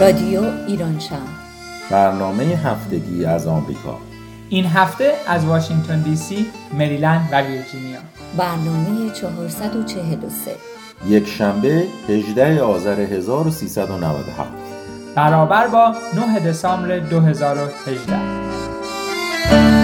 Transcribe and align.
رادیو 0.00 0.42
ایران 0.66 0.98
شهر. 0.98 1.18
برنامه 1.90 2.44
هفتگی 2.44 3.24
از 3.24 3.46
آمریکا. 3.46 3.98
این 4.48 4.66
هفته 4.66 5.12
از 5.26 5.44
واشنگتن 5.44 6.02
دی 6.02 6.16
سی، 6.16 6.46
مریلند 6.72 7.28
و 7.32 7.40
ویرجینیا. 7.40 7.98
برنامه 8.36 9.10
443 9.10 10.50
یک 11.06 11.28
شنبه 11.28 11.84
18 12.08 12.62
آذر 12.62 13.00
1397 13.00 14.50
برابر 15.14 15.66
با 15.66 15.94
9 16.14 16.40
دسامبر 16.40 16.98
2018 16.98 19.79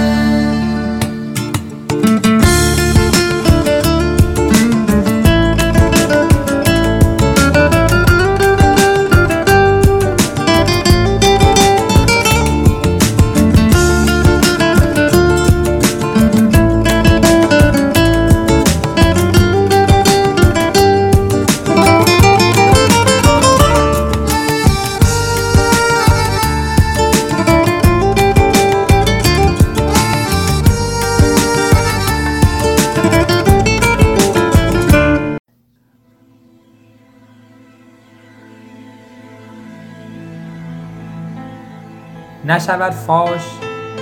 نشود 42.67 42.93
فاش 42.93 43.51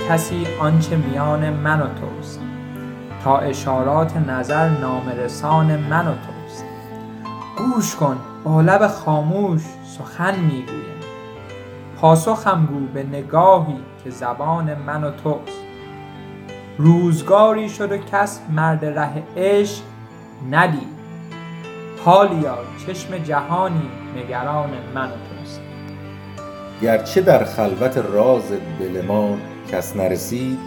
کسی 0.09 0.47
آنچه 0.59 0.95
میان 0.95 1.49
من 1.49 1.81
و 1.81 1.87
توست. 1.87 2.41
تا 3.23 3.37
اشارات 3.37 4.17
نظر 4.17 4.69
نامرسان 4.69 5.75
من 5.75 6.07
و 6.07 6.11
توست. 6.11 6.65
گوش 7.57 7.95
کن 7.95 8.17
با 8.43 8.61
لب 8.61 8.87
خاموش 8.87 9.61
سخن 9.97 10.39
می‌گویم. 10.39 10.99
پاسخم 12.01 12.65
گو 12.65 12.79
به 12.93 13.03
نگاهی 13.03 13.79
که 14.03 14.09
زبان 14.09 14.73
من 14.73 15.03
و 15.03 15.11
توست. 15.11 15.61
روزگاری 16.77 17.69
شد 17.69 17.91
و 17.91 17.97
کس 17.97 18.41
مرد 18.49 18.85
ره 18.85 19.23
عشق 19.37 19.83
ندید. 20.51 20.95
حالیا 22.05 22.57
چشم 22.87 23.17
جهانی 23.17 23.89
نگران 24.15 24.69
من 24.95 25.07
و 25.07 25.11
توست. 25.11 25.34
گرچه 26.81 27.21
در 27.21 27.43
خلوت 27.43 27.97
راز 27.97 28.51
دل 28.79 29.01
ما 29.01 29.37
کس 29.71 29.95
نرسید 29.95 30.57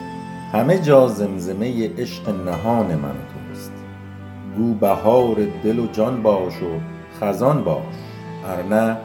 همه 0.52 0.78
جا 0.78 1.08
زمزمه 1.08 1.90
عشق 1.98 2.28
نهان 2.28 2.94
من 2.94 3.14
توست. 3.14 3.72
گو 4.56 4.74
بهار 4.74 5.36
دل 5.64 5.78
و 5.78 5.86
جان 5.86 6.22
باش 6.22 6.62
و 6.62 6.80
خزان 7.20 7.64
باش. 7.64 7.94
ارنه 8.46 8.96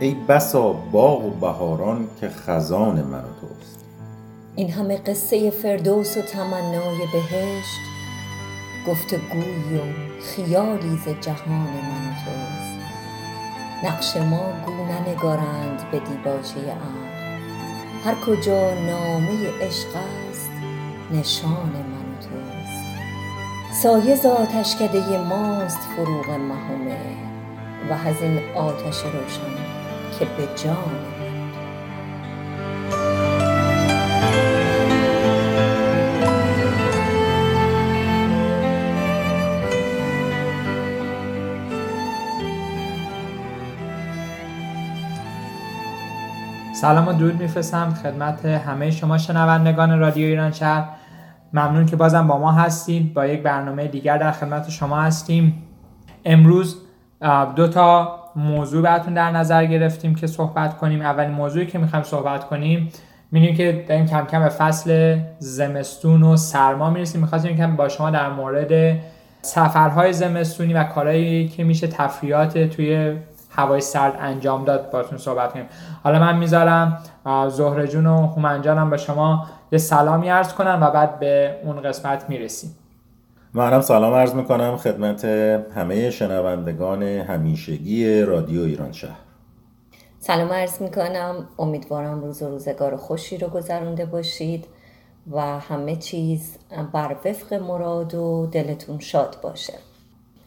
ای 0.00 0.16
بسا 0.28 0.72
باغ 0.72 1.24
و 1.24 1.30
بهاران 1.30 2.08
که 2.20 2.28
خزان 2.28 3.02
من 3.02 3.24
توست. 3.40 3.84
این 4.56 4.70
همه 4.70 4.96
قصه 4.96 5.50
فردوس 5.50 6.16
و 6.16 6.22
تمنای 6.22 6.98
بهشت 7.12 7.80
گفتگوی 8.88 9.78
و 9.78 9.82
خیالی 10.22 10.98
ز 11.04 11.08
جهان 11.20 11.58
من 11.58 12.14
توست. 12.24 12.71
نقش 13.84 14.16
ما 14.16 14.52
گو 14.66 14.72
ننگارند 14.72 15.90
به 15.90 15.98
دیباچه 15.98 16.60
عقل 16.60 17.12
هر 18.04 18.14
کجا 18.26 18.74
نامه 18.74 19.50
عشق 19.60 19.88
است 20.30 20.50
نشان 21.10 21.72
من 21.72 22.12
و 22.12 22.20
توست. 22.20 22.82
سایه 23.82 24.14
ز 24.14 24.26
آتشکده 24.26 25.18
ماست 25.18 25.78
فروغ 25.78 26.30
مه 26.30 26.72
و 26.72 26.76
مهر 26.84 27.32
و 27.90 28.08
از 28.08 28.22
این 28.22 28.56
آتش 28.56 29.00
روشن 29.02 29.54
که 30.18 30.24
به 30.24 30.48
جان 30.64 31.11
سلام 46.82 47.08
و 47.08 47.12
درود 47.12 47.42
میفرستم 47.42 47.94
خدمت 48.02 48.44
همه 48.44 48.90
شما 48.90 49.18
شنوندگان 49.18 49.98
رادیو 49.98 50.26
ایران 50.26 50.52
شهر. 50.52 50.88
ممنون 51.52 51.86
که 51.86 51.96
بازم 51.96 52.26
با 52.26 52.38
ما 52.38 52.52
هستید. 52.52 53.14
با 53.14 53.26
یک 53.26 53.42
برنامه 53.42 53.88
دیگر 53.88 54.18
در 54.18 54.32
خدمت 54.32 54.70
شما 54.70 55.00
هستیم. 55.00 55.62
امروز 56.24 56.76
دو 57.56 57.68
تا 57.68 58.18
موضوع 58.36 58.82
براتون 58.82 59.14
در 59.14 59.30
نظر 59.30 59.64
گرفتیم 59.64 60.14
که 60.14 60.26
صحبت 60.26 60.76
کنیم. 60.76 61.00
اولین 61.00 61.30
موضوعی 61.30 61.66
که 61.66 61.78
می‌خوایم 61.78 62.04
صحبت 62.04 62.44
کنیم 62.44 62.88
می‌دونیم 63.32 63.56
که 63.56 63.84
داریم 63.88 64.06
کم 64.06 64.24
کم 64.24 64.42
به 64.42 64.48
فصل 64.48 65.18
زمستون 65.38 66.22
و 66.22 66.36
سرما 66.36 66.90
می‌رسیم. 66.90 67.20
می‌خواستیم 67.20 67.56
کم 67.56 67.76
با 67.76 67.88
شما 67.88 68.10
در 68.10 68.28
مورد 68.30 68.98
سفرهای 69.42 70.12
زمستونی 70.12 70.74
و 70.74 70.84
کارهایی 70.84 71.48
که 71.48 71.64
میشه 71.64 71.86
تفریحات 71.86 72.58
توی 72.58 73.16
هوای 73.54 73.80
سرد 73.80 74.16
انجام 74.20 74.64
داد. 74.64 74.90
باتون 74.90 75.18
صحبت 75.18 75.52
کنیم. 75.52 75.66
حالا 76.04 76.18
من 76.18 76.38
می‌ذارم 76.38 77.02
زهره 77.48 77.88
جون 77.88 78.06
و 78.06 78.26
هومن 78.26 78.62
جانم 78.62 78.90
به 78.90 78.96
شما 78.96 79.46
یه 79.72 79.78
سلامی 79.78 80.28
عرض 80.28 80.52
کنم 80.52 80.78
و 80.82 80.90
بعد 80.90 81.18
به 81.18 81.56
اون 81.64 81.80
قسمت 81.82 82.24
می‌رسیم. 82.28 82.76
منم 83.54 83.80
سلام 83.80 84.14
عرض 84.14 84.34
می‌کنم 84.34 84.76
خدمت 84.76 85.24
همه 85.74 86.10
شنوندگان 86.10 87.02
همیشگی 87.02 88.22
رادیو 88.22 88.62
ایران 88.62 88.92
شهر. 88.92 89.18
سلام 90.18 90.52
عرض 90.52 90.82
می‌کنم. 90.82 91.48
امیدوارم 91.58 92.20
روز 92.20 92.42
و 92.42 92.48
روزگار 92.48 92.96
خوشی 92.96 93.38
رو 93.38 93.48
گذرونده 93.48 94.06
باشید 94.06 94.66
و 95.30 95.40
همه 95.40 95.96
چیز 95.96 96.58
بر 96.92 97.16
وفق 97.24 97.54
مراد 97.54 98.14
و 98.14 98.46
دلتون 98.52 98.98
شاد 98.98 99.36
باشه. 99.42 99.74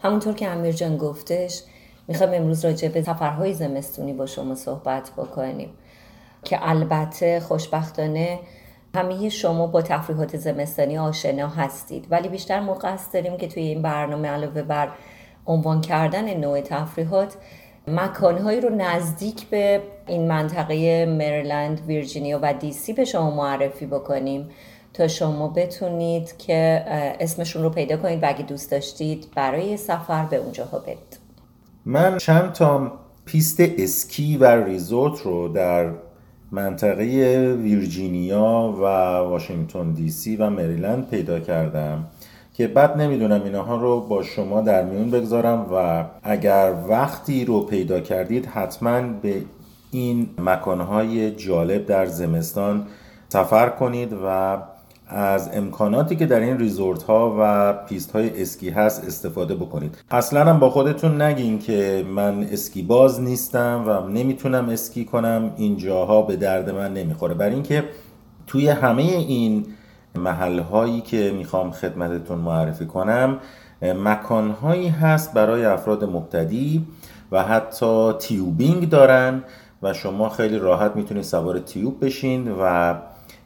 همونطور 0.03 0.33
که 0.33 0.49
امیر 0.49 0.71
جان 0.71 0.97
گفتش 0.97 1.61
می‌خوایم 2.07 2.33
امروز 2.33 2.65
راجع 2.65 2.87
به 2.87 3.01
سفرهای 3.01 3.53
زمستونی 3.53 4.13
با 4.13 4.25
شما 4.25 4.55
صحبت 4.55 5.11
بکنیم. 5.17 5.69
که 6.43 6.57
البته 6.61 7.39
خوشبختانه 7.39 8.39
همه 8.95 9.29
شما 9.29 9.67
با 9.67 9.81
تفریحات 9.81 10.37
زمستانی 10.37 10.97
آشنا 10.97 11.47
هستید. 11.47 12.07
ولی 12.09 12.29
بیشتر 12.29 12.59
موقع 12.59 12.93
است 12.93 13.13
داریم 13.13 13.37
که 13.37 13.47
توی 13.47 13.63
این 13.63 13.81
برنامه 13.81 14.27
علاوه 14.27 14.61
بر 14.61 14.89
عنوان 15.45 15.81
کردن 15.81 16.33
نوع 16.33 16.61
تفریحات 16.61 17.35
مکانهایی 17.87 18.61
رو 18.61 18.69
نزدیک 18.69 19.49
به 19.49 19.81
این 20.07 20.27
منطقه 20.27 21.05
مریلند، 21.05 21.81
ویرجینیا 21.87 22.39
و 22.41 22.53
دیسی 22.53 22.93
به 22.93 23.05
شما 23.05 23.31
معرفی 23.31 23.85
بکنیم 23.85 24.49
تا 24.93 25.07
شما 25.07 25.47
بتونید 25.47 26.37
که 26.37 26.83
اسمشون 27.19 27.63
رو 27.63 27.69
پیدا 27.69 27.97
کنید 27.97 28.23
و 28.23 28.27
اگه 28.29 28.43
دوست 28.43 28.71
داشتید 28.71 29.27
برای 29.35 29.77
سفر 29.77 30.25
به 30.25 30.35
اونجاها 30.35 30.79
برید. 30.79 31.24
من 31.87 32.17
چند 32.17 32.51
تا 32.51 32.91
پیست 33.25 33.57
اسکی 33.59 34.37
و 34.37 34.45
resort 34.45 35.21
رو 35.21 35.47
در 35.47 35.89
منطقه 36.51 37.05
ویرجینیا 37.61 38.73
و 38.77 38.83
واشنگتن 39.29 39.91
دی 39.91 40.09
سی 40.09 40.35
و 40.35 40.49
مریلند 40.49 41.09
پیدا 41.09 41.39
کردم 41.39 42.05
که 42.53 42.67
بعد 42.67 42.97
نمی‌دونم 42.97 43.43
اینها 43.43 43.75
رو 43.75 44.01
با 44.01 44.23
شما 44.23 44.61
در 44.61 44.83
میون 44.83 45.11
بگذارم 45.11 45.65
و 45.73 46.05
اگر 46.23 46.73
وقتی 46.89 47.45
رو 47.45 47.61
پیدا 47.61 47.99
کردید 47.99 48.45
حتما 48.45 49.01
به 49.01 49.41
این 49.91 50.29
مکانهای 50.37 51.31
جالب 51.31 51.85
در 51.85 52.05
زمستان 52.05 52.87
سفر 53.29 53.69
کنید 53.69 54.13
و 54.25 54.57
از 55.07 55.49
امکاناتی 55.53 56.15
که 56.15 56.25
در 56.25 56.39
این 56.39 56.59
resort 56.59 57.03
ها 57.03 57.35
و 57.39 57.73
پیست 57.73 58.11
های 58.11 58.41
اسکی 58.41 58.69
هست 58.69 59.05
استفاده 59.07 59.55
بکنید. 59.55 59.97
اصلا 60.11 60.45
هم 60.45 60.59
با 60.59 60.69
خودتون 60.69 61.21
نگین 61.21 61.59
که 61.59 62.05
من 62.15 62.43
اسکی 62.43 62.81
باز 62.81 63.21
نیستم 63.21 63.83
و 63.87 64.09
نمی‌تونم 64.09 64.69
اسکی 64.69 65.05
کنم. 65.05 65.51
این 65.57 65.77
جاها 65.77 66.21
به 66.21 66.35
درد 66.35 66.69
من 66.69 66.93
نمی‌خوره. 66.93 67.33
برای 67.33 67.53
اینکه 67.53 67.83
توی 68.47 68.67
همه 68.67 69.01
این 69.01 69.65
محل 70.15 70.59
هایی 70.59 71.01
که 71.01 71.33
می‌خوام 71.37 71.71
خدمتتون 71.71 72.39
معرفی 72.39 72.85
کنم 72.85 73.37
مکان 73.81 74.49
هایی 74.49 74.87
هست 74.87 75.33
برای 75.33 75.65
افراد 75.65 76.03
مبتدی 76.03 76.85
و 77.31 77.43
حتی 77.43 78.13
tubing 78.19 78.89
دارن 78.89 79.43
و 79.83 79.93
شما 79.93 80.29
خیلی 80.29 80.57
راحت 80.57 80.95
می‌تونید 80.95 81.23
سوار 81.23 81.59
tube 81.59 82.05
بشین 82.05 82.51
و 82.51 82.93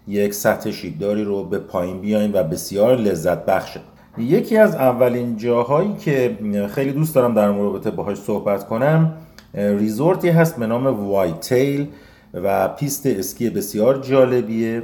یک 0.07 0.33
سطح 0.33 0.71
شیبداری 0.71 1.23
رو 1.23 1.43
به 1.43 1.59
پایین 1.59 2.01
بیاین 2.01 2.31
و 2.33 2.43
بسیار 2.43 2.95
لذت 2.95 3.45
بخشه 3.45 3.79
یکی 4.17 4.57
از 4.57 4.75
اولین 4.75 5.37
جاهایی 5.37 5.93
که 5.93 6.37
خیلی 6.71 6.91
دوست 6.91 7.15
دارم 7.15 7.33
در 7.33 7.47
رابطه 7.47 7.91
باهاش 7.91 8.17
صحبت 8.17 8.67
کنم 8.67 9.13
resort 9.53 10.18
ی 10.18 10.29
هست 10.29 10.57
به 10.57 10.67
نام 10.67 10.87
Whitetail 10.87 11.87
و 12.33 12.67
پیست 12.67 13.05
اسکی 13.05 13.49
بسیار 13.49 13.97
جالبیه 13.97 14.83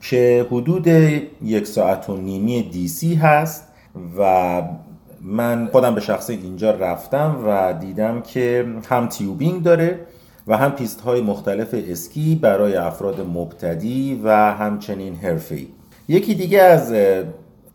که 0.00 0.46
حدود 0.50 0.86
یک 1.42 1.66
ساعت 1.66 2.10
و 2.10 2.16
نیمی 2.16 2.62
دیسی 2.62 3.14
هست 3.14 3.68
و 4.18 4.62
من 5.22 5.68
خودم 5.72 5.94
به 5.94 6.00
شخص 6.00 6.30
اینجا 6.30 6.70
رفتم 6.70 7.36
و 7.46 7.72
دیدم 7.80 8.20
که 8.20 8.66
هم 8.88 9.06
tubing 9.06 9.62
داره 9.62 9.98
و 10.48 10.56
هم 10.56 10.70
پیست 10.70 11.00
های 11.00 11.20
مختلف 11.20 11.74
اسکی 11.88 12.34
برای 12.34 12.76
افراد 12.76 13.20
مبتدی 13.20 14.20
و 14.24 14.30
همچنین 14.52 15.14
حرفه‌ای. 15.14 15.66
یکی 16.08 16.34
دیگه 16.34 16.62
از 16.62 16.94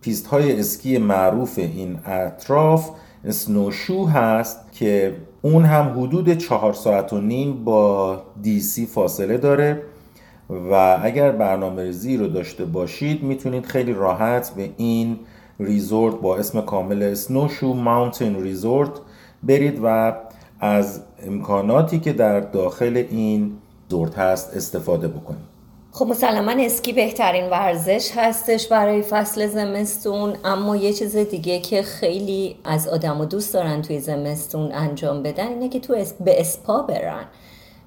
پیست 0.02 0.28
های 0.28 0.60
اسکی 0.60 0.98
معروف 0.98 1.58
این 1.58 1.98
اطراف 2.06 2.90
Snowshoe 3.30 4.06
هست 4.06 4.60
که 4.72 5.16
اون 5.42 5.66
هم 5.66 6.00
حدود 6.00 6.38
چهار 6.38 6.74
ساعت 6.74 7.14
و 7.14 7.22
نیم 7.22 7.64
با 7.64 8.22
دیسی 8.42 8.86
فاصله 8.86 9.38
داره 9.38 9.82
و 10.50 11.00
اگر 11.04 11.32
برنامه 11.32 11.84
ریزی 11.84 12.18
رو 12.18 12.28
داشته 12.28 12.66
باشید 12.66 13.24
می‌تونید 13.24 13.66
خیلی 13.66 13.94
راحت 13.94 14.50
به 14.50 14.70
این 14.78 15.20
resort 15.60 16.16
با 16.16 16.38
اسم 16.38 16.62
کامل 16.62 17.14
Snowshoe 17.14 17.74
Mountain 17.74 18.44
Resort 18.44 18.92
برید 19.44 19.80
و 19.84 20.14
از 20.64 21.02
امکاناتی 21.28 22.00
که 22.00 22.14
در 22.14 22.40
داخل 22.40 23.06
این 23.12 23.58
زورت 23.90 24.18
هست 24.18 24.58
استفاده 24.58 25.08
بکنید 25.08 25.54
خب 25.92 26.08
مسلما 26.08 26.66
اسکی 26.66 26.94
بهترین 26.94 27.50
ورزش 27.50 28.12
هستش 28.16 28.68
برای 28.68 29.02
فصل 29.02 29.48
زمستون 29.48 30.34
اما 30.46 30.76
یه 30.76 30.94
چیز 30.94 31.16
دیگه 31.18 31.60
که 31.60 31.82
خیلی 31.82 32.56
از 32.64 32.88
آدم 32.88 33.22
و 33.22 33.26
دوست 33.26 33.54
دارن 33.54 33.82
توی 33.82 34.00
زمستون 34.00 34.72
انجام 34.72 35.24
بدن 35.24 35.48
اینه 35.48 35.70
که 35.70 35.80
تو 35.80 35.94
به 36.20 36.42
اسپا 36.42 36.82
برن. 36.82 37.26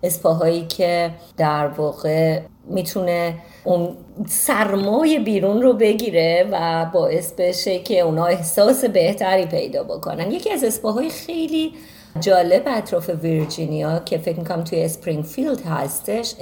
اسپاهایی 0.03 0.67
که 0.67 1.11
در 1.37 1.67
واقع 1.67 2.41
می‌تونه 2.69 3.35
اون 3.65 3.97
سرمای 4.29 5.19
بیرون 5.19 5.63
رو 5.63 5.73
بگیره 5.73 6.49
و 6.53 6.87
باعث 6.95 7.33
بشه 7.33 7.79
که 7.79 8.01
اونا 8.01 8.27
احساس 8.27 8.85
بهتری 8.85 9.47
پیدا 9.47 9.83
بکنن. 9.85 10.31
یکی 10.31 10.53
از 10.53 10.65
اسپاهای 10.65 11.11
خیلی 11.11 11.73
جالب 12.21 12.63
اطراف 12.67 13.09
ویرجینیا 13.09 13.99
که 13.99 14.19
فکر 14.19 14.39
می‌کنم 14.39 14.65
توی 14.65 14.85
Springfield 14.85 15.67
هستش 15.67 16.35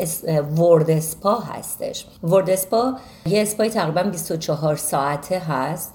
World 0.58 0.90
Spa 0.90 1.34
هستش. 1.34 2.06
World 2.22 2.50
Spa 2.50 2.94
یه 3.26 3.42
اسپای 3.42 3.70
تقریبا 3.70 4.02
24 4.02 4.76
ساعته 4.76 5.38
هست 5.38 5.94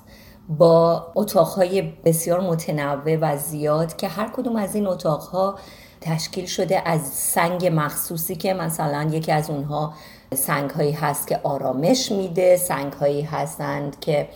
با 0.49 1.07
اتاقهای 1.15 1.81
بسیار 2.05 2.39
متنوع 2.39 3.15
و 3.15 3.37
زیاد 3.37 3.95
که 3.95 4.07
هر 4.07 4.29
کدوم 4.29 4.55
از 4.55 4.75
این 4.75 4.87
اتاقها 4.87 5.55
تشکیل 6.01 6.45
شده 6.45 6.81
از 6.89 7.01
سنگ 7.07 7.71
مخصوصی 7.73 8.35
که 8.35 8.53
مثلا 8.53 9.09
یکی 9.11 9.31
از 9.31 9.49
اونها 9.49 9.93
سنگ 10.33 10.69
هایی 10.69 10.91
هست 10.91 11.27
که 11.27 11.39
آرامش 11.43 12.11
میده 12.11 12.57
سنگ 12.57 12.93
هایی 12.93 13.21
هستند 13.21 13.99
که 13.99 14.29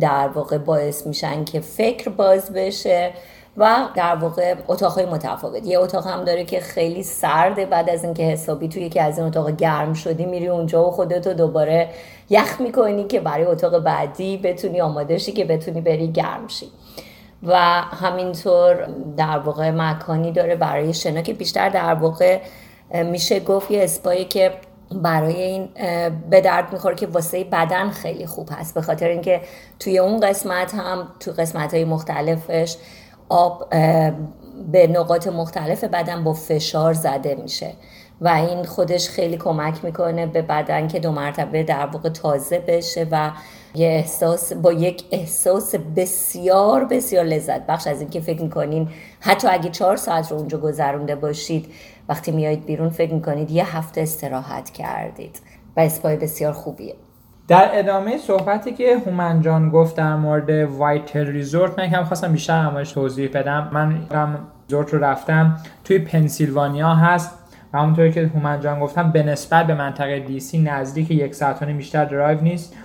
در 0.00 0.28
واقع 0.28 0.58
باعث 0.58 1.06
میشن 1.06 1.44
که 1.44 1.60
فکر 1.60 2.10
باز 2.10 2.52
بشه. 2.52 3.12
و 3.56 3.88
در 3.94 4.14
واقع 4.14 4.54
اتاقهای 4.68 5.06
متفاوت. 5.06 5.66
یه 5.66 5.78
اتاق 5.78 6.06
هم 6.06 6.24
داره 6.24 6.44
که 6.44 6.60
خیلی 6.60 7.02
سرده 7.02 7.66
بعد 7.66 7.90
از 7.90 8.04
اینکه 8.04 8.22
حسابی 8.22 8.68
توی 8.68 8.82
یکی 8.82 9.00
از 9.00 9.18
این 9.18 9.26
اتاق 9.26 9.50
گرم 9.50 9.94
شدی 9.94 10.26
میری 10.26 10.48
اونجا 10.48 10.88
و 10.88 10.90
خودتو 10.90 11.32
دوباره 11.32 11.88
یخ 12.30 12.60
می‌کنی 12.60 13.04
که 13.04 13.20
برای 13.20 13.44
اتاق 13.44 13.78
بعدی 13.78 14.36
بتونی 14.36 14.80
آماده 14.80 15.18
شی 15.18 15.32
که 15.32 15.44
بتونی 15.44 15.80
بری 15.80 16.08
گرم 16.08 16.48
شی. 16.48 16.66
و 17.42 17.56
همینطور 17.80 18.88
در 19.16 19.38
واقع 19.38 19.70
مکانی 19.70 20.32
داره 20.32 20.56
برای 20.56 20.94
شنا 20.94 21.20
که 21.20 21.34
بیشتر 21.34 21.68
در 21.68 21.94
واقع 21.94 22.40
میشه 22.94 23.40
گفت 23.40 23.70
یه 23.70 23.84
اسپایی 23.84 24.24
که 24.24 24.52
برای 24.92 25.42
این 25.42 25.68
به 26.30 26.40
درد 26.40 26.72
می‌خوره 26.72 26.94
که 26.94 27.06
واسه 27.06 27.44
بدن 27.44 27.90
خیلی 27.90 28.26
خوب 28.26 28.48
هست. 28.52 28.74
به 28.74 28.82
خاطر 28.82 29.08
اینکه 29.08 29.40
توی 29.78 29.98
اون 29.98 30.20
قسمت 30.20 30.74
هم 30.74 31.08
تو 31.20 31.30
قسمت 31.30 31.74
های 31.74 31.84
مختلفش 31.84 32.76
آب 33.30 33.70
به 34.72 34.86
نقاط 34.86 35.26
مختلف 35.26 35.84
بدن 35.84 36.24
با 36.24 36.32
فشار 36.32 36.92
زده 36.92 37.34
میشه. 37.34 37.72
و 38.20 38.28
این 38.28 38.64
خودش 38.64 39.08
خیلی 39.08 39.36
کمک 39.36 39.84
می‌کنه 39.84 40.26
به 40.26 40.42
بدن 40.42 40.88
که 40.88 41.00
دو 41.00 41.12
مرتبه 41.12 41.62
در 41.62 41.86
واقع 41.86 42.08
تازه 42.08 42.58
بشه 42.58 43.06
و 43.10 43.30
یه 43.74 43.88
احساس 43.88 44.52
با 44.52 44.72
یک 44.72 45.04
احساس 45.10 45.74
بسیار 45.74 46.84
بسیار 46.84 47.24
لذت 47.24 47.66
بخش 47.66 47.86
از 47.86 48.00
اینکه 48.00 48.20
فکر 48.20 48.42
می‌کنین 48.42 48.88
حتی 49.20 49.48
اگه 49.48 49.70
چهار 49.70 49.96
ساعت 49.96 50.30
رو 50.30 50.38
اونجا 50.38 50.58
گذرونده 50.58 51.14
باشید 51.14 51.72
وقتی 52.08 52.32
میایید 52.32 52.66
بیرون 52.66 52.90
فکر 52.90 53.14
می‌کنید 53.14 53.50
یه 53.50 53.76
هفته 53.76 54.00
استراحت 54.00 54.70
کردید. 54.70 55.40
و 55.76 55.80
اسپای 55.80 56.16
بسیار 56.16 56.52
خوبیه. 56.52 56.94
در 57.50 57.70
ادامه 57.72 58.18
صحبتی 58.18 58.72
که 58.72 58.98
هومن 59.06 59.40
جان 59.42 59.70
گفت 59.70 59.96
در 59.96 60.16
مورد 60.16 60.50
Whitetail 60.50 61.26
Resort 61.26 61.78
من 61.78 61.90
یکم 61.90 62.04
خواستم 62.04 62.32
بیشتر 62.32 62.62
بهش 62.62 62.92
توضیح 62.92 63.30
بدم. 63.34 63.70
من 63.72 63.98
resort 64.68 64.94
رو 64.94 65.04
رفتم. 65.04 65.56
توی 65.84 65.98
پنسیلوانیا 65.98 66.94
هست. 66.94 67.38
و 67.72 67.78
همونطوری 67.78 68.12
که 68.12 68.30
هومن 68.34 68.60
جان 68.60 68.80
گفتم 68.80 69.12
به 69.12 69.22
نسبت 69.22 69.66
به 69.66 69.74
منطقه 69.74 70.20
دیسی 70.20 70.62
نزدیک 70.62 71.10
یک 71.10 71.34
ساعت 71.34 71.64
بیشتر 71.64 72.04
درایو 72.04 72.40
نیست. 72.40 72.76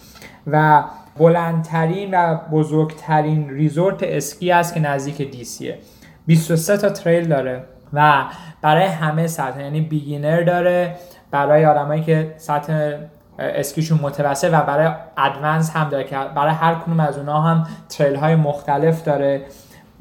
و 0.48 0.84
بلندترین 1.18 2.14
و 2.14 2.38
بزرگترین 2.52 3.50
resort 3.50 4.04
اسکی 4.04 4.52
است 4.52 4.74
که 4.74 4.80
نزدیک 4.80 5.32
دیسیه 5.32 5.78
23 6.26 6.78
تا 6.78 6.90
trail 6.90 7.28
داره 7.28 7.64
و 7.94 8.24
برای 8.62 8.86
همه 8.86 9.28
سطح 9.28 9.62
یعنی 9.62 9.82
beginner 9.82 10.42
داره. 10.42 10.96
برای 11.32 11.66
آدمایی 11.66 12.04
که 12.04 12.34
سطح 12.38 12.94
اسکیشون 13.40 14.00
متوسط 14.02 14.50
و 14.52 14.62
برای 14.64 14.94
advance 15.18 15.72
هم 15.72 15.90
داره 15.90 16.04
که 16.04 16.18
برای 16.36 16.54
هر 16.54 16.76
کدوم 16.76 17.00
از 17.00 17.18
اونها 17.18 17.42
هم 17.42 17.68
trail 17.90 18.16
های 18.16 18.36
مختلف 18.36 19.04
داره. 19.04 19.46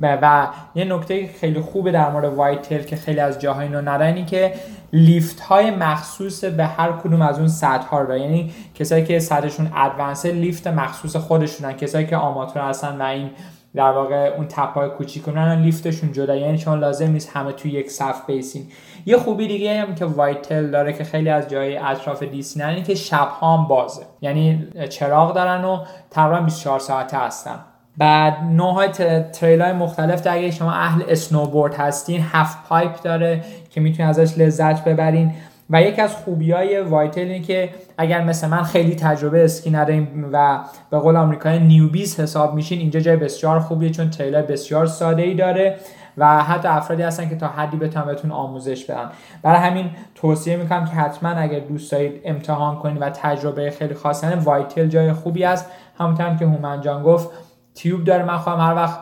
و 0.00 0.48
یه 0.74 0.84
نکته 0.84 1.26
خیلی 1.26 1.60
خوبه 1.60 1.92
در 1.92 2.10
مورد 2.10 2.34
Whitetail 2.34 2.82
که 2.82 2.96
خیلی 2.96 3.20
از 3.20 3.40
جاهای 3.40 3.66
اینو 3.66 3.80
ندارن 3.80 4.26
که 4.26 4.54
lift 4.92 5.40
های 5.40 5.70
مخصوص 5.70 6.44
به 6.44 6.66
هر 6.66 6.92
کدوم 6.92 7.22
از 7.22 7.38
اون 7.38 7.48
سطح 7.48 7.86
ها 7.86 8.00
رو 8.00 8.16
یعنی 8.16 8.52
کسایی 8.74 9.04
که 9.04 9.18
سطحشون 9.18 9.70
advance 9.76 10.26
lift 10.26 10.66
مخصوص 10.66 11.16
خودشونه. 11.16 11.72
کسایی 11.72 12.06
که 12.06 12.16
آماتور 12.16 12.62
هستن 12.62 13.00
و 13.00 13.04
این 13.04 13.30
در 13.74 13.90
واقع 13.90 14.34
اون 14.36 14.48
تپه‌های 14.48 14.88
کوچیک 14.88 15.28
lift 15.28 15.70
شون 15.70 16.12
جدا. 16.12 16.36
یعنی 16.36 16.58
چون 16.58 16.78
لازم 16.78 17.10
نیست 17.10 17.36
همه 17.36 17.52
توی 17.52 17.70
یک 17.70 17.90
صف 17.90 18.26
وایسین. 18.26 18.66
یه 19.06 19.16
خوبی 19.16 19.48
دیگه 19.48 19.80
هم 19.80 19.94
که 19.94 20.04
Whitetail 20.04 20.70
داره 20.70 20.92
که 20.92 21.04
خیلی 21.04 21.28
از 21.28 21.48
جای 21.48 21.76
اطراف 21.76 22.22
دیسی 22.22 22.62
اینه 22.62 22.82
که 22.82 22.94
شب 22.94 23.28
هم 23.40 23.66
بازه. 23.68 24.02
یعنی 24.20 24.68
چراغ 24.88 25.34
دارن 25.34 25.64
و 25.64 25.84
تقریبا 26.10 26.40
24 26.40 26.78
ساعته 26.78 27.16
هستن. 27.16 27.58
بعد 27.98 28.36
نوع 28.42 28.86
trail 29.32 29.62
های 29.62 29.72
مختلف 29.72 30.22
در 30.22 30.32
اگه 30.32 30.50
شما 30.50 30.72
اهل 30.72 31.02
snowboard 31.08 31.74
هستین 31.74 32.20
هفت 32.32 32.68
پایپ 32.68 33.02
داره 33.02 33.44
که 33.70 33.80
می‌تونید 33.80 34.10
ازش 34.10 34.38
لذت 34.38 34.84
ببرین. 34.84 35.32
و 35.70 35.82
یکی 35.82 36.00
از 36.00 36.16
خوبی 36.16 36.52
های 36.52 36.80
Whitetail 36.80 37.20
اینه 37.20 37.40
که 37.40 37.70
اگر 37.98 38.24
مثل 38.24 38.48
من 38.48 38.62
خیلی 38.62 38.94
تجربه 38.94 39.44
اسکی 39.44 39.70
نداریم 39.70 40.28
و 40.32 40.58
به 40.90 40.98
قول 40.98 41.16
آمریکایی 41.16 41.60
newbies 41.60 42.20
حساب 42.20 42.54
میشین 42.54 42.78
اینجا 42.78 43.00
جای 43.00 43.16
بسیار 43.16 43.60
خوبیه 43.60 43.90
چون 43.90 44.10
trail 44.10 44.42
بسیار 44.42 44.86
ساده 44.86 45.22
ای 45.22 45.34
داره. 45.34 45.76
و 46.18 46.42
حتی 46.42 46.68
افرادی 46.68 47.02
هستن 47.02 47.28
که 47.28 47.36
تا 47.36 47.46
حدی 47.48 47.76
بتونن 47.76 48.06
بهتون 48.06 48.30
آموزش 48.30 48.84
بدن. 48.84 49.10
برای 49.42 49.60
همین 49.60 49.90
توصیه 50.14 50.56
می‌کنم 50.56 50.84
که 50.84 50.92
حتما 50.92 51.28
اگر 51.28 51.58
دوست 51.58 51.92
دارید 51.92 52.20
امتحان 52.24 52.76
کنید 52.76 53.02
و 53.02 53.10
تجربه 53.10 53.70
خیلی 53.70 53.94
خاصیه 53.94 54.36
Whitetail 54.36 54.86
جای 54.86 55.12
خوبی 55.12 55.44
است 55.44 55.70
همونطور 55.98 56.36
که 56.36 56.46
هومن 56.46 56.80
جان 56.80 57.02
گفت 57.02 57.30
tube 57.74 58.04
داره. 58.04 58.24
من 58.24 58.36
خواهم 58.36 58.68
هر 58.68 58.74
وقت 58.74 59.00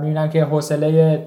می‌بینم 0.00 0.28
که 0.28 0.44
حوصله 0.44 1.24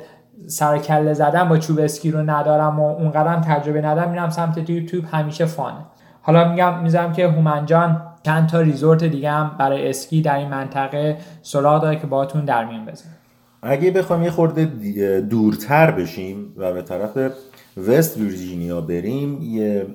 سر 0.47 0.77
کله 0.77 1.13
زدن 1.13 1.49
با 1.49 1.57
چوب 1.57 1.79
اسکی 1.79 2.11
رو 2.11 2.29
ندارم 2.29 2.79
و 2.79 2.95
اونقدرم 2.95 3.41
تجربه 3.41 3.81
ندارم 3.81 4.09
میرم 4.09 4.29
سمت 4.29 4.69
tube. 4.69 5.05
همیشه 5.11 5.45
fun 5.45 5.69
ه. 5.69 5.85
حالا 6.21 6.49
میگم 6.49 6.79
می‌ذارم 6.79 7.13
که 7.13 7.27
هومن 7.27 7.65
جان 7.65 8.01
چند 8.23 8.49
تا 8.49 8.61
resort 8.61 9.03
دیگه 9.03 9.31
هم 9.31 9.51
برای 9.59 9.89
اسکی 9.89 10.21
در 10.21 10.35
این 10.35 10.47
منطقه 10.47 11.17
سراغ 11.41 11.81
داره 11.81 11.95
که 11.95 12.07
باهاتون 12.07 12.45
در 12.45 12.65
میون 12.65 12.85
بزنم 12.85 13.16
اگه 13.61 13.91
بخوام 13.91 14.23
یه 14.23 14.31
خورده 14.31 14.65
دورتر 15.19 15.91
بشیم 15.91 16.53
و 16.57 16.73
به 16.73 16.81
طرف 16.81 17.31
وست 17.87 18.17
ویرجینیا 18.17 18.81
بریم 18.81 19.41
یه 19.41 19.87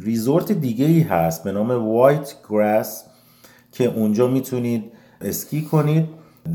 resort 0.00 0.52
دیگه 0.52 0.84
ای 0.84 1.00
هست 1.00 1.44
به 1.44 1.52
نام 1.52 1.70
White 1.70 2.34
Grass 2.50 3.04
که 3.72 3.84
اونجا 3.84 4.28
می‌تونید 4.28 4.84
اسکی 5.20 5.62
کنید. 5.62 6.04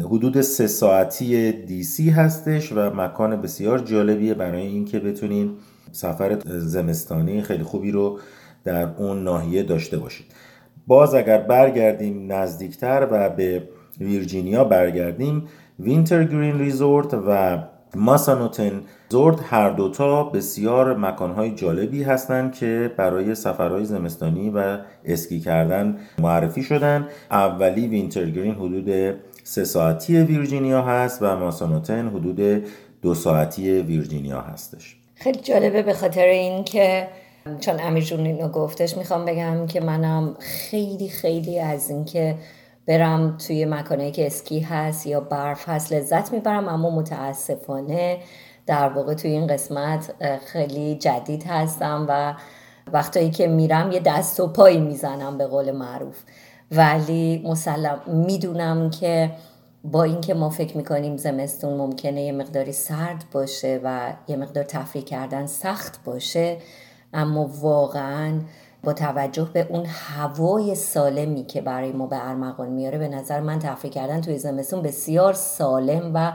حدود 0.05 0.41
سه 0.41 0.67
ساعتی 0.67 1.51
دیسی 1.51 2.09
هستش 2.09 2.71
و 2.71 2.95
مکان 2.95 3.41
بسیار 3.41 3.79
جالبیه 3.79 4.33
برای 4.33 4.67
اینکه 4.67 4.99
بتونید 4.99 5.51
سفر 5.91 6.39
زمستانی 6.45 7.41
خیلی 7.41 7.63
خوبی 7.63 7.91
رو 7.91 8.19
در 8.63 8.83
اون 8.97 9.23
ناحیه 9.23 9.63
داشته 9.63 9.97
باشید. 9.97 10.25
باز 10.87 11.15
اگر 11.15 11.37
برگردیم 11.37 12.31
نزدیکتر 12.31 13.07
و 13.11 13.29
به 13.29 13.69
ویرجینیا 13.99 14.63
برگردیم 14.63 15.43
Wintergreen 15.79 16.59
Resort 16.59 17.13
و 17.13 17.57
Massanutten 17.95 18.81
Resort 19.09 19.39
هر 19.43 19.69
دوتا 19.69 20.23
بسیار 20.23 20.97
مکانهای 20.97 21.55
جالبی 21.55 22.03
هستند 22.03 22.55
که 22.55 22.91
برای 22.97 23.35
سفرهای 23.35 23.85
زمستانی 23.85 24.49
و 24.49 24.77
اسکی 25.05 25.39
کردن 25.39 25.97
معرفی 26.19 26.63
شدن. 26.63 27.07
اولی 27.31 27.87
Wintergreen 27.87 28.55
حدود 28.55 29.15
سه 29.43 29.63
ساعتی 29.63 30.17
ویرجینیا 30.17 30.81
هست 30.81 31.21
و 31.21 31.35
Massanutten 31.35 32.07
حدود 32.07 32.63
دو 33.01 33.13
ساعتی 33.13 33.81
ویرجینیا 33.81 34.41
هستش. 34.41 34.95
خیلی 35.15 35.39
جالبه 35.39 35.81
به 35.81 35.93
خاطر 35.93 36.25
اینکه 36.25 37.07
چون 37.59 37.75
امیر 37.79 38.03
جون 38.03 38.25
اینو 38.25 38.47
گفتش 38.47 38.97
می‌خوام 38.97 39.25
بگم 39.25 39.67
که 39.67 39.81
منم 39.81 40.35
خیلی 40.39 41.09
خیلی 41.09 41.59
از 41.59 41.89
اینکه 41.89 42.35
برم 42.87 43.37
توی 43.37 43.65
مکانه 43.65 44.11
که 44.11 44.27
اسکی 44.27 44.59
هست 44.59 45.07
یا 45.07 45.19
برف 45.19 45.69
هست 45.69 45.93
لذت 45.93 46.33
می‌برم 46.33 46.67
اما 46.67 46.89
متاسفانه 46.89 48.19
در 48.65 48.89
واقع 48.89 49.13
توی 49.13 49.31
این 49.31 49.47
قسمت 49.47 50.13
خیلی 50.45 50.95
جدید 50.95 51.43
هستم 51.47 52.05
و 52.09 52.33
وقتایی 52.93 53.29
که 53.31 53.47
میرم 53.47 53.91
یه 53.91 53.99
دست 53.99 54.39
و 54.39 54.47
پایی 54.47 54.79
می‌زنم 54.79 55.37
به 55.37 55.47
قول 55.47 55.71
معروف. 55.71 56.17
ولی 56.71 57.41
مسلم 57.45 58.01
می‌دونم 58.07 58.89
که 58.89 59.31
با 59.83 60.03
اینکه 60.03 60.33
ما 60.33 60.49
فکر 60.49 60.77
می‌کنیم 60.77 61.17
زمستون 61.17 61.73
ممکنه 61.73 62.21
یه 62.21 62.31
مقداری 62.31 62.71
سرد 62.71 63.23
باشه 63.31 63.79
و 63.83 64.13
یه 64.27 64.35
مقدار 64.35 64.63
تفریح 64.63 65.03
کردن 65.03 65.45
سخت 65.45 66.03
باشه 66.03 66.57
اما 67.13 67.49
واقعا 67.61 68.39
با 68.83 68.93
توجه 68.93 69.49
به 69.53 69.67
اون 69.69 69.85
هوای 69.85 70.75
سالمی 70.75 71.45
که 71.45 71.61
برای 71.61 71.91
ما 71.91 72.07
به 72.07 72.29
ارمغان 72.29 72.69
میاره 72.69 72.97
به 72.97 73.07
نظر 73.07 73.39
من 73.39 73.59
تفریح 73.59 73.93
کردن 73.93 74.21
توی 74.21 74.37
زمستون 74.37 74.81
بسیار 74.81 75.33
سالم 75.33 76.11
و 76.13 76.31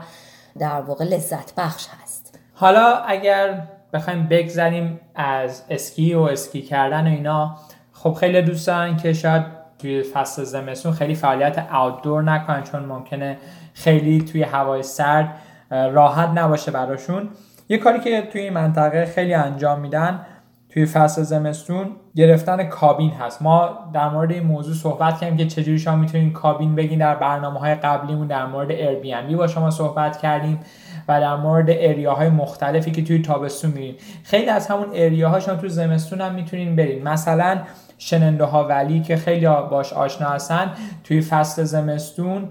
در 0.59 0.81
واقع 0.81 1.05
لذت 1.05 1.55
بخش 1.57 1.87
هست. 2.01 2.39
حالا 2.53 2.95
اگر 2.95 3.67
بخوایم 3.93 4.27
بگذریم 4.27 4.99
از 5.15 5.63
اسکی 5.69 6.13
و 6.13 6.21
اسکی 6.21 6.61
کردن 6.61 7.07
و 7.07 7.09
اینا 7.09 7.55
خب 7.93 8.13
خیلی 8.13 8.41
دوست 8.41 8.67
دارن 8.67 8.97
که 8.97 9.13
شاید 9.13 9.43
توی 9.79 10.03
فصل 10.03 10.43
زمستون 10.43 10.91
خیلی 10.91 11.15
فعالیت 11.15 11.67
آوتدور 11.71 12.23
نکنن 12.23 12.63
چون 12.63 12.85
ممکنه 12.85 13.37
خیلی 13.73 14.21
توی 14.21 14.43
هوای 14.43 14.83
سرد 14.83 15.35
راحت 15.69 16.29
نباشه 16.29 16.71
براشون. 16.71 17.29
یه 17.69 17.77
کاری 17.77 17.99
که 17.99 18.21
توی 18.21 18.41
این 18.41 18.53
منطقه 18.53 19.05
خیلی 19.05 19.33
انجام 19.33 19.79
میدن 19.79 20.25
توی 20.73 20.85
فصل 20.85 21.21
زمستون 21.21 21.87
گرفتن 22.15 22.63
کابین 22.63 23.11
هست. 23.11 23.41
ما 23.41 23.69
در 23.93 24.09
مورد 24.09 24.31
این 24.31 24.43
موضوع 24.43 24.73
صحبت 24.75 25.19
کردیم 25.19 25.37
که 25.37 25.45
چجوری 25.45 25.79
شما 25.79 25.95
می‌تونید 25.95 26.33
کابین 26.33 26.75
بگین 26.75 26.99
در 26.99 27.15
برنامه 27.15 27.59
های 27.59 27.75
قبلیمون 27.75 28.27
در 28.27 28.45
مورد 28.45 28.71
بی 29.01 29.35
با 29.35 29.47
شما 29.47 29.69
صحبت 29.69 30.17
کردیم 30.17 30.59
و 31.07 31.21
در 31.21 31.35
مورد 31.35 31.65
اریاهای 31.69 32.29
مختلفی 32.29 32.91
که 32.91 33.03
توی 33.03 33.21
تابستون 33.21 33.71
میرین. 33.71 33.95
خیلی 34.23 34.49
از 34.49 34.67
همون 34.67 34.87
اریاها 34.93 35.39
شما 35.39 35.55
توی 35.55 35.69
زمستون 35.69 36.21
هم 36.21 36.35
می‌تونین 36.35 36.75
برین. 36.75 37.03
مثلا 37.03 37.57
شنونده 37.97 38.43
ها 38.43 38.67
ولی 38.67 39.01
که 39.01 39.15
خیلی 39.15 39.45
باش 39.45 39.93
آشنا 39.93 40.29
هستن 40.29 40.71
توی 41.03 41.21
فصل 41.21 41.63
زمستون 41.63 42.49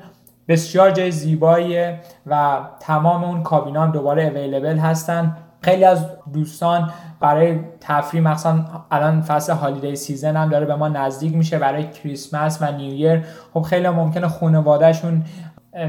بسیار 0.48 0.90
جای 0.90 1.10
زیباییه 1.10 1.98
و 2.26 2.60
تمام 2.80 3.24
اون 3.24 3.42
کابینا 3.42 3.82
هم 3.82 3.92
دوباره 3.92 4.22
available 4.22 4.76
هستن. 4.78 5.36
خیلی 5.62 5.84
از 5.84 6.06
دوستان 6.32 6.90
برای 7.20 7.60
تفریح 7.80 8.22
مثلا 8.22 8.64
الان 8.90 9.20
فصل 9.20 9.52
holiday 9.52 9.96
season 9.96 10.36
هم 10.36 10.48
داره 10.48 10.66
به 10.66 10.74
ما 10.74 10.88
نزدیک 10.88 11.36
میشه 11.36 11.58
برای 11.58 11.90
کریسمس 11.90 12.58
و 12.62 12.72
New 12.72 12.95
Year 12.95 13.24
خب 13.54 13.62
خیلی 13.62 13.88
ممکنه 13.88 14.28
خانوادهشون 14.28 15.24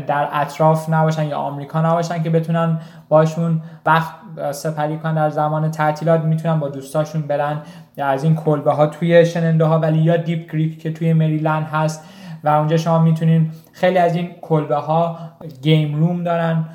در 0.08 0.30
اطراف 0.32 0.90
نباشن 0.90 1.26
یا 1.26 1.38
آمریکا 1.38 1.82
نباشن 1.82 2.24
که 2.24 2.30
بتونن 2.30 2.80
باشون 3.10 3.62
وقت 3.86 4.14
سپری 4.52 4.98
کنن 4.98 5.16
در 5.16 5.30
زمان 5.30 5.72
تعطیلات. 5.72 6.22
می‌تونن 6.22 6.60
با 6.60 6.70
دوستاشون 6.70 7.22
برن 7.22 7.62
یا 7.98 8.08
از 8.08 8.24
این 8.24 8.36
کلبه 8.36 8.74
ها 8.74 8.88
توی 8.88 9.26
Shenandoah 9.26 9.66
Valley 9.66 9.98
یا 9.98 10.18
Deep 10.18 10.52
Creek 10.52 10.82
که 10.82 10.94
توی 10.94 11.14
مریلند 11.14 11.66
هست 11.66 12.04
و 12.44 12.50
اونجا 12.50 12.78
شما 12.78 13.00
می‌تونین 13.00 13.52
خیلی 13.72 13.98
از 13.98 14.16
این 14.16 14.30
کلبه 14.42 14.76
ها 14.76 15.18
game 15.62 15.96
room 15.96 16.24
دارن. 16.24 16.66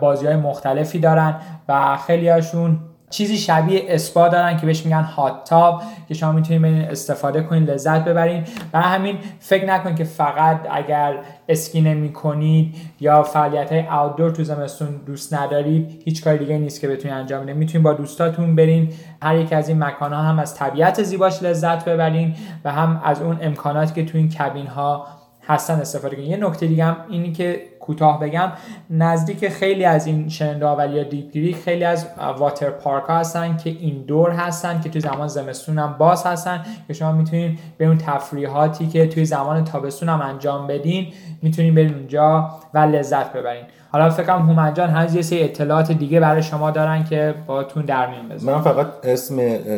بازی 0.00 0.26
های 0.26 0.36
مختلفی 0.36 0.98
دارن 0.98 1.34
و 1.68 1.96
خیلی 1.96 2.28
هاشون 2.28 2.78
چیزی 3.10 3.36
شبیه 3.36 3.84
اسپا 3.88 4.28
دارن 4.28 4.56
که 4.56 4.66
بهش 4.66 4.84
میگن 4.84 5.02
hot 5.02 5.44
tub 5.44 5.82
که 6.08 6.14
شما 6.14 6.32
می‌تونید 6.32 6.90
استفاده 6.90 7.42
کنین 7.42 7.64
لذت 7.64 8.04
ببرین. 8.04 8.44
و 8.72 8.80
همین 8.80 9.18
فکر 9.40 9.66
نکنید 9.66 9.96
که 9.96 10.04
فقط 10.04 10.60
اگر 10.70 11.18
اسکی 11.48 11.80
نمی 11.80 12.12
کنید 12.12 12.74
یا 13.00 13.22
فعالیت 13.22 13.72
های 13.72 13.84
outdoor 13.90 14.30
تو 14.30 14.44
زمستون 14.44 14.88
دوست 15.06 15.34
ندارید 15.34 16.02
هیچ 16.04 16.24
کاری 16.24 16.38
دیگه 16.38 16.58
نیست 16.58 16.80
که 16.80 16.88
بتونید 16.88 17.16
انجام 17.16 17.42
بدید 17.42 17.56
می‌تونید 17.56 17.84
با 17.84 17.92
دوستاتون 17.92 18.56
برین. 18.56 18.92
هر 19.22 19.36
یک 19.36 19.52
از 19.52 19.68
این 19.68 19.84
مکان 19.84 20.12
ها 20.12 20.22
هم 20.22 20.38
از 20.38 20.54
طبیعت 20.54 21.02
زیباش 21.02 21.42
لذت 21.42 21.84
ببرین 21.84 22.34
و 22.64 22.72
هم 22.72 23.00
از 23.04 23.22
اون 23.22 23.38
امکاناتی 23.40 23.94
که 23.94 24.10
تو 24.10 24.18
این 24.18 24.32
کابین 24.38 24.66
ها 24.66 25.06
هستن 25.48 25.80
استفاده 25.80 26.16
کنید 26.16 26.28
یه 26.28 26.36
نکته 26.36 26.66
دیگه 26.66 26.84
هم 26.84 26.96
اینی 27.08 27.32
که 27.32 27.62
کوتاه 27.86 28.20
بگم 28.20 28.52
نزدیک 28.90 29.48
خیلی 29.48 29.84
از 29.84 30.06
این 30.06 30.28
شننده 30.28 30.66
ولی 30.66 30.96
یا 30.96 31.02
دیپ 31.02 31.56
خیلی 31.64 31.84
از 31.84 32.06
واتر 32.38 32.70
پارک 32.70 33.04
ها 33.04 33.18
هستن 33.18 33.56
که 33.56 33.70
این 33.70 34.02
دور 34.02 34.30
هستن 34.30 34.80
که 34.80 34.88
توی 34.88 35.00
زمان 35.00 35.28
زمستون 35.28 35.78
هم 35.78 35.94
باز 35.98 36.26
هستن. 36.26 36.64
که 36.88 36.94
شما 36.94 37.12
می‌تونید 37.12 37.58
به 37.78 37.86
اون 37.86 37.98
تفریحاتی 37.98 38.86
که 38.86 39.06
توی 39.06 39.24
زمان 39.24 39.64
تابستون 39.64 40.08
هم 40.08 40.20
انجام 40.20 40.66
بدین 40.66 41.06
می‌تونید 41.42 41.74
برین 41.74 41.94
اونجا 41.94 42.50
و 42.74 42.78
لذت 42.78 43.32
ببرین. 43.32 43.64
حالا 43.92 44.10
فکرم 44.10 44.48
هومنجان 44.48 44.90
هنوز 44.90 45.14
یه 45.14 45.22
سری 45.22 45.42
اطلاعات 45.42 45.92
دیگه 45.92 46.20
برای 46.20 46.42
شما 46.42 46.70
دارن 46.70 47.04
که 47.04 47.34
باتون 47.46 47.84
در 47.84 48.10
میون 48.10 48.42
من 48.42 48.60
فقط 48.62 48.86
اسم 49.04 49.36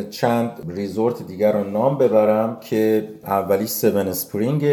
چند 0.09 0.51
resort 0.67 1.27
دیگر 1.27 1.51
رو 1.51 1.63
نام 1.69 1.97
ببرم 1.97 2.57
که 2.61 3.09
اولی 3.25 3.63
Seven 3.63 3.83
Springs 3.85 4.65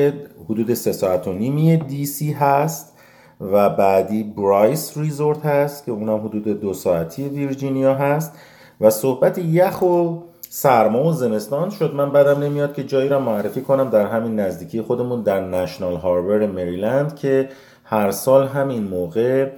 حدود 0.44 0.74
سه 0.74 0.92
ساعت 0.92 1.28
و 1.28 1.32
نیمی 1.32 1.76
دی 1.76 2.06
سی 2.06 2.32
هست. 2.32 2.95
و 3.40 3.70
بعدی 3.70 4.22
Bryce 4.22 4.98
Resort 4.98 5.46
هست 5.46 5.84
که 5.84 5.92
اونم 5.92 6.26
حدود 6.26 6.60
دو 6.60 6.74
ساعتی 6.74 7.28
ویرجینیا 7.28 7.94
هست. 7.94 8.32
و 8.80 8.90
صحبت 8.90 9.38
یخ 9.38 9.82
و 9.82 10.18
سرما 10.48 11.04
و 11.04 11.12
زمستان 11.12 11.70
شد. 11.70 11.94
من 11.94 12.12
بدم 12.12 12.42
نمیاد 12.42 12.74
که 12.74 12.84
جایی 12.84 13.08
را 13.08 13.20
معرفی 13.20 13.60
کنم 13.60 13.90
در 13.90 14.06
همین 14.06 14.40
نزدیکی 14.40 14.82
خودمون 14.82 15.22
در 15.22 15.40
National 15.40 15.96
Harbor 15.96 16.46
مریلند 16.46 17.16
که 17.16 17.48
هر 17.84 18.10
سال 18.10 18.46
همین 18.46 18.82
موقع 18.82 19.50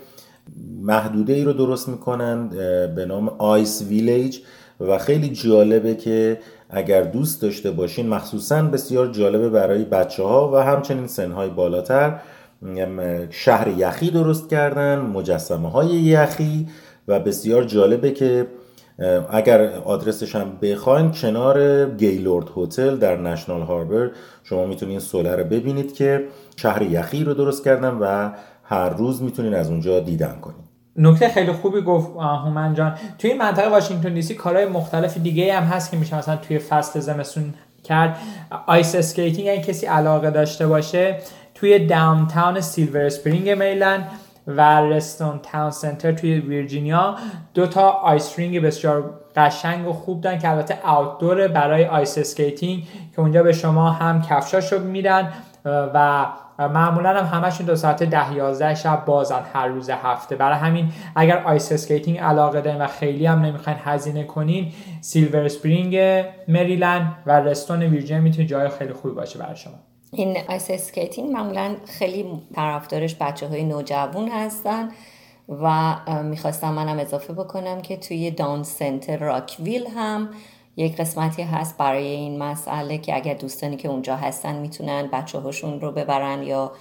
محدوده 0.82 1.32
ای 1.32 1.44
رو 1.44 1.52
درست 1.52 1.88
می‌کنن 1.88 2.48
به 2.94 3.06
نام 3.08 3.28
آیس 3.38 3.82
ویلیج. 3.82 4.38
و 4.80 4.98
خیلی 4.98 5.28
جالبه 5.28 5.94
که 5.94 6.38
اگر 6.70 7.02
دوست 7.02 7.42
داشته 7.42 7.70
باشین 7.70 8.08
مخصوصا 8.08 8.62
بسیار 8.62 9.06
جالبه 9.06 9.48
برای 9.48 9.84
بچه 9.84 10.22
ها 10.22 10.50
و 10.52 10.56
همچنین 10.56 11.06
سنهای 11.06 11.50
بالاتر 11.50 12.20
شهر 13.30 13.68
یخی 13.68 14.10
درست 14.10 14.50
کردن 14.50 14.98
مجسمه 14.98 15.70
های 15.70 15.88
یخی 15.88 16.66
و 17.08 17.20
بسیار 17.20 17.64
جالبه 17.64 18.10
که 18.10 18.46
اگر 19.30 19.70
آدرسش 19.70 20.36
هم 20.36 20.52
بخواین 20.62 21.12
کنار 21.12 21.86
گیلورد 21.90 22.46
هتل 22.56 22.96
در 22.96 23.16
نشنال 23.16 23.62
هاربر 23.62 24.10
شما 24.44 24.66
می‌تونین 24.66 24.98
سوله 24.98 25.36
رو 25.36 25.44
ببینید 25.44 25.94
که 25.94 26.24
شهر 26.56 26.82
یخی 26.82 27.24
رو 27.24 27.34
درست 27.34 27.64
کردن 27.64 27.94
و 27.94 28.30
هر 28.64 28.88
روز 28.88 29.22
می‌تونین 29.22 29.54
از 29.54 29.70
اونجا 29.70 30.00
دیدن 30.00 30.38
کنید 30.40 30.68
نکته 30.96 31.28
خیلی 31.28 31.52
خوبی 31.52 31.80
گفت 31.80 32.08
هومن 32.16 32.74
جان. 32.74 32.94
توی 33.18 33.34
منطقه 33.34 33.68
واشنگتن 33.68 34.14
دی 34.14 34.22
سی 34.22 34.34
کارهای 34.34 34.66
مختلف 34.66 35.18
دیگه 35.18 35.54
هم 35.54 35.62
هست 35.62 35.90
که 35.90 35.96
میشه 35.96 36.18
مثلا 36.18 36.36
توی 36.36 36.58
فصل 36.58 37.00
زمستون 37.00 37.54
کرد. 37.84 38.16
ice 38.66 38.94
skating 38.94 39.48
اگه 39.48 39.62
کسی 39.62 39.86
علاقه 39.86 40.30
داشته 40.30 40.66
باشه 40.66 41.18
توی 41.60 41.86
downtown 41.86 42.60
Silver 42.60 43.02
Spring 43.02 43.50
مریلند 43.50 44.08
و 44.46 44.80
Reston 44.80 45.38
Town 45.38 45.70
Center 45.70 46.12
توی 46.12 46.40
ویرجینیا 46.40 47.16
دو 47.54 47.66
تا 47.66 47.90
ice 47.90 48.38
rink 48.38 48.62
بسیار 48.62 49.20
قشنگ 49.36 49.88
و 49.88 49.92
خوب 49.92 50.20
دارن 50.20 50.38
که 50.38 50.50
البته 50.50 50.78
outdoor 50.84 51.48
برای 51.48 51.86
ice 51.86 52.18
skating 52.18 52.84
که 53.14 53.20
اونجا 53.20 53.42
به 53.42 53.52
شما 53.52 53.90
هم 53.90 54.22
کفشاشو 54.22 54.78
میدن 54.78 55.32
و 55.64 56.26
معمولا 56.58 57.24
هم 57.24 57.38
همشون 57.38 57.66
تا 57.66 57.76
ساعت 57.76 58.02
ده 58.02 58.34
یازده 58.34 58.74
شب 58.74 59.04
بازن 59.04 59.42
هر 59.52 59.66
روز 59.66 59.90
هفته. 59.90 60.36
برای 60.36 60.58
همین 60.58 60.92
اگر 61.16 61.42
ice 61.44 61.72
skating 61.72 62.18
علاقه 62.18 62.60
دارین 62.60 62.80
و 62.80 62.86
خیلی 62.86 63.26
هم 63.26 63.40
نمی‌خواین 63.40 63.78
هزینه 63.84 64.24
کنین 64.24 64.72
Silver 65.00 65.44
Spring 65.44 66.24
مریلند 66.48 67.14
و 67.26 67.40
Reston 67.40 67.82
ویرجینیا 67.82 68.22
می‌تونه 68.22 68.46
جای 68.46 68.68
خیلی 68.68 68.92
خوبی 68.92 69.14
باشه 69.14 69.38
برای 69.38 69.56
شما. 69.56 69.87
این 70.12 70.38
ice 70.48 70.70
skating 70.70 71.30
معمولا 71.30 71.76
خیلی 71.86 72.42
طرفدارش 72.54 73.16
بچه 73.20 73.48
های 73.48 73.64
نوجوان 73.64 74.28
هستن 74.28 74.88
و 75.48 75.96
می‌خواستم 76.22 76.72
منم 76.72 76.98
اضافه 76.98 77.32
بکنم 77.32 77.80
که 77.80 77.96
توی 77.96 78.30
Town 78.30 78.62
Center 78.62 79.16
Rockville 79.16 79.86
هم 79.86 80.28
یک 80.76 80.96
قسمتی 80.96 81.42
هست 81.42 81.76
برای 81.76 82.06
این 82.06 82.38
مسئله 82.38 82.98
که 82.98 83.16
اگر 83.16 83.34
دوستانی 83.34 83.76
که 83.76 83.88
اونجا 83.88 84.16
هستن 84.16 84.56
می‌تونن 84.56 85.08
بچه 85.12 85.38
هاشون 85.38 85.80
رو 85.80 85.92
ببرن 85.92 86.42
یا 86.42 86.72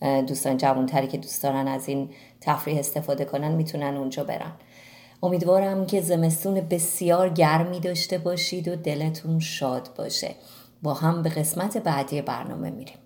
دوستان 0.00 0.56
جوانتری 0.56 1.06
که 1.06 1.18
دوست 1.18 1.42
دارن 1.42 1.68
از 1.68 1.88
این 1.88 2.10
تفریح 2.40 2.78
استفاده 2.78 3.24
کنن 3.24 3.52
می‌تونن 3.52 3.96
اونجا 3.96 4.24
برن. 4.24 4.52
امیدوارم 5.22 5.86
که 5.86 6.00
زمستون 6.00 6.54
بسیار 6.60 7.28
گرمی 7.28 7.80
داشته 7.80 8.18
باشید 8.18 8.68
و 8.68 8.76
دلتون 8.76 9.40
شاد 9.40 9.88
باشه. 9.98 10.34
با 10.84 10.94
هم 10.94 11.22
به 11.22 11.28
قسمت 11.28 11.78
بعدی 11.78 12.22
برنامه 12.22 12.70
میریم. 12.70 12.98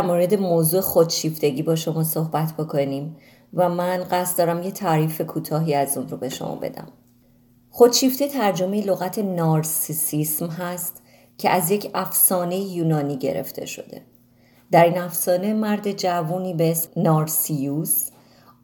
در 0.00 0.06
مورد 0.06 0.34
موضوع 0.34 0.80
خودشیفتگی 0.80 1.62
با 1.62 1.76
شما 1.76 2.04
صحبت 2.04 2.52
بکنیم 2.58 3.16
و 3.54 3.68
من 3.68 4.04
قصد 4.10 4.38
دارم 4.38 4.62
یه 4.62 4.70
تعریف 4.70 5.20
کوتاهی 5.20 5.74
از 5.74 5.98
اون 5.98 6.08
رو 6.08 6.16
به 6.16 6.28
شما 6.28 6.54
بدم. 6.54 6.88
خودشیفته 7.70 8.28
ترجمه 8.28 8.80
لغت 8.80 9.18
نارسیسیسم 9.18 10.46
هست 10.46 11.02
که 11.38 11.50
از 11.50 11.70
یک 11.70 11.90
افسانه 11.94 12.56
یونانی 12.56 13.16
گرفته 13.16 13.66
شده. 13.66 14.02
در 14.70 14.84
این 14.84 14.98
افسانه 14.98 15.54
مرد 15.54 15.92
جوونی 15.92 16.54
به 16.54 16.70
اسم 16.70 16.90
نارسیوس 16.96 18.10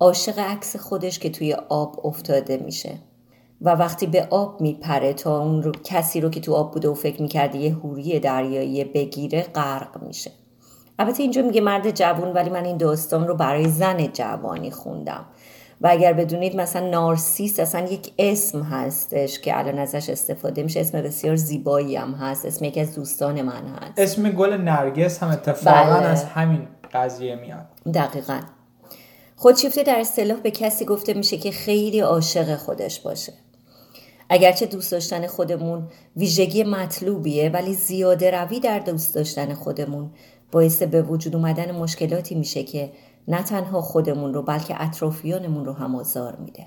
عاشق 0.01 0.39
عکس 0.39 0.77
خودش 0.77 1.19
که 1.19 1.31
توی 1.31 1.53
آب 1.69 2.07
افتاده 2.07 2.57
میشه 2.57 2.99
و 3.61 3.71
وقتی 3.71 4.07
به 4.07 4.27
آب 4.31 4.61
میپره 4.61 5.13
تا 5.13 5.43
اون 5.43 5.63
رو 5.63 5.73
کسی 5.85 6.21
رو 6.21 6.31
که 6.31 6.41
تو 6.41 6.55
آب 6.55 6.73
بوده 6.73 6.89
و 6.89 6.95
فکر 6.95 7.23
می‌کرده 7.23 7.59
یه 7.59 7.75
هوری 7.75 8.21
دریایی 8.21 8.85
بگیره 8.85 9.43
غرق 9.43 10.03
میشه. 10.03 10.31
البته 10.99 11.23
اینجا 11.23 11.43
میگه 11.43 11.61
مرد 11.61 11.91
جوان 11.91 12.33
ولی 12.33 12.51
من 12.51 12.65
این 12.65 12.77
داستان 12.77 13.29
رو 13.29 13.35
برای 13.35 13.69
زن 13.69 14.07
جوانی 14.07 14.71
خوندم. 14.71 15.27
و 15.81 15.89
اگر 15.91 16.13
بدونید 16.13 16.57
مثلا 16.57 16.89
نارسیس 16.89 17.61
اصلا 17.61 17.87
یک 17.87 18.13
اسم 18.19 18.63
هستش 18.63 19.41
که 19.41 19.59
الان 19.59 19.79
ازش 19.79 20.11
استفاده 20.11 20.63
میشه. 20.63 20.81
اسم 20.81 21.03
بسیار 21.03 21.37
زیبایی 21.37 21.97
هم 21.97 22.13
هست. 22.13 22.47
اسم 22.47 22.65
یکی 22.65 22.81
از 22.81 22.95
دوستان 22.95 23.43
من 23.43 23.67
هست. 23.69 23.93
اسم 23.99 24.31
گل 24.31 24.53
نرگس 24.53 25.23
هم 25.23 25.29
اتفاقا 25.29 25.95
بله. 25.97 26.07
از 26.07 26.25
همین 26.25 26.69
قضیه 26.93 27.35
میاد. 27.35 27.67
دقیقا. 27.95 28.41
خودشیفته 29.37 29.83
در 29.83 30.01
اصطلاح 30.01 30.41
به 30.41 30.51
کسی 30.51 30.85
گفته 30.85 31.15
میشه 31.15 31.37
که 31.37 31.51
خیلی 31.51 32.01
عاشق 32.01 32.57
خودش 32.57 33.01
باشه. 33.01 33.33
اگرچه 34.29 34.67
دوست 34.67 34.93
داشتن 34.93 35.27
خودمون 35.27 35.89
ویژگی 36.17 36.65
مطلوبیه 36.65 37.49
ولی 37.49 37.75
زیاده 37.75 38.31
روی 38.31 38.61
در 38.61 38.79
دوست 38.79 39.15
داشتن 39.15 39.55
خودمون 39.55 40.11
باعث 40.53 40.83
به 40.83 41.03
وجود 41.03 41.37
اومدن 41.37 41.73
مشکلاتی 41.73 42.35
میشه 42.35 42.63
که 42.63 42.93
نه 43.29 43.43
تنها 43.43 43.81
خودمون 43.81 44.35
رو 44.35 44.43
بلکه 44.43 44.83
اطرافیانمون 44.83 45.65
رو 45.65 45.73
هم 45.73 45.95
آزار 45.95 46.37
میده. 46.37 46.67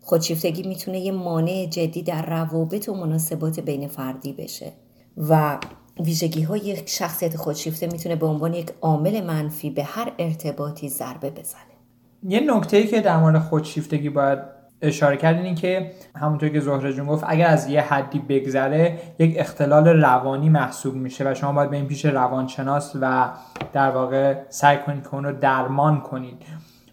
خودشیفتگی 0.00 0.62
می‌تونه 0.62 1.00
یه 1.00 1.12
مانع 1.12 1.66
جدی 1.70 2.02
در 2.02 2.26
روابط 2.26 2.88
و 2.88 2.94
مناسبات 2.94 3.60
بین 3.60 3.88
فردی 3.88 4.32
بشه 4.32 4.72
و 5.16 5.58
ویژگی 6.00 6.42
های 6.42 6.76
شخصیت 6.86 7.36
خودشیفته 7.36 7.86
می‌تونه 7.86 8.16
به 8.16 8.26
عنوان 8.26 8.54
یک 8.54 8.72
عامل 8.80 9.24
منفی 9.24 9.70
به 9.70 9.84
هر 9.84 10.12
ارتباطی 10.18 10.88
ضربه 10.88 11.30
بزنه. 11.30 11.60
یه 12.28 12.40
نکته 12.40 12.76
ای 12.76 12.86
که 12.86 13.00
در 13.00 13.16
مورد 13.16 13.38
خودشیفتگی 13.38 14.08
باید 14.08 14.59
اشاره 14.82 15.16
کردین 15.16 15.44
این 15.44 15.54
که 15.54 15.90
همونطور 16.16 16.48
که 16.48 16.60
زهره 16.60 16.92
جون 16.92 17.06
گفت 17.06 17.24
اگر 17.26 17.46
از 17.46 17.68
یه 17.68 17.80
حدی 17.80 18.18
بگذره 18.18 18.98
یک 19.18 19.34
اختلال 19.38 19.88
روانی 19.88 20.48
محسوب 20.48 20.94
میشه 20.94 21.30
و 21.30 21.34
شما 21.34 21.52
باید 21.52 21.70
به 21.70 21.76
این 21.76 21.86
پیش 21.86 22.04
روانشناس 22.04 22.96
و 23.00 23.28
در 23.72 23.90
واقع 23.90 24.34
سعی 24.48 24.78
کنید 24.78 25.02
که 25.02 25.14
اون 25.14 25.24
رو 25.24 25.32
درمان 25.32 26.00
کنید. 26.00 26.42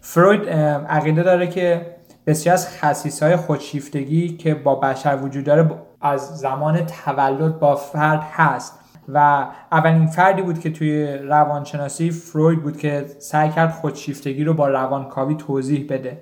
فروید 0.00 0.48
عقیده 0.88 1.22
داره 1.22 1.46
که 1.46 1.86
بسیار 2.26 2.54
از 2.54 2.68
خصیص 2.68 3.22
های 3.22 3.36
خودشیفتگی 3.36 4.36
که 4.36 4.54
با 4.54 4.74
بشر 4.74 5.18
وجود 5.22 5.44
داره 5.44 5.70
از 6.00 6.38
زمان 6.38 6.86
تولد 6.86 7.58
با 7.58 7.76
فرد 7.76 8.22
هست 8.32 8.78
و 9.08 9.46
اولین 9.72 10.06
فردی 10.06 10.42
بود 10.42 10.60
که 10.60 10.70
توی 10.70 11.06
روانشناسی 11.06 12.10
فروید 12.10 12.62
بود 12.62 12.76
که 12.76 13.06
سعی 13.18 13.50
کرد 13.50 13.70
خودشیفتگی 13.70 14.44
رو 14.44 14.54
با 14.54 14.68
روانکاوی 14.68 15.34
توضیح 15.34 15.86
بده. 15.90 16.18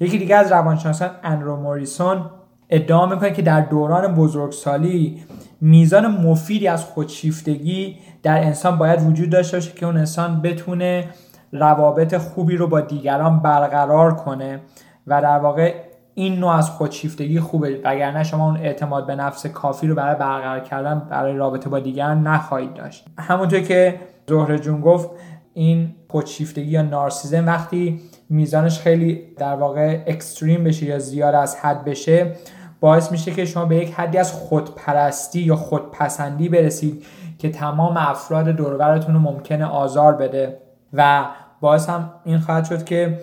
یکی 0.00 0.18
دیگه 0.18 0.36
از 0.36 0.52
روانشناسان 0.52 1.10
انرو 1.22 1.56
موریسون 1.56 2.30
ادعا 2.70 3.06
می‌کنه 3.06 3.30
که 3.30 3.42
در 3.42 3.60
دوران 3.60 4.14
بزرگسالی 4.14 5.22
میزان 5.60 6.06
مفیدی 6.06 6.68
از 6.68 6.84
خودشیفتگی 6.84 7.98
در 8.22 8.38
انسان 8.44 8.78
باید 8.78 9.02
وجود 9.06 9.30
داشته 9.30 9.56
باشه 9.56 9.72
که 9.72 9.86
اون 9.86 9.96
انسان 9.96 10.42
بتونه 10.42 11.08
روابط 11.52 12.16
خوبی 12.16 12.56
رو 12.56 12.66
با 12.66 12.80
دیگران 12.80 13.40
برقرار 13.40 14.14
کنه 14.14 14.60
و 15.06 15.22
در 15.22 15.38
واقع 15.38 15.74
این 16.14 16.38
نوع 16.38 16.52
از 16.52 16.70
خودشیفتگی 16.70 17.40
خوبه. 17.40 17.80
وگرنه 17.84 18.22
شما 18.24 18.46
اون 18.46 18.56
اعتماد 18.56 19.06
به 19.06 19.14
نفس 19.14 19.46
کافی 19.46 19.86
رو 19.86 19.94
برای 19.94 20.14
برقرار 20.14 20.60
کردن 20.60 21.02
برای 21.10 21.36
رابطه 21.36 21.68
با 21.70 21.80
دیگران 21.80 22.26
نخواهید 22.26 22.74
داشت. 22.74 23.06
همونطور 23.18 23.60
که 23.60 24.00
زهره 24.28 24.58
جون 24.58 24.80
گفت 24.80 25.10
این 25.54 25.94
خودشیفتگی 26.10 26.70
یا 26.70 26.82
نارسیزم 26.82 27.46
وقتی 27.46 28.00
میزانش 28.28 28.78
خیلی 28.78 29.22
در 29.36 29.54
واقع 29.54 30.02
اکستریم 30.06 30.64
بشه 30.64 30.86
یا 30.86 30.98
زیاد 30.98 31.34
از 31.34 31.56
حد 31.56 31.84
بشه 31.84 32.36
باعث 32.80 33.12
میشه 33.12 33.30
که 33.30 33.44
شما 33.44 33.64
به 33.64 33.76
یک 33.76 33.94
حدی 33.94 34.18
از 34.18 34.32
خودپرستی 34.32 35.40
یا 35.40 35.56
خودپسندی 35.56 36.48
برسید 36.48 37.04
که 37.38 37.50
تمام 37.50 37.96
افراد 37.96 38.48
دورورتون 38.48 39.14
رو 39.14 39.20
ممکنه 39.20 39.64
آزار 39.64 40.12
بده. 40.12 40.58
و 40.92 41.24
باعث 41.60 41.88
هم 41.88 42.10
این 42.24 42.38
خواهد 42.38 42.64
شد 42.64 42.84
که 42.84 43.18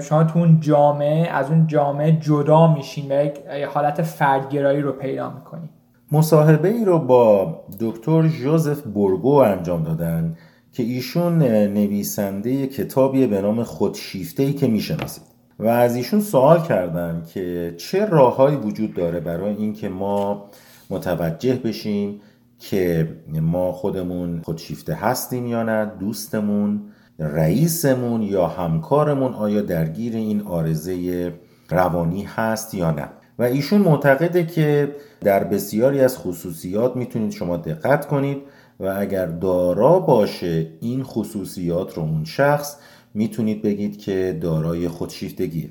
شما 0.00 0.24
تو 0.24 0.38
اون 0.38 0.60
جامعه 0.60 1.28
از 1.28 1.50
اون 1.50 1.66
جامعه 1.66 2.12
جدا 2.12 2.74
میشین 2.74 3.12
و 3.12 3.24
یک 3.24 3.38
حالت 3.74 4.02
فردگرایی 4.02 4.80
رو 4.80 4.92
پیدا 4.92 5.30
می‌کنید 5.30 5.70
مصاحبه 6.12 6.68
ای 6.68 6.84
رو 6.84 6.98
با 6.98 7.54
دکتر 7.80 8.28
جوزف 8.28 8.82
بورگو 8.82 9.34
انجام 9.34 9.82
دادن. 9.82 10.36
که 10.76 10.82
ایشون 10.82 11.42
نویسنده 11.68 12.66
کتابی 12.66 13.26
به 13.26 13.40
نام 13.40 13.62
خودشیفته 13.62 14.42
ای 14.42 14.52
که 14.52 14.66
می‌شناسید. 14.66 15.22
و 15.58 15.66
از 15.66 15.96
ایشون 15.96 16.20
سوال 16.20 16.62
کردن 16.62 17.22
که 17.34 17.74
چه 17.78 18.06
راههایی 18.06 18.56
وجود 18.56 18.94
داره 18.94 19.20
برای 19.20 19.56
اینکه 19.56 19.88
ما 19.88 20.50
متوجه 20.90 21.54
بشیم 21.54 22.20
که 22.58 23.08
ما 23.42 23.72
خودمون 23.72 24.40
خودشیفته 24.44 24.94
هستیم 24.94 25.46
یا 25.46 25.62
نه 25.62 25.92
دوستمون 26.00 26.80
رئیسمون 27.18 28.22
یا 28.22 28.46
همکارمون 28.46 29.34
آیا 29.34 29.62
درگیر 29.62 30.16
این 30.16 30.40
آرزه 30.40 31.32
روانی 31.70 32.22
هست 32.22 32.74
یا 32.74 32.90
نه. 32.90 33.08
و 33.38 33.42
ایشون 33.42 33.80
معتقده 33.80 34.46
که 34.46 34.92
در 35.20 35.44
بسیاری 35.44 36.00
از 36.00 36.18
خصوصیات 36.18 36.96
می‌تونید 36.96 37.32
شما 37.32 37.56
دقت 37.56 38.06
کنید 38.06 38.38
و 38.80 38.94
اگر 38.98 39.26
دارا 39.26 39.98
باشه 39.98 40.66
این 40.80 41.02
خصوصیات 41.02 41.94
رو 41.94 42.02
اون 42.02 42.24
شخص 42.24 42.76
می‌تونید 43.14 43.62
بگید 43.62 43.98
که 43.98 44.38
دارای 44.42 44.88
خودشیفتگیه 44.88 45.68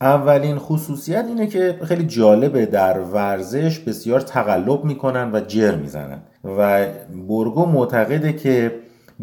اولین 0.00 0.58
خصوصیت 0.58 1.24
اینه 1.28 1.46
که 1.46 1.78
خیلی 1.84 2.06
جالبه 2.06 2.66
در 2.66 3.00
ورزش 3.00 3.78
بسیار 3.78 4.20
تقلب 4.20 4.84
می‌کنن 4.84 5.30
و 5.32 5.40
جر 5.40 5.74
می‌زنن. 5.74 6.18
و 6.44 6.86
برگو 7.28 7.66
معتقده 7.66 8.32
که 8.32 8.74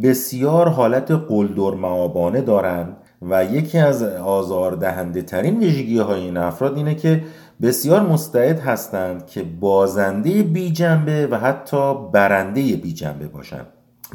بسیار 0.03 0.69
حالت 0.69 1.11
قلدر 1.11 1.73
معابانه 1.75 2.41
دارن 2.41 2.87
و 3.21 3.45
یکی 3.45 3.77
از 3.77 4.03
آزاردهنده 4.03 5.21
ترین 5.21 5.59
ویژگی 5.59 5.99
های 5.99 6.21
این 6.21 6.37
افراد 6.37 6.77
اینه 6.77 6.95
که 6.95 7.23
بسیار 7.61 8.01
مستعد 8.01 8.59
هستند 8.59 9.27
که 9.27 9.43
بازنده 9.43 10.43
بی 10.43 10.71
جنبه 10.71 11.27
و 11.27 11.35
حتی 11.35 11.93
برنده 12.11 12.61
بی 12.61 12.93
جنبه 12.93 13.27
باشند. 13.27 13.67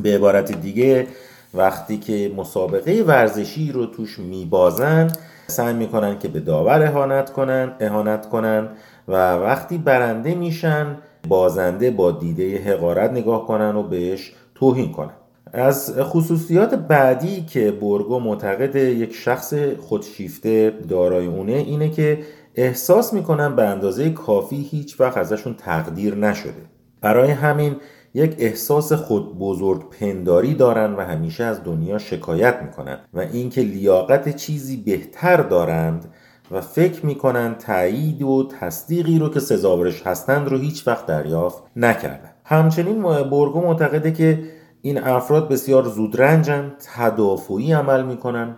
به 0.03 0.15
عبارت 0.15 0.61
دیگه 0.61 1.07
وقتی 1.55 1.99
که 1.99 2.33
مسابقه 2.37 3.05
ورزشی 3.07 3.73
رو 3.73 3.87
توش 3.87 4.19
میبازن 4.19 5.11
سعی 5.47 5.75
می‌کنن 5.75 6.19
که 6.19 6.29
به 6.29 6.41
داور 6.41 6.83
اهانت 6.83 7.31
کنن 7.31 7.73
اهانت 7.81 8.29
کنن 8.29 8.69
و 9.09 9.35
وقتی 9.35 9.79
برنده 9.79 10.35
میشن 10.35 10.97
بازنده 11.29 11.91
با 11.91 12.11
دیده 12.11 12.59
حقارت 12.59 13.11
نگاه 13.11 13.47
کنن 13.47 13.77
و 13.77 13.83
بهش 13.83 14.33
توهین 14.55 14.93
کنن. 14.93 15.11
از 15.53 15.95
خصوصیات 16.01 16.75
بعدی 16.75 17.43
که 17.43 17.71
برگو 17.71 18.21
معتقد 18.21 18.77
یک 18.77 19.15
شخص 19.15 19.55
خودشیفته 19.79 20.73
دارای 20.89 21.27
اونه 21.27 21.53
اینه 21.53 21.89
که 21.89 22.19
احساس 22.55 23.15
می‌کنن 23.15 23.57
به 23.57 23.69
اندازه 23.69 24.11
کافی 24.11 24.57
هیچ 24.57 25.01
وقت 25.01 25.17
ازشون 25.17 25.55
تقدیر 25.55 26.15
نشده. 26.15 26.63
برای 27.01 27.31
همین 27.31 27.77
یک 28.15 28.37
احساس 28.39 28.93
خود 28.93 29.39
بزرگ 29.39 29.91
پنداری 29.91 30.55
دارن 30.55 30.95
و 30.95 31.01
همیشه 31.01 31.45
از 31.45 31.65
دنیا 31.65 31.99
شکایت 31.99 32.57
می‌کنن 32.63 32.99
و 33.15 33.21
اینکه 33.21 33.61
لیاقت 33.61 34.37
چیزی 34.37 34.77
بهتر 34.77 35.37
دارند 35.37 36.15
و 36.51 36.61
فکر 36.61 37.07
می‌کنن 37.07 37.55
تایید 37.55 38.23
و 38.23 38.49
تصدیقی 38.61 39.19
رو 39.19 39.29
که 39.29 39.41
سزاوارش 39.41 40.07
هستند 40.07 40.49
رو 40.49 40.59
هیچ 40.59 40.89
وقت 40.89 41.07
دریافت 41.07 41.63
نکردن. 41.77 42.31
همچنین 42.45 43.03
برگو 43.03 43.61
معتقده 43.61 44.13
که 44.13 44.43
این 44.83 44.99
افراد 44.99 45.49
بسیار 45.49 45.85
زودرنجن 45.85 46.73
تدافعی 46.97 47.73
عمل 47.73 48.05
می‌کنن 48.05 48.57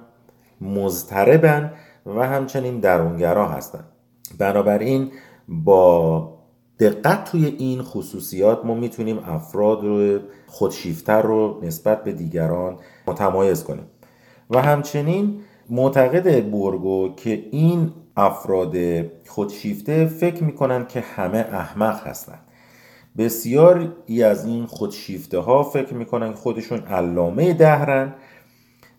مضطربن 0.61 1.73
و 2.07 2.27
همچنین 2.27 2.81
درونگرا 2.81 3.49
هستند. 3.49 3.85
بنابراین 4.39 5.11
با 5.49 6.29
دقت 6.81 7.25
توی 7.25 7.47
این 7.59 7.83
خصوصیات 7.83 8.65
ما 8.65 8.75
می‌تونیم 8.75 9.19
افراد 9.19 9.85
رو 9.85 10.19
خودشیفتر 10.47 11.23
رو 11.23 11.61
نسبت 11.63 12.05
به 12.05 12.13
دیگران 12.13 12.77
متمایز 13.07 13.65
کنیم. 13.65 13.85
و 14.51 14.63
همچنین 14.63 15.41
معتقد 15.71 16.45
بورگو 16.51 17.15
که 17.17 17.45
این 17.51 17.93
افراد 18.17 18.77
خودشیفته 19.29 20.07
فکر 20.07 20.45
می‌کنن 20.45 20.87
که 20.87 21.01
همه 21.01 21.39
احمق 21.39 22.07
هستند. 22.07 22.41
بسیاری 23.19 24.23
از 24.25 24.47
این 24.47 24.67
خودشیفته 24.67 25.39
ها 25.39 25.63
فکر 25.63 25.95
می‌کنن 25.95 26.33
خودشون 26.33 26.79
علامه 26.79 27.55
دهرن 27.55 28.15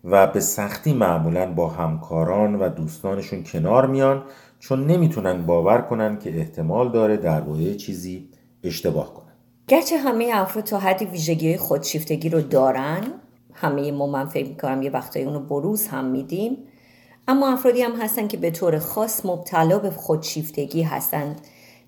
و 0.04 0.26
به 0.26 0.40
سختی 0.40 0.92
معمولا 0.92 1.52
با 1.52 1.68
همکاران 1.68 2.54
و 2.54 2.68
دوستانشون 2.68 3.44
کنار 3.44 3.86
میان 3.86 4.22
چون 4.58 4.86
نمی‌تونن 4.86 5.46
باور 5.46 5.80
کنن 5.80 6.18
که 6.18 6.38
احتمال 6.38 6.92
داره 6.92 7.16
درباره 7.16 7.74
چیزی 7.74 8.28
اشتباه 8.64 9.14
کنن. 9.14 9.32
گرچه 9.68 9.96
همه 9.96 10.30
افراد 10.34 10.64
تا 10.64 10.78
حدی 10.78 11.04
ویژگی 11.04 11.56
خودشیفتگی 11.56 12.28
رو 12.28 12.40
دارن 12.40 13.00
همه 13.54 13.92
ما 13.92 14.06
من 14.06 14.24
فکر 14.24 14.48
می‌کنم 14.48 14.82
یه 14.82 14.90
وقتایی 14.90 15.24
اونو 15.24 15.40
بروز 15.40 15.86
هم 15.86 16.04
میدیم 16.04 16.56
اما 17.28 17.52
افرادی 17.52 17.82
هم 17.82 17.92
هستن 18.00 18.28
که 18.28 18.36
به 18.36 18.50
طور 18.50 18.78
خاص 18.78 19.26
مبتلا 19.26 19.78
به 19.78 19.90
خودشیفتگی 19.90 20.82
هستند. 20.82 21.40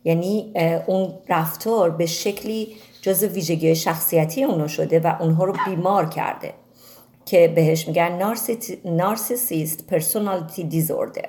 یعنی 0.05 0.53
اون 0.87 1.15
رفتار 1.29 1.91
به 1.91 2.07
شکلی 2.07 2.77
جز 3.03 3.25
ویژگی 3.25 3.75
شخصیتی 3.75 4.45
اونو 4.45 4.69
شده 4.69 5.01
و 5.01 5.17
اونها 5.21 5.45
رو 5.45 5.55
بیمار 5.67 6.09
کرده. 6.09 6.55
که 7.27 7.49
بهش 7.49 7.89
میگن 7.89 8.35
نارسیسیست 8.85 9.87
پرسونالیتی 9.87 10.65
دیزوردر 10.65 11.29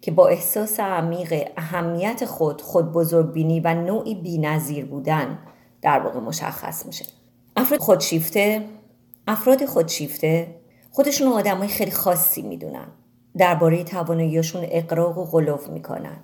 که 0.00 0.10
با 0.10 0.28
احساس 0.28 0.80
عمیق 0.80 1.48
اهمیت 1.56 2.24
خود 2.24 2.62
خود 2.62 2.92
بزرگ 2.92 3.32
بینی 3.32 3.60
و 3.60 3.74
نوعی 3.74 4.14
بینظیر 4.14 4.84
بودن 4.84 5.38
در 5.82 6.00
واقع 6.00 6.20
مشخص 6.20 6.86
میشه. 6.86 7.04
افراد 7.56 7.80
خودشیفته 7.80 8.64
افراد 9.28 9.64
خودشیفته 9.64 10.54
خودشون 10.90 11.28
آدمای 11.28 11.68
خیلی 11.68 11.90
خاصی 11.90 12.42
می‌دونن. 12.42 12.86
درباره 13.36 13.84
تواناییشون 13.84 14.66
اقراق 14.70 15.18
و 15.18 15.24
غلوف 15.24 15.68
می‌کنن. 15.68 16.16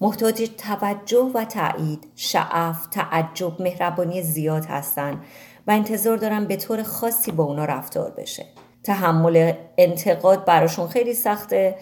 محتاج 0.00 0.50
توجه 0.58 1.30
و 1.34 1.44
تایید 1.44 2.08
شعف 2.16 2.86
تعجب 2.86 3.62
مهربانی 3.62 4.22
زیاد 4.22 4.64
هستن. 4.64 5.20
و 5.66 5.70
انتظار 5.70 6.16
دارن 6.16 6.44
به 6.44 6.56
طور 6.56 6.82
خاصی 6.82 7.32
با 7.32 7.44
اونا 7.44 7.64
رفتار 7.64 8.10
بشه. 8.10 8.44
تحمل 8.84 9.52
انتقاد 9.78 10.44
براشون 10.44 10.88
خیلی 10.88 11.14
سخته 11.14 11.74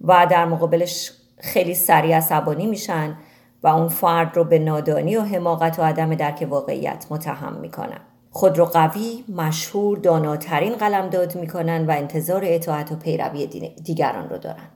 و 0.00 0.26
در 0.30 0.44
مقابلش 0.44 1.12
خیلی 1.38 1.74
سریع 1.74 2.16
عصبانی 2.16 2.66
میشن 2.66 3.16
و 3.62 3.68
اون 3.68 3.88
فرد 3.88 4.36
رو 4.36 4.44
به 4.44 4.58
نادانی 4.58 5.16
و 5.16 5.22
حماقت 5.22 5.78
و 5.78 5.82
عدم 5.82 6.14
درک 6.14 6.46
واقعیت 6.50 7.06
متهم 7.10 7.52
می‌کنن. 7.52 8.00
خود 8.30 8.58
رو 8.58 8.64
قوی، 8.64 9.24
مشهور، 9.28 9.98
داناترین 9.98 10.72
قلمداد 10.72 11.36
می‌کنن 11.36 11.86
و 11.86 11.90
انتظار 11.90 12.42
اطاعت 12.44 12.92
و 12.92 12.96
پیروی 12.96 13.46
دیگران 13.84 14.28
رو 14.28 14.38
دارن. 14.38 14.68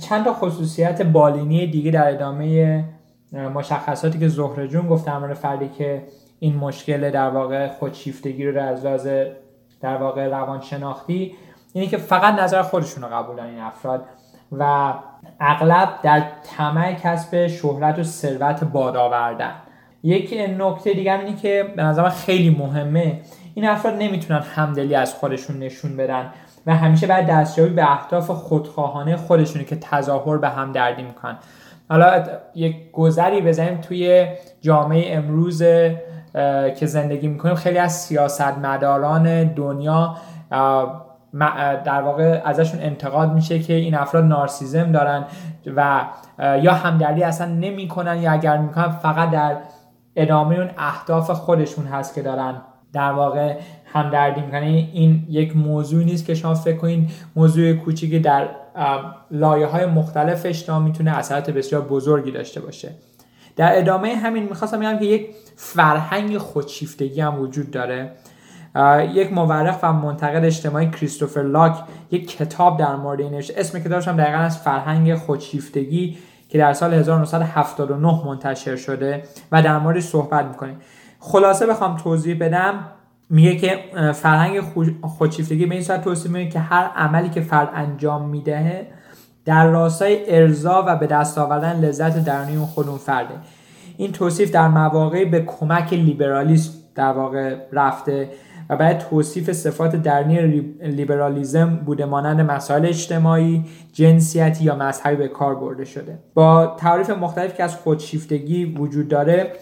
چند 0.00 0.24
تا 0.24 0.34
خصوصیت 0.34 1.02
بالینی 1.02 1.66
دیگه 1.66 1.90
در 1.90 2.10
ادامه 2.10 2.84
مشخصاتی 3.32 4.18
که 4.18 4.28
زهره 4.28 4.68
جون 4.68 4.88
گفت 4.88 5.06
در 5.06 5.34
فردی 5.34 5.68
که 5.68 6.02
این 6.40 6.56
مشکل 6.56 7.10
در 7.10 7.30
واقع 7.30 7.68
خودشیفتگی 7.68 8.46
رو 8.46 8.62
از 8.62 8.84
لحاظ 8.84 9.08
در 9.80 9.96
واقع 9.96 10.28
روانشناختی 10.28 11.36
اینه 11.72 11.86
که 11.86 11.96
فقط 11.96 12.34
نظر 12.34 12.62
خودشون 12.62 13.02
رو 13.02 13.08
قبولن 13.08 13.44
این 13.44 13.60
افراد 13.60 14.04
و 14.52 14.94
اغلب 15.40 15.88
در 16.02 16.22
طمع 16.56 16.92
کسب 16.92 17.46
شهرت 17.46 17.98
و 17.98 18.02
ثروت 18.02 18.64
باد 18.64 18.96
آوردن 18.96 19.52
یک 20.02 20.34
نکته 20.58 20.92
دیگه 20.92 21.18
اینه 21.18 21.36
که 21.36 21.72
به 21.76 21.82
نظر 21.82 22.08
خیلی 22.08 22.50
مهمه 22.50 23.20
این 23.54 23.68
افراد 23.68 23.94
نمی‌تونن 23.94 24.40
همدلی 24.40 24.94
از 24.94 25.14
خودشون 25.14 25.58
نشون 25.58 25.96
بدن 25.96 26.32
و 26.66 26.76
همیشه 26.76 27.06
بعد 27.06 27.26
دستیابی 27.26 27.74
به 27.74 27.92
اهداف 27.92 28.30
خودخواهانه 28.30 29.16
خودشونه 29.16 29.64
که 29.64 29.76
تظاهر 29.76 30.36
به 30.36 30.48
هم 30.48 30.72
دردی 30.72 31.02
می‌کنن. 31.02 31.38
حالا 31.88 32.24
یک 32.54 32.90
گذری 32.92 33.40
بزنیم 33.40 33.80
توی 33.80 34.26
جامعه 34.60 35.16
امروز 35.16 35.62
که 36.78 36.86
زندگی 36.86 37.28
می‌کنیم. 37.28 37.54
خیلی 37.54 37.78
از 37.78 37.92
سیاستمداران 37.92 39.44
دنیا 39.44 40.16
در 41.84 42.02
واقع 42.02 42.42
ازشون 42.44 42.80
انتقاد 42.80 43.32
میشه 43.32 43.58
که 43.58 43.74
این 43.74 43.94
افراد 43.94 44.24
نارسیزم 44.24 44.92
دارن 44.92 45.24
و 45.76 46.04
یا 46.62 46.72
همدردی 46.72 47.22
اصلا 47.22 47.46
نمی‌کنن 47.46 48.22
یا 48.22 48.32
اگر 48.32 48.58
می‌کنن 48.58 48.88
فقط 48.88 49.30
در 49.30 49.56
ادامه 50.16 50.56
اون 50.56 50.70
اهداف 50.78 51.30
خودشون 51.30 51.86
هست 51.86 52.14
که 52.14 52.22
دارن 52.22 52.54
در 52.92 53.12
واقع 53.12 53.56
همدردی 53.92 54.40
می‌کنن. 54.40 54.62
این 54.62 55.26
یک 55.28 55.56
موضوع 55.56 56.04
نیست 56.04 56.26
که 56.26 56.34
شما 56.34 56.54
فکر 56.54 56.76
کنین 56.76 57.10
موضوع 57.36 57.72
کوچیکی 57.72 58.18
در 58.18 58.48
لایه 59.30 59.66
های 59.66 59.86
مختلف 59.86 60.46
اجتماع 60.46 60.78
می‌تونه 60.82 61.18
اثرات 61.18 61.50
بسیار 61.50 61.82
بزرگی 61.82 62.30
داشته 62.30 62.60
باشه. 62.60 62.88
در 63.56 63.78
ادامه 63.78 64.14
همین 64.14 64.42
می‌خواستم 64.42 64.80
بگم 64.80 64.98
که 64.98 65.04
یک 65.04 65.30
فرهنگ 65.62 66.38
خودشیفتگی 66.38 67.20
هم 67.20 67.40
وجود 67.40 67.70
داره. 67.70 68.12
یک 69.14 69.32
مورخ 69.32 69.76
و 69.82 69.92
منتقد 69.92 70.44
اجتماعی 70.44 70.90
کریستوفر 70.90 71.42
لاک 71.42 71.76
یک 72.10 72.36
کتاب 72.36 72.78
در 72.78 72.96
مورد 72.96 73.20
این 73.20 73.34
اسم 73.34 73.78
کتابش 73.78 74.08
هم 74.08 74.16
دقیقا 74.16 74.38
از 74.38 74.58
فرهنگ 74.58 75.14
خودشیفتگی 75.14 76.18
که 76.48 76.58
در 76.58 76.72
سال 76.72 76.94
1979 76.94 78.24
منتشر 78.26 78.76
شده 78.76 79.22
و 79.52 79.62
در 79.62 79.78
مورد 79.78 80.00
صحبت 80.00 80.44
می‌کنه 80.44 80.76
خلاصه 81.18 81.66
بخوام 81.66 81.96
توضیح 81.96 82.38
بدم 82.40 82.84
میگه 83.30 83.56
که 83.56 83.84
فرهنگ 84.12 84.60
خودشیفتگی 85.02 85.66
به 85.66 85.74
این 85.74 85.84
صورت 85.84 86.04
توصیف 86.04 86.30
می‌کنه 86.30 86.52
که 86.52 86.58
هر 86.58 86.90
عملی 86.96 87.28
که 87.28 87.40
فرد 87.40 87.70
انجام 87.74 88.28
می‌دهه 88.28 88.86
در 89.44 89.66
راستای 89.66 90.36
ارضا 90.36 90.84
و 90.86 90.96
به 90.96 91.06
دست 91.06 91.38
آوردن 91.38 91.80
لذت 91.80 92.24
درونی 92.24 92.56
اون 92.56 92.66
خود 92.66 92.88
اون 92.88 92.98
فرده. 92.98 93.34
این 94.00 94.12
توصیف 94.12 94.50
در 94.50 94.68
مواقعی 94.68 95.24
به 95.24 95.40
کمک 95.40 95.92
لیبرالیسم 95.92 96.72
در 96.94 97.12
واقع 97.12 97.56
رفته 97.72 98.30
و 98.70 98.76
بعد 98.76 98.98
توصیف 98.98 99.52
صفات 99.52 99.96
درنی 99.96 100.40
لیبرالیزم 100.82 101.76
بوده 101.76 102.04
مانند 102.04 102.40
مسائل 102.40 102.86
اجتماعی، 102.86 103.64
جنسیتی 103.92 104.64
یا 104.64 104.76
مذهبی 104.76 105.16
به 105.16 105.28
کار 105.28 105.54
برده 105.54 105.84
شده. 105.84 106.18
با 106.34 106.76
تعریف 106.78 107.10
مختلفی 107.10 107.56
که 107.56 107.64
از 107.64 107.76
خودشیفتگی 107.76 108.64
وجود 108.64 109.08
داره 109.08 109.52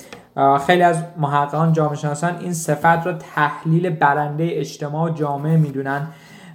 خیلی 0.67 0.83
از 0.83 1.03
محققان 1.17 1.73
جامعه 1.73 1.97
شناسان 1.97 2.37
این 2.41 2.53
صفت 2.53 3.07
رو 3.07 3.13
تحلیل 3.13 3.91
برنده 3.91 4.49
اجتماع 4.53 5.11
و 5.11 5.15
جامعه 5.15 5.57
می‌دونن 5.57 6.09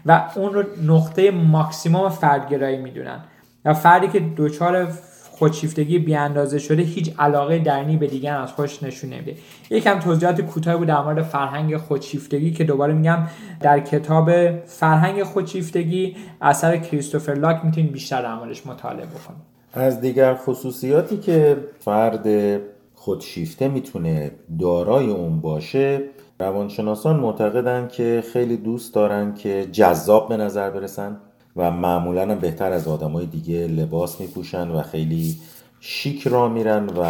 و 0.05 0.23
اون 0.35 0.53
رو 0.53 0.63
نقطه 0.87 1.31
ماکسیموم 1.31 2.09
فردگرایی 2.09 2.77
می‌دونن 2.77 3.19
و 3.65 3.73
فردی 3.73 4.07
که 4.07 4.21
دچار 4.37 4.87
خودشیفتگی 5.33 5.99
بی 5.99 6.15
اندازه 6.15 6.59
شده 6.59 6.81
هیچ 6.81 7.13
علاقه 7.19 7.59
درنی 7.59 7.97
به 7.97 8.07
دیگر 8.07 8.37
از 8.37 8.51
خودش 8.51 8.83
نشون 8.83 9.09
نمیده. 9.09 9.35
یکم 9.69 9.99
توضیحات 9.99 10.41
کوتاهی 10.41 10.77
بود 10.77 10.87
در 10.87 11.01
مورد 11.01 11.21
فرهنگ 11.23 11.77
خودشیفتگی 11.77 12.51
که 12.51 12.63
دوباره 12.63 12.93
میگم 12.93 13.27
در 13.59 13.79
کتاب 13.79 14.31
فرهنگ 14.65 15.23
خودشیفتگی 15.23 16.15
اثر 16.41 16.77
کریستوفر 16.77 17.33
لاک 17.33 17.65
می‌تونید 17.65 17.91
بیشتر 17.91 18.21
در 18.21 18.35
موردش 18.35 18.67
مطالعه 18.67 19.05
بکنید. 19.05 19.41
از 19.73 20.01
دیگر 20.01 20.35
خصوصیاتی 20.35 21.17
که 21.17 21.57
فرد 21.79 22.27
خودشیفته 22.93 23.67
می‌تونه 23.67 24.31
دارای 24.59 25.09
اون 25.09 25.41
باشه 25.41 26.01
روانشناسان 26.39 27.19
معتقدن 27.19 27.87
که 27.87 28.23
خیلی 28.33 28.57
دوست 28.57 28.93
دارن 28.93 29.33
که 29.33 29.67
جذاب 29.71 30.29
به 30.29 30.37
نظر 30.37 30.69
برسن. 30.69 31.17
و 31.55 31.71
معمولا 31.71 32.35
بهتر 32.35 32.71
از 32.71 32.87
آدمای 32.87 33.25
دیگه 33.25 33.67
لباس 33.67 34.21
میپوشن 34.21 34.69
و 34.71 34.81
خیلی 34.81 35.37
شیک 35.79 36.27
را 36.27 36.49
میرن 36.49 36.85
و 36.85 37.01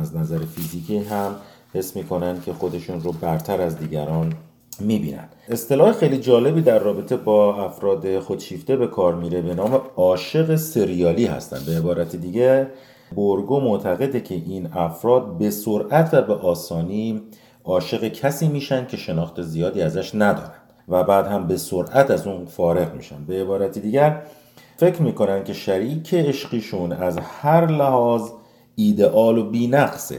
از 0.00 0.16
نظر 0.16 0.38
فیزیکی 0.38 0.98
هم 0.98 1.34
حس 1.74 1.96
می‌کنن 1.96 2.40
که 2.40 2.52
خودشون 2.52 3.00
رو 3.00 3.12
برتر 3.12 3.60
از 3.60 3.78
دیگران 3.78 4.32
می‌بینن. 4.80 5.28
اصطلاح 5.48 5.92
خیلی 5.92 6.18
جالبی 6.18 6.62
در 6.62 6.78
رابطه 6.78 7.16
با 7.16 7.64
افراد 7.64 8.18
خودشیفته 8.18 8.76
به 8.76 8.86
کار 8.86 9.14
میره 9.14 9.42
به 9.42 9.54
نام 9.54 9.80
عاشق 9.96 10.56
سریالی 10.56 11.26
هستن. 11.26 11.58
به 11.66 11.78
عبارت 11.78 12.16
دیگه 12.16 12.66
بورگو 13.14 13.60
معتقده 13.60 14.20
که 14.20 14.34
این 14.34 14.68
افراد 14.72 15.38
به 15.38 15.50
سرعت 15.50 16.14
و 16.14 16.22
به 16.22 16.34
آسانی 16.34 17.22
عاشق 17.64 18.08
کسی 18.08 18.48
میشن 18.48 18.86
که 18.86 18.96
شناخت 18.96 19.42
زیادی 19.42 19.82
ازش 19.82 20.14
ندارن. 20.14 20.57
و 20.88 21.04
بعد 21.04 21.26
هم 21.26 21.46
به 21.46 21.56
سرعت 21.56 22.10
از 22.10 22.26
اون 22.26 22.44
فارغ 22.44 22.94
میشن. 22.94 23.24
به 23.24 23.40
عبارت 23.42 23.78
دیگر 23.78 24.22
فکر 24.76 25.02
می‌کنن 25.02 25.44
که 25.44 25.52
شریک 25.52 26.14
عشقیشون 26.14 26.92
از 26.92 27.18
هر 27.18 27.66
لحاظ 27.66 28.30
ایدئال 28.76 29.38
و 29.38 29.50
بینقصه. 29.50 30.18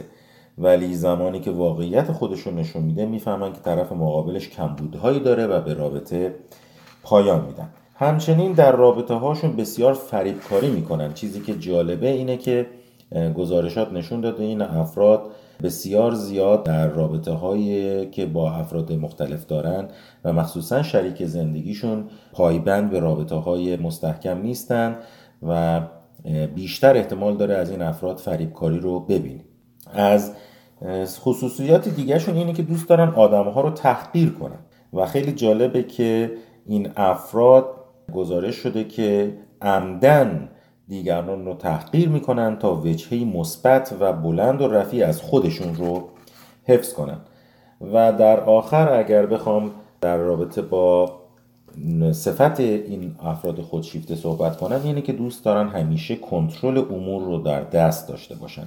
ولی 0.58 0.93
زمانی 0.93 1.39
که 1.39 1.51
واقعیت 1.51 2.12
خودشون 2.12 2.55
نشون 2.55 2.84
میده 2.84 3.05
می‌فهمن 3.05 3.53
که 3.53 3.60
طرف 3.60 3.91
مقابلش 3.91 4.49
کمبودهایی 4.49 5.19
داره 5.19 5.47
و 5.47 5.62
به 5.62 5.73
رابطه 5.73 6.36
پایان 7.03 7.45
میدن. 7.45 7.69
همچنین 7.95 8.51
در 8.51 8.71
رابطه 8.71 9.13
هاشون 9.13 9.55
بسیار 9.55 9.93
فریبکاری 9.93 10.69
می‌کنن. 10.69 11.13
چیزی 11.13 11.41
که 11.41 11.53
جالبه 11.53 12.10
اینه 12.10 12.38
که 12.38 12.67
گزارشات 13.38 13.93
نشون 13.93 14.21
داده 14.21 14.43
این 14.43 14.62
افراد 14.62 15.21
بسیار 15.63 16.13
زیاد 16.13 16.63
در 16.63 16.87
رابطه 16.87 17.31
هایی 17.31 18.05
که 18.09 18.25
با 18.25 18.51
افراد 18.51 18.91
مختلف 18.93 19.45
دارن 19.45 19.87
و 20.23 20.33
مخصوصا 20.33 20.83
شریک 20.83 21.25
زندگیشون 21.25 22.05
پایبند 22.33 22.89
به 22.89 22.99
رابطه 22.99 23.35
های 23.35 23.77
مستحکم 23.77 24.41
نیستن 24.41 24.95
و 25.43 25.81
بیشتر 26.55 26.97
احتمال 26.97 27.37
داره 27.37 27.55
از 27.55 27.71
این 27.71 27.81
افراد 27.81 28.17
فریبکاری 28.17 28.79
رو 28.79 28.99
ببینیم 28.99 29.45
از 29.93 30.33
خصوصیات 31.19 31.89
دیگرشون 31.89 32.35
اینه 32.35 32.53
که 32.53 32.63
دوست 32.63 32.89
دارن 32.89 33.09
آدم 33.09 33.49
ها 33.49 33.61
رو 33.61 33.69
تحقیر 33.69 34.29
کنن. 34.29 34.59
و 34.93 35.05
خیلی 35.05 35.31
جالبه 35.31 35.83
که 35.83 36.31
این 36.65 36.89
افراد 36.95 37.65
گزارش 38.13 38.55
شده 38.55 38.83
که 38.83 39.37
عمدن 39.61 40.49
دیگران 40.89 41.45
رو 41.45 41.54
تحقیر 41.54 42.10
می‌کنن 42.10 42.58
تا 42.58 42.75
وجهه 42.75 43.23
مثبت 43.23 43.95
و 43.99 44.13
بلند 44.13 44.62
و 44.62 44.67
رفیع 44.67 45.08
از 45.08 45.21
خودشون 45.21 45.75
رو 45.75 46.10
حفظ 46.65 46.93
کنن. 46.93 47.17
و 47.93 48.13
در 48.13 48.39
آخر 48.39 48.93
اگر 48.93 49.25
بخوام 49.25 49.71
در 50.02 50.17
رابطه 50.17 50.62
با 50.62 51.19
صفت 52.12 52.60
این 52.60 53.15
افراد 53.23 53.62
خودشیفته 53.62 54.15
صحبت 54.15 54.58
کنن 54.58 54.82
اینه 54.84 55.02
که 55.02 55.13
دوست 55.13 55.45
دارن 55.45 55.67
همیشه 55.67 56.15
کنترل 56.15 56.78
امور 56.78 57.23
رو 57.23 57.38
در 57.38 57.62
دست 57.62 58.08
داشته 58.10 58.36
باشن. 58.36 58.65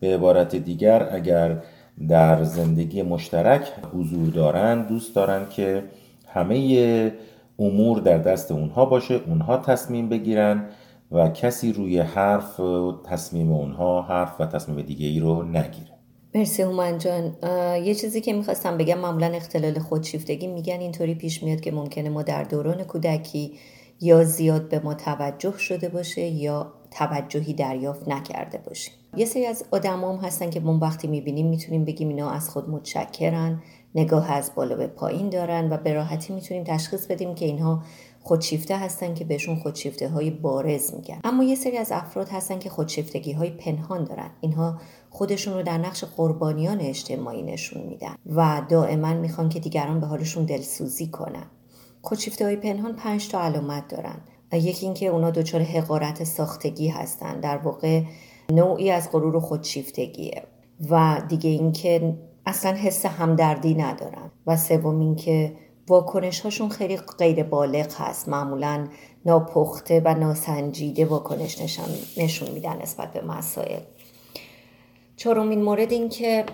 به 0.00 0.14
عبارت 0.14 0.56
دیگر 0.56 1.08
اگر 1.14 1.62
در 2.08 2.44
زندگی 2.44 3.02
مشترک 3.02 3.72
حضور 3.94 4.28
دارن 4.28 4.82
دوست 4.82 5.14
دارن 5.14 5.46
که 5.50 5.82
همه 6.26 7.12
امور 7.58 8.00
در 8.00 8.18
دست 8.18 8.50
اونها 8.50 8.84
باشه 8.84 9.20
اونها 9.26 9.56
تصمیم 9.56 10.08
بگیرن 10.08 10.64
و 11.10 11.28
کسی 11.28 11.72
روی 11.72 11.98
حرف 11.98 12.60
تصمیم 13.04 13.52
اونها 13.52 14.02
حرف 14.02 14.40
و 14.40 14.46
تصمیم 14.46 14.82
دیگه 14.82 15.06
ای 15.06 15.20
رو 15.20 15.42
نگیره. 15.42 15.96
مرسی 16.34 16.62
هومن 16.62 16.98
جان. 16.98 17.36
یه 17.84 17.94
چیزی 17.94 18.20
که 18.20 18.32
می‌خواستم 18.32 18.78
بگم 18.78 18.98
معمولا 18.98 19.26
اختلال 19.26 19.78
خودشیفتگی 19.78 20.46
میگن. 20.46 20.80
اینطوری 20.80 21.14
پیش 21.14 21.42
میاد 21.42 21.60
که 21.60 21.72
ممکنه 21.72 22.08
ما 22.08 22.22
در 22.22 22.42
دوران 22.42 22.84
کودکی 22.84 23.52
یا 24.00 24.24
زیاد 24.24 24.68
به 24.68 24.78
ما 24.78 24.94
توجه 24.94 25.58
شده 25.58 25.88
باشه 25.88 26.22
یا 26.22 26.72
توجهی 26.90 27.52
دریافت 27.52 28.08
نکرده 28.08 28.58
باشیم. 28.58 28.94
یه 29.16 29.26
سری 29.26 29.46
از 29.46 29.64
آدم 29.70 30.04
هم 30.04 30.16
هستن 30.16 30.50
که 30.50 30.60
ما 30.60 30.78
وقتی 30.82 31.08
می‌بینیم 31.08 31.46
می‌تونیم 31.46 31.84
بگیم 31.84 32.08
اینا 32.08 32.30
از 32.30 32.50
خود 32.50 32.70
متشکرن 32.70 33.62
نگاه 33.94 34.32
از 34.32 34.50
بالا 34.54 34.76
به 34.76 34.86
پایین 34.86 35.30
دارن 35.30 35.72
و 35.72 35.76
به 35.76 35.92
راحتی 35.92 36.32
می‌تونیم 36.32 36.64
تشخیص 36.64 37.06
بدیم 37.06 37.34
که 37.34 37.44
اینها 37.44 37.82
خودشیفته 38.26 38.78
هستن 38.78 39.14
که 39.14 39.24
بهشون 39.24 39.56
خودشیفته 39.56 40.08
های 40.08 40.30
بارز 40.30 40.94
میگن. 40.94 41.20
اما 41.24 41.44
یه 41.44 41.54
سری 41.54 41.76
از 41.76 41.92
افراد 41.92 42.28
هستن 42.28 42.58
که 42.58 42.70
خودشیفتگی 42.70 43.32
های 43.32 43.50
پنهان 43.50 44.04
دارن. 44.04 44.30
اینها 44.40 44.80
خودشون 45.10 45.54
رو 45.54 45.62
در 45.62 45.78
نقش 45.78 46.04
قربانیان 46.04 46.80
اجتماعی 46.80 47.42
نشون 47.42 47.82
میدن 47.82 48.14
و 48.36 48.62
دائما 48.68 49.14
می‌خوان 49.14 49.48
که 49.48 49.60
دیگران 49.60 50.00
به 50.00 50.06
حالشون 50.06 50.44
دلسوزی 50.44 51.06
کنن. 51.06 51.46
خودشیفته 52.02 52.44
های 52.44 52.56
پنهان 52.56 52.96
پنج 52.96 53.28
تا 53.28 53.40
علامت 53.40 53.88
دارن. 53.88 54.20
یکی 54.52 54.86
اینکه 54.86 55.06
اونا 55.06 55.30
دچار 55.30 55.62
حقارت 55.62 56.24
ساختگی 56.24 56.88
هستن. 56.88 57.40
در 57.40 57.56
واقع 57.56 58.02
نوعی 58.52 58.90
از 58.90 59.12
غرور 59.12 59.40
خودشیفتگیه. 59.40 60.42
و 60.90 61.22
دیگه 61.28 61.50
اینکه 61.50 62.14
اصلا 62.46 62.72
حس 62.72 63.06
همدردی 63.06 63.74
ندارن. 63.74 64.30
و 64.46 64.56
سوم 64.56 65.00
اینکه 65.00 65.52
واکنش 65.88 66.40
هاشون 66.40 66.68
خیلی 66.68 66.96
غیر 66.96 67.42
بالغ 67.42 67.94
هست. 67.98 68.28
معمولا 68.28 68.88
ناپخته 69.24 70.02
و 70.04 70.14
ناسنجیده 70.14 71.04
واکنش 71.04 71.78
نشون, 72.16 72.50
میدن 72.50 72.82
نسبت 72.82 73.12
به 73.12 73.20
مسائل. 73.20 73.80
چهارمین 75.16 75.62
مورد 75.62 75.92
این 75.92 76.08
که 76.08 76.44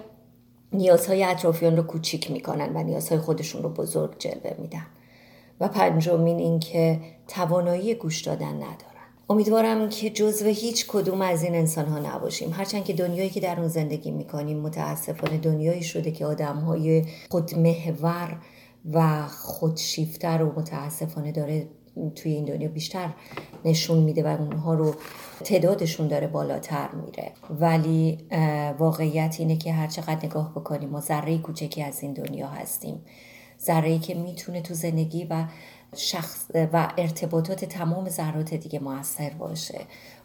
نیازهای 0.72 1.24
اطرافیان 1.24 1.76
رو 1.76 1.82
کوچیک 1.82 2.30
می‌کنن 2.30 2.76
و 2.76 2.82
نیازهای 2.82 3.20
خودشون 3.20 3.62
رو 3.62 3.68
بزرگ 3.68 4.18
جلوه 4.18 4.54
میدن. 4.58 4.86
و 5.60 5.68
پنجمین 5.68 6.38
این 6.38 6.60
که 6.60 7.00
توانایی 7.28 7.94
گوش 7.94 8.20
دادن 8.20 8.54
ندارن. 8.54 8.76
امیدوارم 9.30 9.88
که 9.88 10.10
جزو 10.10 10.46
هیچ 10.46 10.86
کدوم 10.88 11.22
از 11.22 11.42
این 11.42 11.54
انسان 11.54 11.86
ها 11.86 11.98
نباشیم. 11.98 12.50
هرچند 12.52 12.84
که 12.84 12.92
دنیایی 12.92 13.30
که 13.30 13.40
در 13.40 13.58
اون 13.58 13.68
زندگی 13.68 14.10
می‌کنیم 14.10 14.58
متاسفانه 14.58 15.38
دنیایی 15.38 15.82
شده 15.82 16.10
که 16.10 16.26
آدم 16.26 16.56
های 16.56 17.04
خودمحور 17.30 18.36
و 18.92 19.26
خودشیفته 19.28 20.28
رو 20.28 20.58
متاسفانه 20.60 21.32
داره 21.32 21.68
توی 22.14 22.32
این 22.32 22.44
دنیا 22.44 22.68
بیشتر 22.68 23.14
نشون 23.64 23.98
میده 23.98 24.22
و 24.22 24.40
اونها 24.40 24.74
رو 24.74 24.94
تعدادشون 25.44 26.08
داره 26.08 26.26
بالاتر 26.26 26.88
میره. 26.90 27.32
ولی 27.50 28.18
واقعیت 28.78 29.36
اینه 29.38 29.56
که 29.56 29.72
هر 29.72 29.86
چقدر 29.86 30.26
نگاه 30.26 30.50
بکنیم 30.50 30.88
ما 30.88 31.00
ذره 31.00 31.38
کوچکی 31.38 31.82
از 31.82 32.02
این 32.02 32.12
دنیا 32.12 32.48
هستیم. 32.48 33.04
ذره 33.60 33.98
که 33.98 34.14
می‌تونه 34.14 34.62
تو 34.62 34.74
زندگی 34.74 35.24
و 35.24 35.44
شخص 35.96 36.50
و 36.54 36.92
ارتباطات 36.98 37.64
تمام 37.64 38.08
ذرات 38.08 38.54
دیگه 38.54 38.78
موثر 38.78 39.30
باشه. 39.30 39.80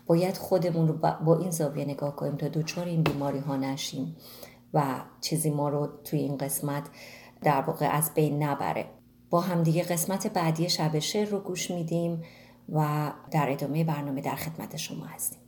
باید 0.06 0.38
خودمون 0.38 0.88
رو 0.88 0.94
با 1.26 1.40
این 1.40 1.52
زاویه 1.52 1.86
نگاه 1.86 2.16
کنیم 2.16 2.36
تا 2.36 2.48
دوچار 2.48 2.86
این 2.86 3.04
بیماری 3.04 3.40
ها 3.40 3.56
نشیم 3.56 4.16
و 4.74 4.84
چیزی 5.22 5.50
ما 5.50 5.70
رو 5.70 5.90
توی 6.04 6.20
این 6.20 6.38
قسمت 6.38 6.84
در 7.42 7.62
واقع 7.62 7.86
از 7.86 8.14
بین 8.14 8.44
نبره. 8.44 8.86
با 9.30 9.42
همدیگه 9.42 9.84
قسمت 9.84 10.28
بعدی 10.28 10.70
شب 10.70 11.00
شعر 11.00 11.30
رو 11.30 11.40
گوش 11.40 11.72
میدیم 11.72 12.24
و 12.70 13.12
در 13.32 13.52
ادامه 13.52 13.84
برنامه 13.84 14.22
در 14.22 14.36
خدمت 14.36 14.78
شما 14.78 15.06
هستیم. 15.06 15.47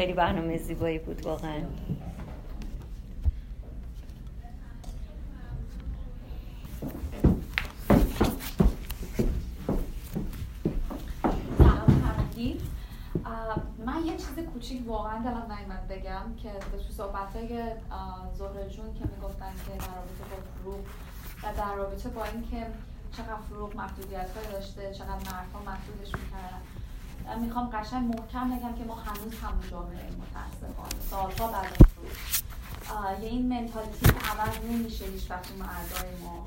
خیلی 0.00 0.12
برنامه 0.12 0.58
زیبایی 0.58 0.98
بود 0.98 1.26
واقعا. 1.26 1.60
من 13.86 14.06
یه 14.06 14.16
چیز 14.16 14.46
کوچیک 14.52 14.88
واقعا 14.88 15.22
دلم 15.22 15.46
نیومد 15.58 15.88
بگم 15.88 16.34
که 16.42 16.50
تو 16.86 16.92
صحبت 16.92 17.36
های 17.36 17.62
زهره 18.38 18.70
جون 18.70 18.94
که 18.94 19.04
می‌گفتن 19.16 19.52
که 19.66 19.72
در 19.72 19.94
رابطه 19.94 20.24
با 20.30 20.36
فروغ 20.62 20.84
و 21.42 21.56
در 21.56 21.74
رابطه 21.74 22.08
با 22.08 22.24
اینکه 22.24 22.66
چقدر 23.12 23.36
فروغ 23.48 23.76
محدودیت 23.76 24.52
داشته 24.52 24.94
چقدر 24.94 25.14
مردها 25.14 25.62
محدودش 25.66 26.14
می‌کردن. 26.14 26.69
می‌خوام 27.40 27.70
قشنگ 27.70 28.16
محکم 28.16 28.50
بگم 28.50 28.74
که 28.74 28.84
ما 28.84 28.94
هنوز 28.94 29.34
همون 29.34 29.70
جامعه 29.70 30.10
متاسفانه. 30.10 31.00
سالها 31.10 31.48
بعد 31.48 31.76
از 33.14 33.22
یه 33.22 33.28
این 33.28 33.48
منتالیتی 33.48 34.06
که 34.06 34.12
عوض 34.12 34.64
نمیشه 34.70 35.04
هیچ 35.04 35.30
وقت 35.30 35.50
مردای 35.58 36.16
ما. 36.22 36.46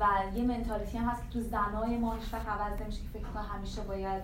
و 0.00 0.06
یه 0.36 0.42
منتالیتی 0.42 0.98
هم 0.98 1.08
هست 1.08 1.22
که 1.22 1.28
تو 1.32 1.40
زنای 1.40 1.96
ما 1.96 2.14
هیچ 2.14 2.34
وقت 2.34 2.48
عوض 2.48 2.80
نمیشه 2.80 2.98
که 2.98 3.08
فکر 3.12 3.28
کنم 3.28 3.46
همیشه 3.54 3.82
باید 3.82 4.22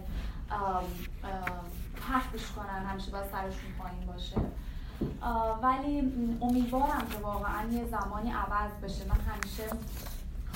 حرفش 2.01 2.47
کنن 2.57 2.87
همیشه 2.87 3.11
باید 3.11 3.31
سرشون 3.33 3.73
پایین 3.79 4.07
باشه. 4.07 4.37
ولی 5.63 6.13
امیدوارم 6.41 7.07
که 7.13 7.19
واقعا 7.19 7.69
یه 7.71 7.87
زمانی 7.87 8.33
عوض 8.33 8.73
بشه. 8.83 9.05
من 9.05 9.21
همیشه 9.33 9.65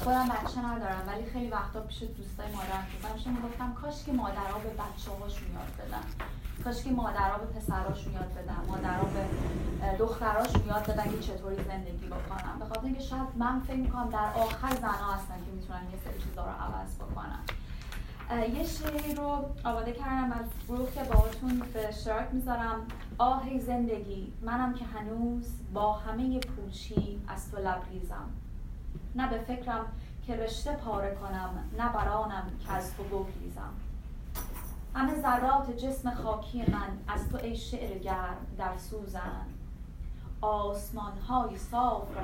خودم 0.04 0.28
بچه 0.28 0.60
ندارم 0.60 1.02
ولی 1.06 1.24
خیلی 1.24 1.48
وقتا 1.48 1.80
پیش 1.80 2.02
دوستای 2.02 2.46
مادرم 2.52 2.86
که 3.24 3.30
می‌گفتم 3.30 3.74
کاش 3.74 4.04
که 4.04 4.12
مادرها 4.12 4.58
به 4.58 4.68
بچه 4.68 5.10
هاشون 5.20 5.48
یاد 5.52 5.86
بدن. 5.88 6.26
کاش 6.64 6.84
که 6.84 6.90
مادرها 6.90 7.38
به 7.38 7.46
پسراشون 7.46 8.12
یاد 8.12 8.32
بدن 8.34 8.56
مادرها 8.68 9.04
به 9.04 9.26
دختراشون 9.98 10.66
یاد 10.66 10.82
بدن 10.82 11.10
که 11.10 11.18
چطوری 11.18 11.56
زندگی 11.64 12.06
بکنن. 12.06 12.58
به 12.58 12.64
خاطر 12.64 12.84
اینکه 12.84 13.00
شاید 13.00 13.28
من 13.36 13.60
فکر 13.60 13.76
می‌کنم 13.76 14.10
در 14.10 14.32
آخر 14.34 14.74
زنها 14.74 15.12
هستن 15.12 15.34
که 15.34 15.52
می‌تونن 15.54 15.82
یه 15.92 15.98
سری 16.04 16.22
چیزا 16.22 16.44
رو 16.44 16.50
عوض 16.50 16.96
بکنن. 16.96 17.40
یه 18.54 18.66
شعری 18.66 19.14
رو 19.14 19.44
آماده 19.64 19.92
کردم 19.92 20.32
از 20.32 20.46
فروغ 20.66 20.94
که 20.94 21.04
باهاتون 21.04 21.62
به 21.72 21.88
اشتراک 21.88 22.28
می‌ذارم. 22.32 22.86
آهی 23.18 23.60
زندگی 23.60 24.32
منم 24.42 24.74
که 24.74 24.84
هنوز 24.84 25.46
با 25.72 25.92
همه 25.92 26.40
پوچی 26.40 27.20
از 27.28 27.50
تو 27.50 27.56
لبریزم. 27.56 28.30
نه 29.14 29.30
به 29.30 29.38
فکرم 29.38 29.86
که 30.26 30.36
رشته 30.36 30.72
پاره 30.72 31.14
کنم 31.14 31.64
نه 31.78 31.92
برانم 31.92 32.50
که 32.66 32.72
از 32.72 32.96
تو 32.96 33.02
بگریزم. 33.02 33.72
همه 34.94 35.20
ذرات 35.20 35.70
جسم 35.76 36.14
خاکی 36.14 36.58
من 36.58 36.98
از 37.08 37.28
تو 37.28 37.36
ای 37.36 37.56
شعر 37.56 37.98
گرم 37.98 38.36
در 38.58 38.78
سوزن. 38.78 39.46
آسمان 40.40 41.18
های 41.18 41.58
صاف 41.58 42.16
را 42.16 42.22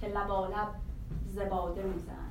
که 0.00 0.08
لبالب 0.08 0.68
زباده 1.26 1.82
روزن 1.82 2.26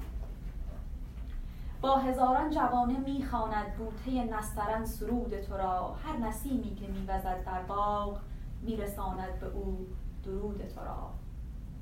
با 1.82 1.98
هزاران 1.98 2.50
جوانه 2.50 3.00
می‌خواند 3.00 3.74
بوته 3.78 4.24
نسترن 4.24 4.86
سرود 4.86 5.42
تو 5.42 5.58
را. 5.58 5.96
هر 6.04 6.18
نسیمی 6.18 6.76
که 6.76 6.88
میوزد 6.88 7.44
در 7.46 7.62
باغ 7.62 8.20
میرساند 8.62 9.40
به 9.40 9.46
او 9.46 9.88
درود 10.24 10.68
تو 10.76 10.82
را. 10.82 11.10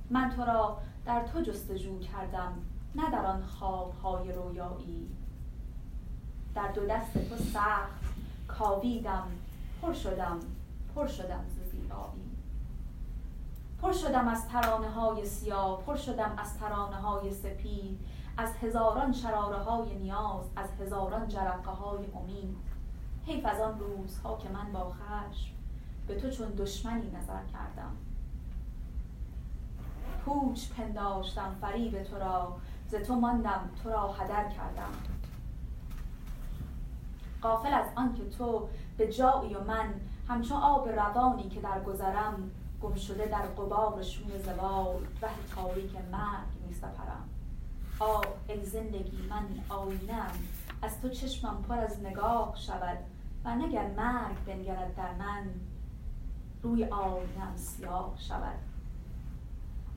من 0.09 0.29
تو 0.29 0.45
را 0.45 0.77
در 1.05 1.23
تو 1.27 1.41
جستجو 1.41 1.99
کردم 1.99 2.53
نه 2.95 3.11
در 3.11 3.25
آن 3.25 3.43
خوابهای 3.43 4.31
رویایی. 4.31 5.09
در 6.55 6.71
دو 6.71 6.85
دست 6.85 7.29
تو 7.29 7.35
سخت 7.37 8.03
کاویدم 8.47 9.27
پر 9.81 9.93
شدم 9.93 10.39
پر 10.95 11.07
شدم 11.07 11.45
ز 11.49 11.71
زیبایی. 11.71 12.31
پر 13.81 13.93
شدم 13.93 14.27
از 14.27 14.47
ترانه 14.47 14.89
های 14.89 15.25
سیاه 15.25 15.81
پر 15.81 15.95
شدم 15.95 16.35
از 16.37 16.57
ترانه 16.57 16.95
های 16.95 17.33
سپید 17.33 17.99
از 18.37 18.49
هزاران 18.61 19.11
شراره 19.13 19.57
های 19.57 19.95
نیاز 19.95 20.45
از 20.55 20.69
هزاران 20.81 21.27
جرقه 21.27 21.71
های 21.71 22.05
امید. 22.15 22.57
حیف 23.25 23.45
از 23.45 23.59
آن 23.59 23.79
روزها 23.79 24.37
که 24.37 24.49
من 24.49 24.71
با 24.71 24.89
خشم 24.89 25.53
به 26.07 26.15
تو 26.15 26.29
چون 26.29 26.49
دشمنی 26.49 27.11
نظر 27.11 27.43
کردم. 27.53 27.97
پوچ 30.25 30.69
پنداشتم 30.69 31.55
فریب 31.61 32.03
تو 32.03 32.19
را 32.19 32.55
ز 32.87 32.95
تو 32.95 33.15
ماندم 33.15 33.69
تو 33.83 33.89
را 33.89 34.11
هدر 34.11 34.49
کردم. 34.49 34.93
قافل 37.41 37.73
از 37.73 37.85
آنکه 37.95 38.29
تو 38.29 38.67
به 38.97 39.13
جایی 39.13 39.55
و 39.55 39.63
من 39.63 39.93
همچون 40.27 40.57
آب 40.57 40.89
روانی 40.89 41.49
که 41.49 41.61
در 41.61 41.83
گذرم 41.83 42.51
گم 42.81 42.95
شده 42.95 43.25
در 43.25 43.41
قبار 43.41 44.01
شوم 44.01 44.29
زوال 44.37 44.95
ره 45.21 45.55
تاریک 45.55 45.95
مرگ 46.11 46.67
می 46.67 46.73
سپرم. 46.73 47.29
آه 47.99 48.23
ای 48.47 48.65
زندگی 48.65 49.27
من 49.29 49.45
آینم 49.69 50.31
از 50.81 51.01
تو 51.01 51.09
چشمم 51.09 51.63
پر 51.69 51.77
از 51.77 51.99
نگاه 51.99 52.53
شود 52.55 52.97
و 53.45 53.55
نگر 53.55 53.87
مرگ 53.87 54.45
بنگرد 54.45 54.95
در 54.95 55.13
من 55.13 55.49
روی 56.63 56.85
آینم 56.85 57.55
سیاه 57.55 58.13
شود. 58.17 58.72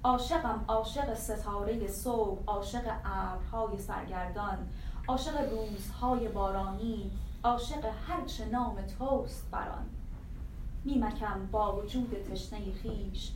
عاشقم 0.06 0.64
عاشق 0.68 1.14
ستاره 1.14 1.88
صبح 1.88 2.38
عاشق 2.46 2.82
ابرهای 3.04 3.78
سرگردان 3.78 4.58
عاشق 5.08 5.52
روزهای 5.52 6.28
بارانی 6.28 7.10
عاشق 7.44 7.84
هرچه 8.08 8.44
نام 8.44 8.76
توست 8.98 9.44
بران. 9.50 9.86
میمکم 10.84 11.46
با 11.52 11.76
وجود 11.76 12.16
تشنه 12.32 12.58
خیش 12.82 13.30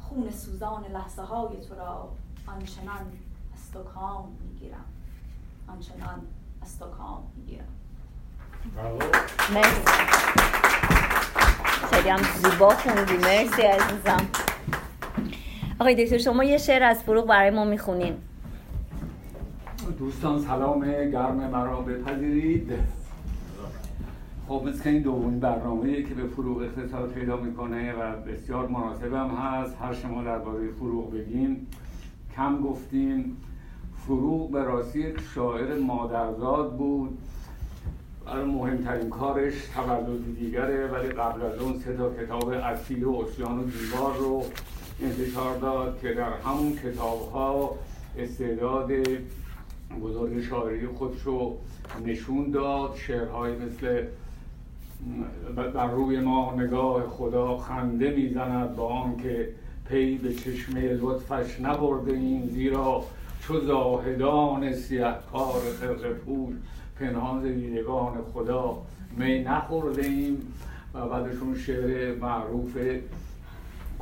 خون 0.00 0.30
سوزان 0.30 0.84
لحظه 0.84 1.22
های 1.22 1.56
تو 1.68 1.74
را 1.74 2.08
آنچنان 2.46 3.12
از 3.54 3.72
تو 3.72 3.82
کام 3.82 4.36
می‌گیرم. 4.40 4.84
آنچنان 5.68 6.26
از 6.62 6.78
تو 6.78 6.84
کام 6.86 7.22
می‌گیرم. 7.36 7.68
مرسی. 9.54 9.84
خیلی 11.90 12.08
هم 12.08 12.22
زیبا 12.22 12.70
خوندی 12.70 13.16
مرسی 13.16 13.62
عزیزم. 13.62 14.26
آقای 15.80 16.04
دکتر 16.04 16.18
شما 16.18 16.44
یه 16.44 16.58
شعر 16.58 16.82
از 16.82 17.02
فروغ 17.02 17.26
برای 17.26 17.50
ما 17.50 17.64
می‌خونین. 17.64 18.14
دوستان 19.98 20.38
سلام 20.38 20.80
گرم 21.10 21.50
مرا 21.52 21.80
بپذیرید. 21.80 22.72
خب 24.48 24.62
مثل 24.66 24.88
این 24.88 25.02
دومین 25.02 25.40
برنامه 25.40 26.02
که 26.02 26.14
به 26.14 26.26
فروغ 26.26 26.62
اختصاص 26.62 27.10
پیدا 27.10 27.36
می‌کنه 27.36 27.92
و 27.92 28.16
بسیار 28.16 28.68
مناسبم 28.68 29.28
هست 29.28 29.76
هر 29.80 29.94
شما 29.94 30.22
درباره 30.22 30.70
فروغ 30.70 31.12
بگیم 31.12 31.66
کم 32.36 32.62
گفتیم 32.62 33.36
فروغ 34.06 34.50
به 34.50 34.62
راستی 34.64 35.04
شاعر 35.34 35.78
مادرزاد 35.78 36.76
بود. 36.76 37.18
مهمترین 38.46 39.10
کارش 39.10 39.54
تولد 39.74 40.38
دیگره 40.38 40.86
ولی 40.86 41.08
قبل 41.08 41.42
از 41.42 41.58
اون 41.58 41.78
سه 41.78 41.96
تا 41.96 42.10
کتاب 42.14 42.48
اصیل 42.48 43.04
و 43.04 43.14
اسیان 43.16 43.58
و 43.58 43.62
دیوار 43.62 44.16
رو 44.18 44.44
انتشار 45.02 45.58
داد 45.58 45.98
که 46.02 46.14
در 46.14 46.32
همون 46.32 46.76
کتاب 46.76 47.32
ها 47.32 47.78
استعداد 48.18 48.90
بزرگ 50.02 50.42
شاعری 50.42 50.86
خودش 50.86 51.22
رو 51.22 51.58
نشون 52.06 52.50
داد. 52.50 52.96
شعرهایی 52.96 53.56
مثل 53.56 54.04
بر 55.74 55.90
روی 55.90 56.20
ما 56.20 56.54
نگاه 56.54 57.08
خدا 57.08 57.56
خنده 57.56 58.10
می‌زند 58.10 58.76
با 58.76 58.88
آنکه 58.88 59.48
پی 59.88 60.18
به 60.18 60.34
چشمه 60.34 60.80
لطفش 60.80 61.60
نبرده 61.60 62.12
این 62.12 62.46
زیرا 62.46 63.04
چو 63.42 63.60
زاهدان 63.60 64.72
سیه 64.72 65.14
کار 65.32 65.60
خرق 65.80 66.12
پول 66.12 66.54
پنهان 67.00 67.54
دیدگان 67.54 68.14
خدا 68.34 68.82
می 69.16 69.38
نخورده 69.38 70.06
ایم. 70.06 70.42
و 70.94 71.08
بعدشون 71.08 71.56
شعر 71.58 72.14
معروف 72.14 72.76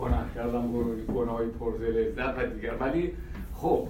گناه 0.00 0.34
کردم 0.34 0.72
گناهی 1.14 1.48
پرز 1.48 1.80
لذت 1.80 2.38
و 2.38 2.46
دیگر. 2.46 2.74
ولی 2.80 3.12
خب 3.54 3.88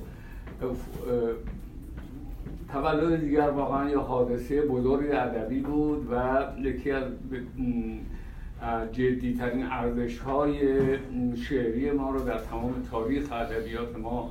تولد 2.73 3.21
دیگر 3.21 3.51
واقعا 3.51 3.91
یه 3.91 3.99
حادثه 3.99 4.63
بزرگ 4.63 5.11
ادبی 5.13 5.61
بود 5.61 6.13
و 6.13 6.43
یکی 6.61 6.91
از 6.91 7.05
جدیترین 8.93 9.67
ارزش 9.67 10.19
های 10.19 10.59
شعری 11.37 11.91
ما 11.91 12.11
رو 12.11 12.21
در 12.21 12.39
تمام 12.39 12.75
تاریخ 12.91 13.33
ادبیات 13.33 13.99
ما 13.99 14.31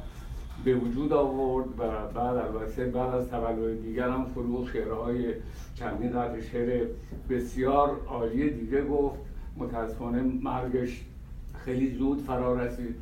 به 0.65 0.75
وجود 0.75 1.13
آورد 1.13 1.67
و 1.77 1.83
بعد 2.13 2.37
البته 2.37 2.85
بعد 2.85 3.13
از 3.13 3.29
تولد 3.29 3.81
دیگر 3.81 4.09
هم 4.09 4.25
فروغ 4.25 4.71
شعرهای 4.71 5.33
چندین 5.75 6.11
قطع 6.11 6.41
شعر 6.41 6.87
بسیار 7.29 8.01
عالی 8.07 8.49
دیگه 8.49 8.85
گفت. 8.85 9.19
متاسفانه 9.57 10.21
مرگش 10.21 11.05
خیلی 11.67 11.95
زود 11.97 12.21
فرا 12.21 12.55
رسید. 12.55 12.95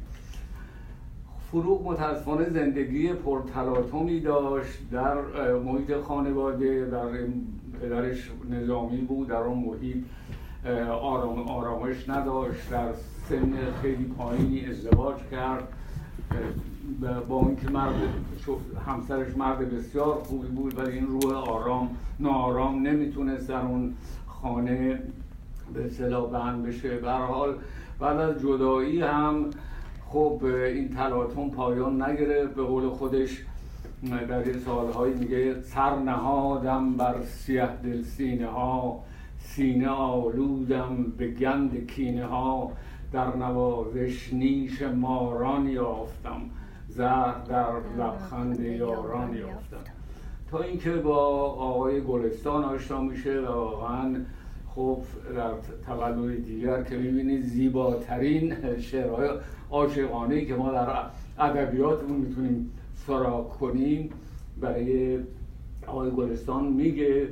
فروغ 1.52 1.88
متاسفانه 1.88 2.50
زندگی 2.50 3.14
پرتلاطمی 3.14 4.20
داشت 4.20 4.90
در 4.92 5.16
محیط 5.54 5.96
خانواده 5.96 6.86
در 6.86 7.06
پدرش 7.82 8.32
نظامی 8.50 8.98
بود 8.98 9.28
در 9.28 9.36
اون 9.36 9.58
محیط 9.58 9.98
آرام 10.90 11.40
آرامش 11.40 12.10
نداشت 12.10 12.70
در 12.70 12.94
سن 13.30 13.54
خیلی 13.82 14.04
پایینی 14.04 14.66
ازدواج 14.66 15.16
کرد 15.32 15.68
با 17.30 17.40
اینکه 17.40 17.70
مرد 17.70 17.94
همسرش 18.88 19.38
مرد 19.38 19.76
بسیار 19.76 20.16
خوبی 20.16 20.48
بود 20.48 20.80
ولی 20.80 20.92
این 20.92 21.08
روح 21.08 21.34
آرام 21.34 21.90
نارام 22.20 22.88
نمی‌تونست 22.88 23.48
در 23.48 23.62
اون 23.62 23.94
خانه 24.28 25.00
به 25.74 25.86
اصطلاح 25.86 26.32
بند 26.32 26.64
بشه. 26.64 26.98
به 26.98 27.12
حال 27.12 27.56
بعد 28.00 28.20
از 28.20 28.42
جدایی 28.42 29.02
هم 29.02 29.50
خب 30.08 30.42
این 30.46 30.90
تلاطم 30.90 31.50
پایان 31.50 32.02
نگرفت. 32.02 32.56
به 32.56 32.64
قول 32.64 32.90
خودش 32.90 33.46
در 34.30 34.40
این 34.40 34.60
سالهایی 34.60 35.14
میگه 35.14 35.62
سر 35.62 35.96
نهادم 35.96 36.94
بر 36.94 37.22
سیه 37.24 37.70
دل 37.84 38.02
سینه 38.02 38.48
ها. 38.48 39.04
سینه 39.40 39.88
آلودم 39.90 41.14
به 41.18 41.28
گند 41.28 41.88
کینه 41.88 42.26
ها. 42.26 42.72
در 43.12 43.36
نوازش 43.36 44.34
نیش 44.34 44.82
ماران 44.82 45.68
یافتم. 45.68 46.42
زر 46.88 47.34
در 47.50 47.72
لبخند 47.98 48.60
یاران 48.60 49.38
یافتم. 49.38 49.78
تا 50.52 50.60
اینکه 50.60 50.92
با 50.92 51.18
آقای 51.52 52.02
گلستان 52.02 52.64
آشنا 52.64 53.02
میشه 53.02 53.40
و 53.40 53.46
واقعا 53.46 54.16
خب 54.76 54.98
در 55.36 55.52
تولد 55.86 56.46
دیگر 56.46 56.84
که 56.84 56.98
می‌بینید 56.98 57.46
زیباترین 57.46 58.56
شعرهای 58.80 59.30
عاشقانه 59.72 60.46
که 60.46 60.56
ما 60.56 60.72
در 60.72 60.88
ادبیاتمون 61.40 62.18
می‌تونیم 62.18 62.72
سراغ 63.08 63.50
کنیم 63.50 64.10
برای 64.62 65.20
آقای 65.88 66.12
گلستان 66.12 66.66
میگه. 66.66 67.28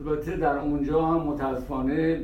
البته 0.00 0.36
در 0.36 0.58
اونجا 0.58 1.06
هم 1.06 1.26
متاسفانه 1.26 2.20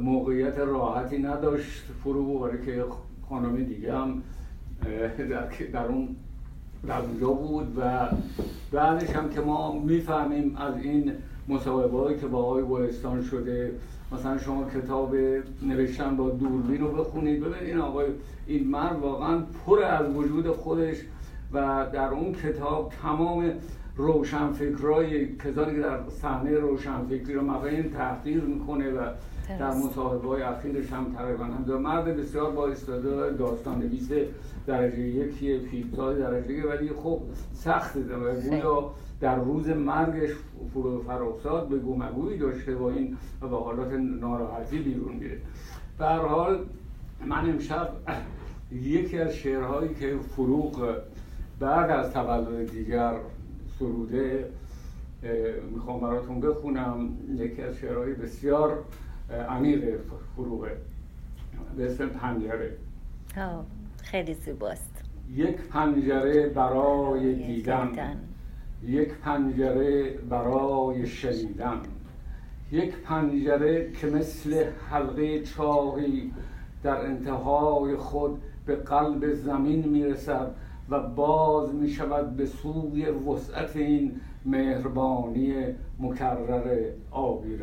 موقعیت 0.00 0.58
راحتی 0.58 1.18
نداشت 1.18 1.82
فرو 2.04 2.38
برای 2.38 2.66
که 2.66 2.84
خانم 3.28 3.64
دیگه 3.64 3.94
هم 3.94 4.22
در, 5.72 5.86
اون 5.86 6.16
در 6.86 6.98
اونجا 7.00 7.28
بود 7.28 7.78
و 7.78 8.08
بعدش 8.72 9.10
هم 9.10 9.30
که 9.30 9.40
ما 9.40 9.78
می‌فهمیم 9.80 10.56
از 10.56 10.74
این 10.82 11.12
مصاحبه 11.48 12.18
که 12.20 12.26
با 12.26 12.38
آقای 12.38 12.64
گلستان 12.64 13.22
شده 13.22 13.72
مثلا 14.12 14.38
شما 14.38 14.70
کتاب 14.70 15.14
نوشتن 15.62 16.16
با 16.16 16.30
دوربین 16.30 16.80
رو 16.80 16.92
بخونید. 16.92 17.40
ببینید 17.40 17.68
این 17.68 17.78
آقای 17.78 18.06
این 18.46 18.68
مرد 18.68 18.98
واقعا 18.98 19.42
پر 19.66 19.82
از 19.82 20.14
وجود 20.14 20.50
خودش 20.50 20.96
و 21.52 21.86
در 21.92 22.08
اون 22.08 22.32
کتاب 22.32 22.92
تمام 23.02 23.52
روشنفکرای 23.96 25.36
کسانی 25.36 25.74
که 25.74 25.80
در 25.80 25.98
صحنه 26.22 26.50
روشنفکری 26.50 27.34
رو 27.34 27.42
مقایم 27.42 27.82
تحقیر 27.82 28.40
می‌کنه 28.40 28.90
و 28.90 29.00
در 29.48 29.74
مصاحبه 29.74 30.28
های 30.28 30.42
اخیرش 30.42 30.92
هم 30.92 31.12
تقریبا 31.16 31.44
هم 31.44 31.80
مرد 31.80 32.16
بسیار 32.16 32.50
با 32.50 32.68
استعداد 32.68 33.36
داستان 33.38 33.78
نویس 33.78 34.08
درجه 34.66 34.98
یکی 34.98 35.58
پیپتای 35.58 36.18
درجه 36.18 36.68
ولی 36.68 36.90
خب 37.02 37.20
سخت 37.52 37.96
و 37.96 38.40
گویا 38.48 38.90
در 39.20 39.36
روز 39.36 39.68
مرگش 39.68 40.30
فرو 40.74 41.02
فراساد 41.02 41.68
به 41.68 41.78
گومگویی 41.78 42.38
داشته 42.38 42.74
با 42.74 42.90
این 42.90 43.16
و 43.42 43.48
با 43.48 43.60
حالات 43.60 43.92
ناراحتی 43.92 44.78
بیرون 44.78 45.16
میره. 45.16 45.38
به 45.98 46.06
حال 46.06 46.66
من 47.26 47.50
امشب 47.50 47.88
یکی 48.72 49.18
از 49.18 49.34
شعرهایی 49.34 49.94
که 49.94 50.16
فروغ 50.18 50.96
بعد 51.60 51.90
از 51.90 52.12
تولد 52.12 52.70
دیگر 52.70 53.14
سروده 53.78 54.50
می‌خوام 55.70 56.00
براتون 56.00 56.40
بخونم. 56.40 57.08
یکی 57.36 57.62
از 57.62 57.76
شعرهای 57.76 58.14
بسیار 58.14 58.78
عمیق 59.48 60.00
فروغه 60.36 60.76
به 61.76 61.90
اسم 61.90 62.06
پنجره. 62.06 62.76
خیلی 64.02 64.34
زیباست. 64.34 65.02
یک 65.34 65.56
پنجره 65.56 66.48
برای 66.48 67.34
دیدن. 67.34 68.20
یک 68.82 69.08
پنجره 69.08 70.10
برای 70.10 71.06
شنیدن 71.06 71.80
یک 72.72 72.96
پنجره 72.96 73.92
که 73.92 74.06
مثل 74.06 74.64
حلقه 74.90 75.42
چاهی 75.42 76.32
در 76.82 77.06
انتهای 77.06 77.96
خود 77.96 78.42
به 78.66 78.76
قلب 78.76 79.32
زمین 79.32 79.88
می‌رسد 79.88 80.54
و 80.90 81.00
باز 81.02 81.74
می 81.74 81.88
شود 81.88 82.36
به 82.36 82.46
سوی 82.46 83.06
وسعت 83.06 83.76
این 83.76 84.20
مهربانی 84.44 85.54
مکرر 86.00 86.84
آبی 87.10 87.58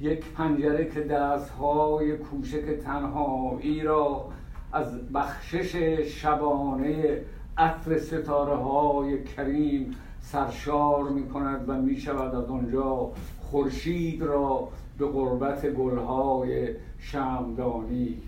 یک 0.00 0.32
پنجره 0.32 0.84
که 0.84 1.00
دستهای 1.00 2.16
کوچک 2.16 2.64
تنهایی 2.84 3.80
را 3.80 4.24
از 4.72 5.12
بخشش 5.12 5.76
شبانه 6.06 7.20
عطر 7.58 7.98
ستاره 7.98 8.56
های 8.56 9.24
کریم 9.24 9.90
سرشار 10.20 11.08
می 11.08 11.28
کند 11.28 11.68
و 11.68 11.72
می 11.72 11.96
شود 11.96 12.34
از 12.34 12.44
آنجا 12.44 13.10
خورشید 13.40 14.22
را 14.22 14.68
به 14.98 15.06
قربت 15.06 15.66
گلهای 15.66 16.68
شمدانی 16.98 18.18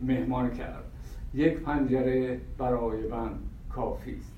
مهمان 0.00 0.50
کرد. 0.50 0.84
یک 1.34 1.60
پنجره 1.60 2.40
برای 2.58 3.08
من 3.08 3.30
کافی 3.74 4.16
است. 4.16 4.32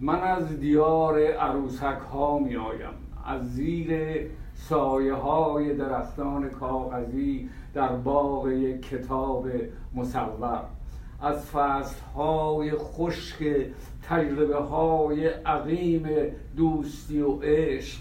من 0.00 0.20
از 0.20 0.60
دیار 0.60 1.20
عروسک 1.20 1.98
ها 2.12 2.38
می 2.38 2.56
آیم 2.56 2.94
از 3.26 3.54
زیر 3.54 4.20
سایه 4.54 5.14
های 5.14 5.74
درختان 5.76 6.50
کاغذی 6.50 7.48
در 7.74 7.92
باغ 7.92 8.48
یک 8.48 8.88
کتاب 8.88 9.48
مصور. 9.94 10.64
از 11.20 11.46
فصل 11.46 12.00
های 12.16 12.72
خشک 12.76 13.44
تجربه 14.02 14.56
های 14.56 15.26
عقیم 15.26 16.08
دوستی 16.56 17.20
و 17.20 17.40
عشق. 17.42 18.00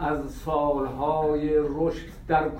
از 0.00 0.30
سالهای 0.30 1.50
رشد 1.58 2.06
در, 2.28 2.50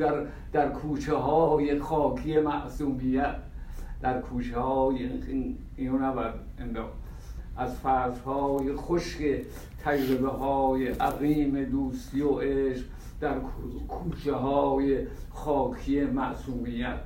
در, 0.00 0.26
در 0.52 0.68
کوچه 0.68 1.14
های 1.14 1.78
خاکی 1.78 2.40
معصومیت. 2.40 3.36
در 4.02 4.20
کوچه 4.20 4.60
های 4.60 5.08
اینو 5.76 6.84
از 7.56 7.78
فصل 7.78 8.20
های 8.20 8.76
خشک 8.76 9.42
تجربه 9.84 10.28
های 10.28 10.88
عقیم 10.88 11.64
دوستی 11.64 12.22
و 12.22 12.38
عشق 12.38 12.84
در 13.20 13.34
کوچه 13.88 14.34
های 14.34 15.06
خاکی 15.30 16.00
معصومیت. 16.00 16.98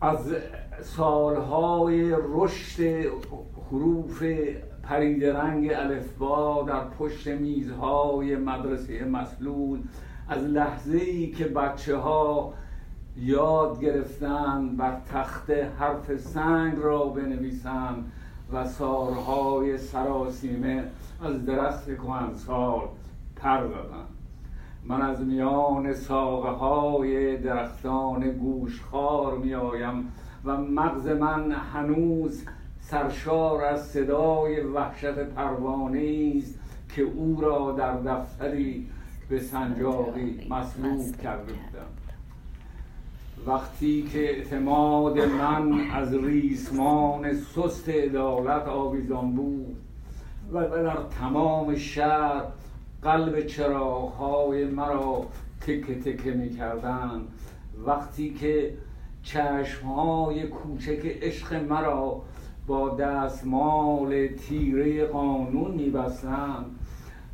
از 0.00 0.34
سالهای 0.82 2.14
رشد 2.28 2.82
حروف 3.70 4.22
پرید 4.82 5.24
رنگ 5.24 5.72
الفبا 5.72 6.62
در 6.62 6.84
پشت 6.84 7.28
میزهای 7.28 8.36
مدرسه 8.36 9.04
مسلول 9.04 9.80
از 10.28 10.44
لحظه 10.44 10.98
ای 10.98 11.30
که 11.30 11.44
بچه 11.44 11.96
ها 11.96 12.54
یاد 13.16 13.80
گرفتن 13.80 14.76
بر 14.76 15.00
تخت 15.12 15.50
حرف 15.50 16.16
سنگ 16.16 16.78
را 16.78 17.04
بنویسند 17.04 18.12
و 18.52 18.66
سارهای 18.66 19.78
سراسیمه 19.78 20.84
از 21.24 21.46
درخت 21.46 21.96
کهنسال 21.96 22.88
پر 23.36 23.60
دادند 23.60 24.09
من 24.90 25.02
از 25.02 25.20
میان 25.20 25.94
ساقه 25.94 26.48
های 26.48 27.36
درختان 27.36 28.30
گوشخار 28.30 29.38
می 29.38 29.54
آیم 29.54 30.12
و 30.44 30.56
مغز 30.56 31.06
من 31.06 31.52
هنوز 31.52 32.44
سرشار 32.80 33.64
از 33.64 33.86
صدای 33.86 34.60
وحشت 34.60 35.18
پروانه 35.18 36.32
است 36.36 36.58
که 36.94 37.02
او 37.02 37.40
را 37.40 37.72
در 37.72 37.96
دفتری 37.96 38.86
به 39.28 39.40
سنجاقی 39.40 40.46
مسلوب 40.50 41.16
کرده 41.22 41.52
بودم. 41.52 41.90
وقتی 43.46 44.02
که 44.02 44.18
اعتماد 44.18 45.18
من 45.18 45.80
از 45.94 46.14
ریسمان 46.14 47.34
سست 47.34 47.88
عدالت 47.88 48.68
آویزان 48.68 49.32
بود 49.32 49.76
و 50.52 50.68
در 50.68 50.96
تمام 51.20 51.76
شهر 51.76 52.42
قلب 53.02 53.46
چراغهای 53.46 54.64
مرا 54.64 55.26
تکه 55.60 55.94
تکه 55.94 56.30
می 56.30 56.50
کردن 56.50 57.20
وقتی 57.86 58.34
که 58.34 58.74
چشمهای 59.22 60.46
کوچک 60.46 61.06
عشق 61.22 61.54
مرا 61.54 62.22
با 62.66 62.96
دستمال 62.96 64.26
تیره 64.26 65.04
قانون 65.04 65.70
می 65.70 65.92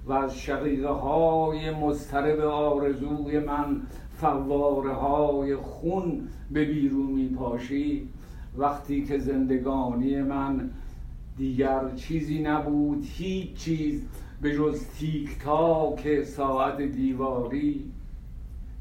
و 0.07 0.13
از 0.13 0.39
شقیقه 0.39 0.89
های 0.89 1.71
مضطرب 1.71 2.41
آرزوی 2.41 3.39
من 3.39 3.81
فواره 4.21 4.93
های 4.93 5.57
خون 5.57 6.29
به 6.51 6.65
بیرون 6.65 7.07
می 7.07 7.29
پاشی 7.29 8.09
وقتی 8.57 9.05
که 9.05 9.19
زندگانی 9.19 10.23
من 10.23 10.71
دیگر 11.37 11.91
چیزی 11.97 12.43
نبود 12.43 13.05
هیچ 13.09 13.55
چیز 13.55 14.03
به 14.41 14.55
جز 14.55 14.87
تیک 14.99 15.39
تاک 15.39 16.23
ساعت 16.23 16.83
دیواری 16.83 17.93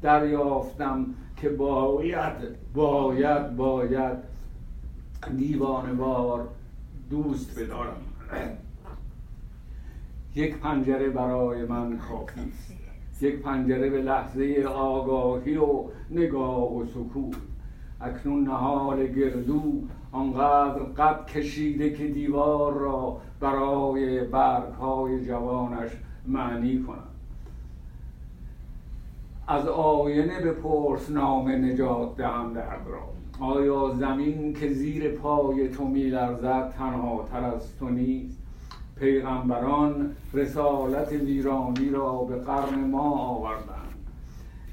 دریافتم 0.02 1.06
که 1.36 1.48
باید 1.48 2.36
باید 2.74 3.56
باید 3.56 4.18
دیوانوار 5.36 6.48
دوست 7.10 7.58
بدارم. 7.58 7.96
یک 10.34 10.56
پنجره 10.56 11.08
برای 11.08 11.64
من 11.64 11.98
کافی 11.98 12.40
یک 13.20 13.42
پنجره 13.42 13.90
به 13.90 14.02
لحظه 14.02 14.64
آگاهی 14.74 15.56
و 15.56 15.84
نگاه 16.10 16.76
و 16.76 16.86
سکوت. 16.86 17.36
اکنون 18.00 18.44
نهال 18.44 19.06
گردو 19.06 19.82
آنقدر 20.16 20.82
قد 20.82 21.26
کشیده 21.26 21.90
که 21.90 22.06
دیوار 22.06 22.72
را 22.72 23.16
برای 23.40 24.20
برگهای 24.20 25.24
جوانش 25.24 25.90
معنی 26.26 26.82
کند. 26.82 26.98
از 29.48 29.68
آینه 29.68 30.40
به 30.40 30.52
پرس 30.52 31.10
نام 31.10 31.48
نجات 31.48 32.16
دهم 32.16 32.52
درد 32.52 32.86
را. 32.86 33.02
آیا 33.46 33.94
زمین 33.94 34.52
که 34.52 34.72
زیر 34.72 35.08
پای 35.08 35.68
تو 35.68 35.84
میلرزد 35.84 36.74
تنها 36.78 37.28
تر 37.32 37.44
از 37.44 37.76
تو 37.78 37.88
نیست؟ 37.88 38.38
پیغمبران 38.98 40.16
رسالت 40.34 41.12
ویرانی 41.12 41.90
را 41.90 42.12
به 42.12 42.36
قرن 42.36 42.90
ما 42.90 43.18
آوردند. 43.18 43.85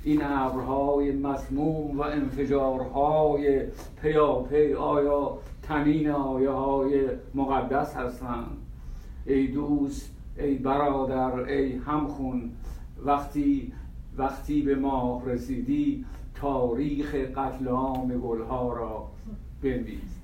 این 0.03 0.21
ابرهای 0.23 1.11
مسموم 1.11 1.99
و 1.99 2.01
انفجارهای 2.01 3.61
پیاپی 4.01 4.73
آیا 4.73 5.37
تنین 5.61 6.09
آیه 6.09 6.49
های 6.49 7.07
مقدس 7.33 7.95
هستند. 7.95 8.57
ای 9.25 9.47
دوست 9.47 10.11
ای 10.37 10.55
برادر 10.55 11.39
ای 11.39 11.71
همخون 11.71 12.51
وقتی 13.05 13.73
وقتی 14.17 14.61
به 14.61 14.75
ما 14.75 15.23
رسیدی 15.25 16.05
تاریخ 16.35 17.15
قتل 17.15 17.67
عام 17.67 18.07
گلها 18.07 18.73
را 18.73 19.07
بنویس. 19.61 20.19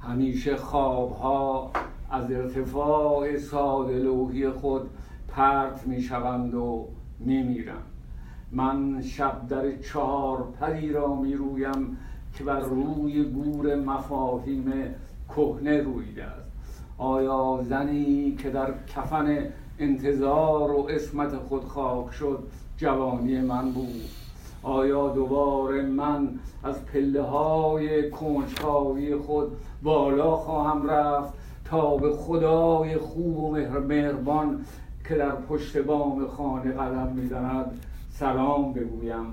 همیشه 0.00 0.56
خوابها 0.56 1.70
از 2.10 2.32
ارتفاع 2.32 3.38
ساده 3.38 3.98
لوحی 3.98 4.50
خود 4.50 4.90
پرت 5.28 5.86
می 5.86 6.02
شوند 6.02 6.54
و 6.54 6.88
می 7.18 7.42
میرند 7.42 7.91
من 8.52 9.02
شب 9.02 9.48
در 9.48 9.76
چهار 9.76 10.44
پری 10.60 10.92
را 10.92 11.14
می 11.14 11.34
رویم 11.34 11.96
که 12.34 12.44
بر 12.44 12.60
روی 12.60 13.24
گور 13.24 13.74
مفاهیم 13.74 14.72
کهنه 15.28 15.80
رویده 15.80 16.24
است. 16.24 16.52
آیا 16.98 17.64
زنی 17.68 18.36
که 18.38 18.50
در 18.50 18.74
کفن 18.86 19.46
انتظار 19.78 20.70
و 20.70 20.86
اسمت 20.90 21.36
خود 21.36 21.64
خاک 21.64 22.12
شد 22.12 22.42
جوانی 22.76 23.40
من 23.40 23.72
بود؟ 23.72 24.08
آیا 24.62 25.08
دوباره 25.08 25.82
من 25.82 26.28
از 26.64 26.84
پله 26.86 27.22
های 27.22 28.10
کنجکاوی 28.10 29.16
خود 29.16 29.52
بالا 29.82 30.36
خواهم 30.36 30.90
رفت 30.90 31.32
تا 31.64 31.96
به 31.96 32.12
خدای 32.12 32.96
خوب 32.96 33.38
و 33.38 33.56
مهربان 33.80 34.64
که 35.08 35.14
در 35.14 35.34
پشت 35.34 35.78
بام 35.78 36.26
خانه 36.26 36.72
قدم 36.72 37.12
می‌زند؟ 37.14 37.80
سلام 38.14 38.72
بگویم. 38.72 39.26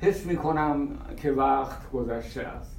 حس 0.00 0.26
می 0.26 0.36
کنم 0.36 0.88
که 1.16 1.32
وقت 1.32 1.90
گذشته 1.90 2.42
است. 2.42 2.76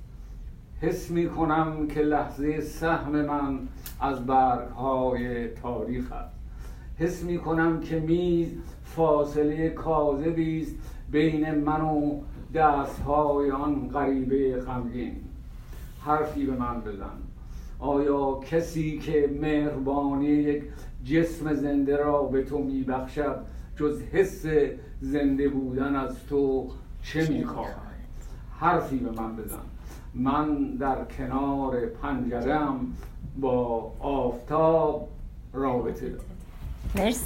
حس 0.81 1.11
می 1.11 1.29
کنم 1.29 1.87
که 1.87 2.01
لحظه 2.01 2.61
سهم 2.61 3.11
من 3.11 3.59
از 4.01 4.25
برگهای 4.25 5.47
تاریخ 5.47 6.11
است. 6.11 6.35
حس 6.97 7.23
می 7.23 7.37
کنم 7.37 7.79
که 7.79 7.99
میز 7.99 8.47
فاصله 8.83 9.69
کاذبی 9.69 10.61
است 10.61 10.75
بین 11.11 11.55
من 11.55 11.81
و 11.81 12.21
دستهای 12.53 13.51
آن 13.51 13.89
غریبه 13.89 14.57
غمگین. 14.57 15.15
حرفی 16.05 16.45
به 16.45 16.53
من 16.53 16.81
بزن. 16.81 17.19
آیا 17.79 18.39
کسی 18.51 18.99
که 18.99 19.29
مهربانی 19.41 20.27
یک 20.27 20.63
جسم 21.05 21.53
زنده 21.53 21.97
را 21.97 22.23
به 22.23 22.43
تو 22.43 22.57
میبخشد 22.57 23.58
جز 23.79 24.01
حس 24.01 24.45
زنده 25.01 25.49
بودن 25.49 25.95
از 25.95 26.15
تو 26.29 26.67
چه 27.03 27.27
می‌خواهد؟ 27.29 27.75
حرفی 28.59 28.97
به 28.97 29.21
من 29.21 29.35
بزن. 29.35 29.57
من 30.13 30.75
در 30.79 31.05
کنار 31.17 31.85
پنجرم 31.85 32.93
با 33.37 33.91
آفتاب 33.99 35.07
رابطه 35.53 36.09
دارم. 36.09 36.23
مرسی. 36.95 37.23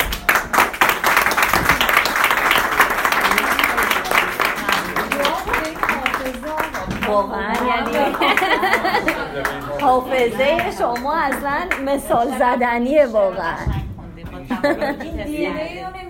واقعا 7.08 7.54
یعنی 7.68 8.16
حافظه 9.82 10.72
شما 10.80 11.16
اصلا 11.16 11.68
مثال 11.86 12.28
زدنیه 12.40 13.06
واقعا. 13.08 13.73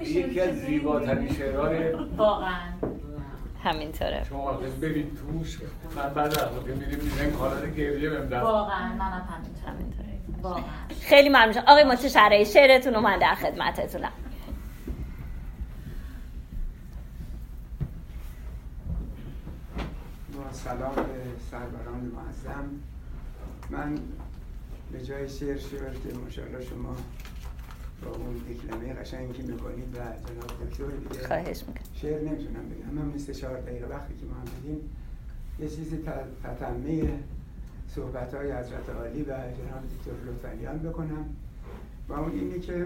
یکی 0.06 0.40
از 0.40 0.56
زیباترین 0.56 1.34
شعرهای 1.34 1.92
واقعا. 2.18 2.74
همینطوره. 3.64 4.24
شما 4.30 4.54
ببین 4.82 5.12
توش 5.16 5.60
من 5.96 6.14
بعد 6.14 6.28
از 6.28 6.50
که 6.66 6.74
میریم 6.74 7.00
میریم 7.00 7.32
کارات 7.40 7.76
گریه 7.76 8.10
بهم 8.10 8.26
دست. 8.26 8.44
واقعا. 8.44 8.94
منم 8.94 9.28
همینطور 9.30 9.68
همینطوره. 9.68 10.20
واقعا. 10.42 10.64
خیلی 11.02 11.30
ممنون. 11.30 11.58
آقای 11.68 11.84
متشرعی 11.84 12.46
شعرتون 12.46 12.94
رو 12.94 13.02
من 13.02 13.20
در 13.20 13.36
خدمتتونم. 13.36 14.12
با 20.34 20.52
سلام 20.52 20.96
به 20.96 21.02
سروران 21.52 22.12
معظم. 22.16 22.66
من 23.70 23.96
به 24.92 25.06
جای 25.06 25.30
شعر 25.30 25.58
شعر 25.58 25.94
که 25.94 26.18
ماشاءالله 26.24 26.62
شما 26.66 26.96
با 28.04 28.12
اون 28.12 28.34
دیکلمه 28.48 28.94
قشنگی 28.94 29.34
که 29.34 29.44
می‌کنید 29.44 29.96
و 29.96 29.98
جناب 29.98 30.70
دکتر 30.70 30.86
دیگه 30.86 31.28
خواهش 31.28 31.64
می‌کنم. 31.68 31.84
شعر 31.94 32.20
نمی‌تونم 32.22 32.70
بگم. 32.70 32.94
من 33.04 33.16
مثل 33.16 33.34
چهار 33.34 33.62
دقیقه 33.62 33.86
وقتی 33.88 34.14
که 34.20 34.26
ما 34.26 34.34
هم 34.34 34.44
بدیم 34.60 34.90
یه 35.60 35.68
چیزی 35.70 35.98
ت- 35.98 36.44
تتمه 36.44 37.20
صحبت 37.88 38.34
های 38.34 38.52
حضرت 38.52 38.90
عالی 38.90 39.22
و 39.22 39.26
جناب 39.26 39.84
دکتر 40.00 40.32
لطفالیان 40.32 40.78
بکنم. 40.80 41.26
و 42.10 42.14
اون 42.14 42.32
اینه 42.32 42.60
که 42.60 42.86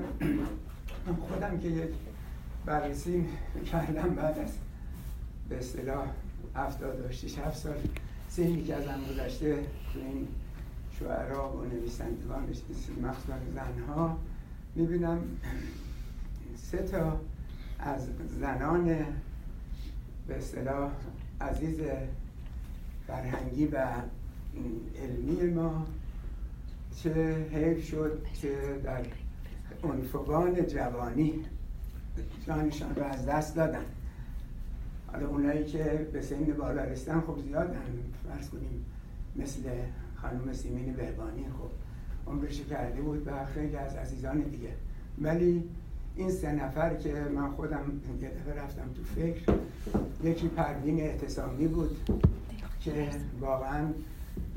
خودم 1.30 1.60
که 1.60 1.68
یک 1.68 1.90
بررسی 2.66 3.26
کردم 3.72 4.10
بعد 4.16 4.40
از 4.40 4.52
به 5.50 5.58
اصطلاح 5.58 6.08
هفتاد 6.56 7.00
و 7.00 7.08
هفت 7.42 7.58
سال 7.58 7.76
سنی 8.30 8.64
که 8.64 8.76
ازم 8.76 9.00
گذشته 9.12 9.56
تو 9.94 10.00
این 10.00 10.28
شعرا 11.00 11.52
و 11.58 11.66
نویسندگان 11.66 12.44
مخصوصا 13.02 13.34
زنها 13.56 14.18
می‌بینم 14.78 15.20
سه 16.56 16.78
تا 16.78 17.20
از 17.80 18.08
زنان 18.40 18.86
به 20.28 20.38
اصطلاح 20.38 20.92
عزیز 21.42 21.80
فرهنگی 23.08 23.68
و 23.68 23.88
علمی 25.02 25.54
ما 25.54 25.88
چه 26.96 27.34
حیف 27.52 27.88
شد 27.88 28.26
که 28.42 28.82
در 28.84 29.06
عنفوان 29.84 30.66
جوانی 30.68 31.46
جانشان 32.48 32.96
رو 32.96 33.04
از 33.04 33.26
دست 33.26 33.56
دادن. 33.56 33.86
حالا 35.12 35.28
اونایی 35.28 35.66
که 35.66 36.10
به 36.14 36.22
سن 36.22 36.44
بالا 36.46 36.84
رسیدن 36.84 37.22
خب 37.22 37.40
زیادن. 37.40 37.82
فرض 38.28 38.50
کنیم 38.50 38.86
مثل 39.36 39.62
خانم 40.16 40.54
سیمین 40.54 40.94
بهبانی 40.94 41.44
خب 41.44 41.87
عمرش 42.30 42.62
کرده 42.62 43.02
بود 43.02 43.28
و 43.28 43.46
خیلی 43.46 43.76
از 43.76 43.96
عزیزان 43.96 44.42
دیگه 44.42 44.70
ولی 45.22 45.64
این 46.16 46.32
سه 46.32 46.52
نفر 46.52 46.96
که 46.96 47.14
من 47.14 47.52
خودم 47.52 48.02
یه 48.22 48.30
دفعه 48.30 48.64
رفتم 48.64 48.90
تو 48.96 49.04
فکر 49.04 49.54
یکی 50.24 50.48
پروین 50.48 51.00
اعتصامی 51.00 51.68
بود 51.68 51.98
که 52.80 53.10
واقعا 53.40 53.88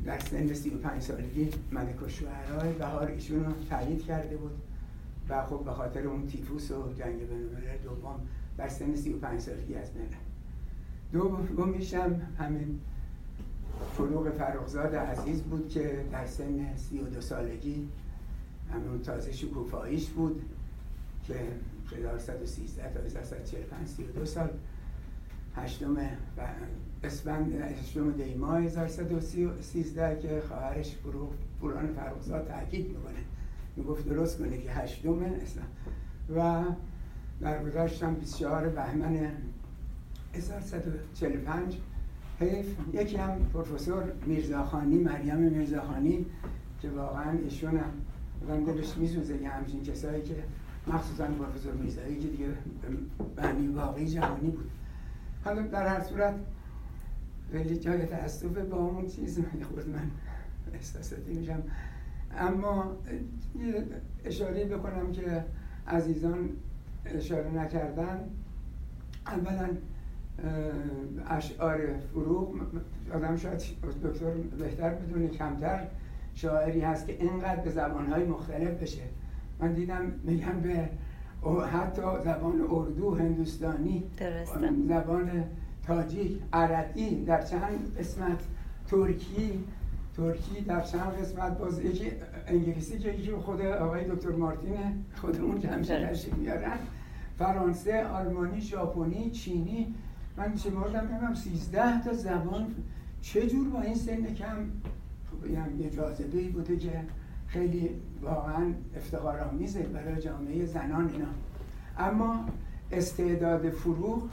در 0.05 0.19
سن 0.19 0.55
35 0.55 1.03
سالگی 1.03 1.49
ملک 1.73 2.03
الشعرای 2.03 2.73
بهار 2.73 3.09
ایشون 3.09 3.45
رو 3.45 3.53
تایید 3.71 4.05
کرده 4.05 4.37
بود 4.37 4.53
و 5.29 5.47
خب 5.47 5.65
به 5.65 5.71
خاطر 5.71 6.07
اون 6.07 6.27
تیفوس 6.27 6.71
و 6.71 6.93
جنگ 6.99 7.19
بین‌الملل 7.19 7.79
دوم 7.85 8.21
در 8.59 8.69
سن 8.69 8.95
35 8.95 9.41
سالگی 9.41 9.75
از 9.75 9.93
بین 9.93 10.03
رفت. 10.03 10.31
دومیشم 11.57 12.21
همین 12.39 12.81
فروغ 13.97 14.31
فرخزاد 14.31 14.95
عزیز 14.95 15.43
بود 15.43 15.69
که 15.69 16.05
در 16.13 16.27
سن 16.27 16.77
32 16.77 17.21
سالگی 17.21 17.89
همون 18.73 19.03
تازه 19.03 19.33
شکوفاییش 19.33 20.09
بود 20.09 20.43
که 21.27 21.35
1113 21.97 22.95
تا 22.95 23.01
1145 23.01 23.89
32 23.89 24.25
سال. 24.25 24.49
هشتم 25.57 25.97
اسفند 27.05 27.53
هشتم 27.55 28.13
دی 28.13 28.35
ماه 28.35 28.63
1113 28.63 30.21
که 30.23 30.43
خواهرش 30.49 30.97
پوران 31.61 31.87
فرخزاد 31.87 32.49
تاکید 32.49 32.89
می‌کنه. 32.89 33.25
می‌گفت 33.77 34.09
درست 34.09 34.39
کنه 34.39 34.59
که 34.59 34.71
هشتم 34.71 35.23
اسفند. 35.23 35.77
و 36.37 36.65
در 37.41 37.65
گذاشتم 37.65 38.15
24 38.15 38.69
بهمن 38.69 39.33
1145 40.35 41.77
حیف. 42.41 42.77
یکی 42.93 43.17
هم 43.17 43.45
پروفسور 43.53 44.13
میرزاخانی 44.27 44.97
مریم 44.97 45.37
میرزاخانی 45.37 46.27
که 46.83 46.91
واقعا 46.91 47.39
ایشون 47.45 47.81
هم 48.49 48.65
دلش 48.65 48.97
میسوزه 48.97 49.43
یه 49.43 49.49
همچین 49.49 49.83
کسایی 49.83 50.23
که 50.23 50.35
مخصوصا 50.87 51.27
پروفسور 51.27 51.73
میرزایی 51.73 52.19
که 52.19 52.29
دیگه 52.29 52.47
بنی 53.37 53.69
واقعی 53.69 54.07
جهانی 54.07 54.51
بود. 54.51 54.71
حالا 55.45 55.63
در 55.63 55.87
هر 55.87 56.01
صورت 56.01 56.35
خیلی 57.53 57.77
جای 57.77 58.07
تاسفه 58.07 58.65
با 58.65 58.77
اون 58.77 59.07
چیز 59.07 59.41
خود 59.75 59.89
من 59.89 60.11
احساساتی 60.75 61.33
میشم 61.33 61.63
اما 62.39 62.97
اشاره 64.25 64.65
بکنم 64.65 65.13
که 65.13 65.45
عزیزان 65.87 66.49
اشاره 67.05 67.51
نکردن. 67.51 68.21
اولا 69.27 69.69
اشعار 71.27 71.79
فروغ 72.13 72.49
آدم 73.15 73.37
شاید 73.37 73.63
دکتر 74.05 74.31
بهتر 74.59 74.91
بدونه 74.91 75.29
کمتر. 75.29 75.87
شاعری 76.35 76.81
هست 76.81 77.07
که 77.07 77.13
اینقدر 77.13 77.61
به 77.61 77.71
زبانهای 77.71 78.25
مختلف 78.25 78.83
بشه. 78.83 79.03
من 79.61 79.73
دیدم 79.73 80.13
میگن 80.25 80.61
به 80.61 80.89
حتی 81.67 82.03
زبان 82.25 82.61
اردو 82.71 83.15
هندوستانی 83.15 84.05
زبان 84.89 85.45
تاجیک 85.87 86.39
عربی 86.53 87.25
در 87.25 87.43
چند 87.43 87.97
قسمت 87.99 88.39
ترکی. 88.89 89.65
ترکی 90.17 90.61
در 90.61 90.81
چند 90.81 91.13
قسمت 91.21 91.59
باز 91.59 91.85
یکی 91.85 92.13
انگلیسی 92.47 92.99
که 92.99 93.09
یکی 93.09 93.33
خود 93.33 93.61
آقای 93.61 94.05
دکتر 94.05 94.31
مارتینه 94.31 94.95
خودمون 95.15 95.61
که 95.61 95.69
همیشه 95.69 96.35
میارن. 96.37 96.79
فرانسه 97.39 98.05
آلمانی 98.07 98.61
ژاپنی 98.61 99.31
چینی. 99.31 99.95
من 100.37 100.57
شمردم 100.57 101.07
بگم 101.07 101.35
13 101.35 102.03
تا 102.05 102.13
زبان 102.13 102.75
چه 103.21 103.47
جور 103.47 103.69
با 103.69 103.81
این 103.81 103.95
سن 103.95 104.35
کم؟ 104.35 104.57
خب 105.31 105.51
یه 105.81 105.91
جاذبه 105.91 106.43
بوده 106.43 106.77
که 106.77 107.01
خیلی 107.47 107.91
واقعا 108.23 108.73
افتخارآمیزه 108.97 109.83
برای 109.83 110.23
جامعه 110.23 110.67
زنان 110.67 111.09
اینا. 111.09 111.27
اما 111.99 112.47
استعداد 112.93 113.71
فروغ 113.71 114.29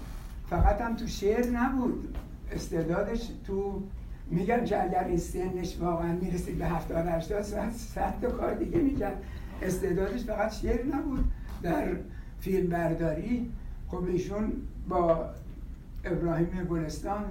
فقط 0.49 0.81
هم 0.81 0.95
تو 0.95 1.07
شعر 1.07 1.49
نبود. 1.49 2.17
استعدادش 2.51 3.31
تو 3.47 3.83
میگم 4.31 4.65
که 4.65 4.83
اگر 4.83 5.03
این 5.03 5.17
سنش 5.17 5.77
واقعا 5.79 6.13
می‌رسید 6.13 6.57
به 6.57 6.65
70 6.65 7.07
80 7.07 7.41
ساعت 7.41 7.73
صد 7.73 8.13
تا 8.21 8.29
کار 8.29 8.53
دیگه 8.53 8.77
می‌کرد. 8.77 9.23
استعدادش 9.61 10.23
فقط 10.23 10.53
شعر 10.53 10.85
نبود. 10.85 11.23
در 11.61 11.87
فیلم 12.39 12.69
برداری 12.69 13.51
خب 13.87 14.03
ایشون 14.03 14.51
با 14.89 15.29
ابراهیم 16.11 16.63
گلستان 16.69 17.23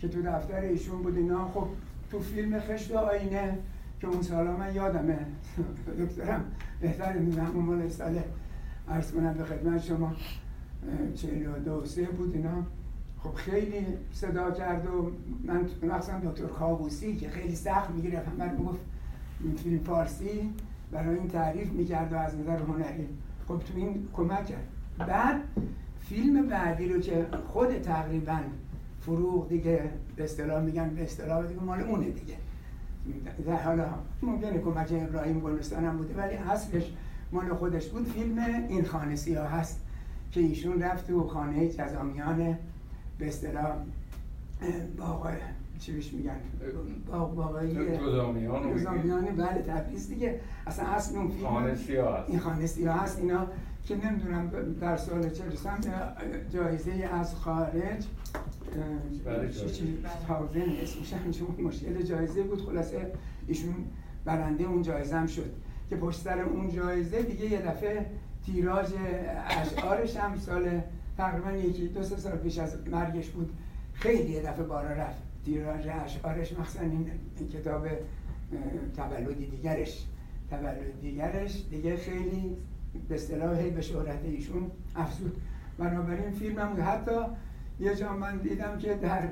که 0.00 0.08
تو 0.08 0.22
دفتر 0.22 0.60
ایشون 0.60 1.02
بود 1.02 1.16
اینا 1.16 1.48
خب 1.48 1.66
تو 2.10 2.20
فیلم 2.20 2.60
خشت 2.60 2.92
آینه 2.92 3.58
که 4.00 4.06
اون 4.06 4.22
سالا 4.22 4.56
من 4.56 4.74
یادمه. 4.74 5.18
دکترم 6.00 6.44
بهتر 6.80 7.18
می‌دونم 7.18 7.50
اون 7.54 7.64
مال 7.64 7.88
سال 7.88 8.20
عرض 8.88 9.12
کنم 9.12 9.34
به 9.34 9.44
خدمت 9.44 9.82
شما 9.82 10.12
چهل 11.14 11.46
و 11.46 11.58
دو 11.58 11.84
سه 11.84 12.02
بود 12.02 12.34
اینا. 12.34 12.62
خب 13.18 13.34
خیلی 13.34 13.86
صدا 14.12 14.50
کرد 14.50 14.86
و 14.86 15.10
من 15.44 15.60
مخصوصا 15.82 16.18
دکتر 16.18 16.46
کابوسی 16.46 17.16
که 17.16 17.28
خیلی 17.28 17.54
سخت 17.54 17.90
می‌گرفت 17.90 18.28
من 18.38 18.56
گفت 18.56 18.80
فیلم 19.62 19.78
فارسی 19.78 20.50
برای 20.92 21.18
این 21.18 21.28
تعریف 21.28 21.72
می‌کرد 21.72 22.12
و 22.12 22.16
از 22.16 22.34
نظر 22.34 22.58
هنری. 22.58 23.08
خب 23.48 23.58
تو 23.58 23.76
این 23.76 24.08
کمک 24.12 24.46
کرد. 24.46 24.68
بعد 24.98 25.40
فیلم 26.08 26.46
بعدی 26.46 26.88
رو 26.88 27.00
که 27.00 27.26
خود 27.52 27.78
تقریبا 27.78 28.38
فروغ 29.00 29.48
دیگه 29.48 29.90
به 30.16 30.24
اصطلاح 30.24 30.62
میگن 30.62 30.88
به 30.88 31.02
اصطلاح 31.02 31.46
دیگه 31.46 31.60
مال 31.60 31.80
اونه 31.80 32.10
دیگه. 32.10 32.34
در 33.46 33.62
حالا 33.62 33.84
ممکنه 34.22 34.58
کمک 34.58 34.92
ابراهیم 34.92 35.40
گلستان 35.40 35.84
هم 35.84 35.96
بوده 35.96 36.14
ولی 36.14 36.34
اصلش 36.34 36.92
مال 37.32 37.54
خودش 37.54 37.88
بود. 37.88 38.08
فیلم 38.08 38.38
این 38.68 38.84
خانه 38.84 39.16
سیاه 39.16 39.48
هست 39.48 39.80
که 40.32 40.40
ایشون 40.40 40.82
رفت 40.82 41.06
تو 41.06 41.28
خانه 41.28 41.68
جزامیان 41.68 42.58
به 43.18 43.28
اصطلاح 43.28 43.76
باقای 44.98 45.34
چی 45.78 45.92
بهش 45.92 46.12
میگن؟ 46.12 46.36
باغ 47.12 47.34
باقایی 47.34 47.98
گزامیان 48.74 49.24
بله 49.24 49.62
تبریز 49.62 50.08
دیگه. 50.08 50.40
اصلا 50.66 50.86
اصل 50.86 51.16
اون 51.16 51.28
فیلم 51.28 51.46
خانه 51.46 51.74
سیاه 51.74 52.18
هست. 52.18 52.30
این 52.30 52.38
خانه 52.38 52.66
سیاه 52.66 53.02
هست. 53.02 53.18
اینا 53.18 53.46
که 53.86 53.96
نمی‌دونم 53.96 54.50
در 54.80 54.96
سال 54.96 55.30
چه 55.30 55.44
رسم 55.46 55.78
جایزه 56.52 56.92
از 56.92 57.34
خارج 57.34 58.04
بله 59.24 59.50
تاوزن 60.28 60.60
اسمش 60.82 61.12
همچون 61.12 61.64
مشکل 61.64 62.02
جایزه 62.02 62.42
بود. 62.42 62.66
خلاصه 62.66 63.12
ایشون 63.46 63.74
برنده 64.24 64.64
اون 64.64 64.82
جایزه 64.82 65.16
هم 65.16 65.26
شد 65.26 65.52
که 65.90 65.96
پشت 65.96 66.20
سر 66.20 66.40
اون 66.40 66.70
جایزه 66.70 67.22
دیگه 67.22 67.44
یه 67.44 67.58
دفعه 67.58 68.06
تیراژ 68.46 68.92
اشعارش 69.48 70.16
هم 70.16 70.36
سال 70.36 70.80
تقریبا 71.16 71.52
یکی 71.52 71.88
دو 71.88 72.02
سه 72.02 72.16
سال 72.16 72.36
پیش 72.36 72.58
از 72.58 72.88
مرگش 72.88 73.28
بود. 73.28 73.52
خیلی 73.92 74.32
یه 74.32 74.42
دفعه 74.42 74.64
بارا 74.64 74.90
رفت. 74.90 75.22
تیراژ 75.44 75.86
اشعارش 76.04 76.52
مخصوصا 76.52 76.84
این, 76.84 77.10
کتاب 77.52 77.86
تولدی 78.96 79.46
دیگرش. 79.46 80.06
تولد 80.50 81.00
دیگرش. 81.00 81.64
دیگه 81.70 81.96
خیلی 81.96 82.56
به 83.08 83.14
اصطلاح 83.14 83.70
به 83.70 83.80
شهرت 83.80 84.24
ایشون 84.24 84.70
افزود. 84.96 85.36
بنابراین 85.78 86.30
فیلم 86.30 86.58
هم 86.58 86.76
حتی 86.86 87.20
یه 87.80 87.94
جا 87.94 88.12
من 88.12 88.36
دیدم 88.36 88.78
که 88.78 88.94
در 88.94 89.28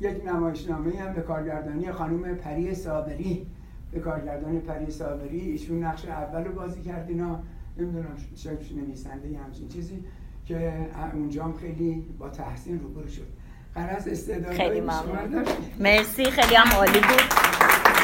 یک 0.00 0.26
نمایشنامه 0.26 0.98
هم 0.98 1.12
به 1.12 1.20
کارگردانی 1.20 1.92
خانم 1.92 2.34
پری 2.34 2.74
صابری 2.74 3.46
به 3.92 4.00
کارگردانی 4.00 4.58
پری 4.58 4.90
صابری 4.90 5.40
ایشون 5.40 5.84
نقش 5.84 6.04
اول 6.04 6.44
رو 6.44 6.52
بازی 6.52 6.82
کرد 6.82 7.08
اینا. 7.08 7.42
نمی‌دونم 7.78 8.16
شاید 8.36 8.58
نویسنده 8.76 9.28
یه 9.28 9.38
همچین 9.38 9.68
چیزی 9.68 10.04
که 10.46 10.72
اونجا 11.12 11.44
هم 11.44 11.54
خیلی 11.60 12.06
با 12.18 12.28
تحسین 12.28 12.80
روبرو 12.80 13.08
شد. 13.08 13.26
قرص 13.74 14.08
استعداد 14.08 14.52
خیلی 14.52 14.80
ممنون. 14.80 15.44
مرسی. 15.80 16.24
خیلی 16.24 16.54
هم 16.54 16.76
عالی 16.76 17.00
بود. 17.00 17.22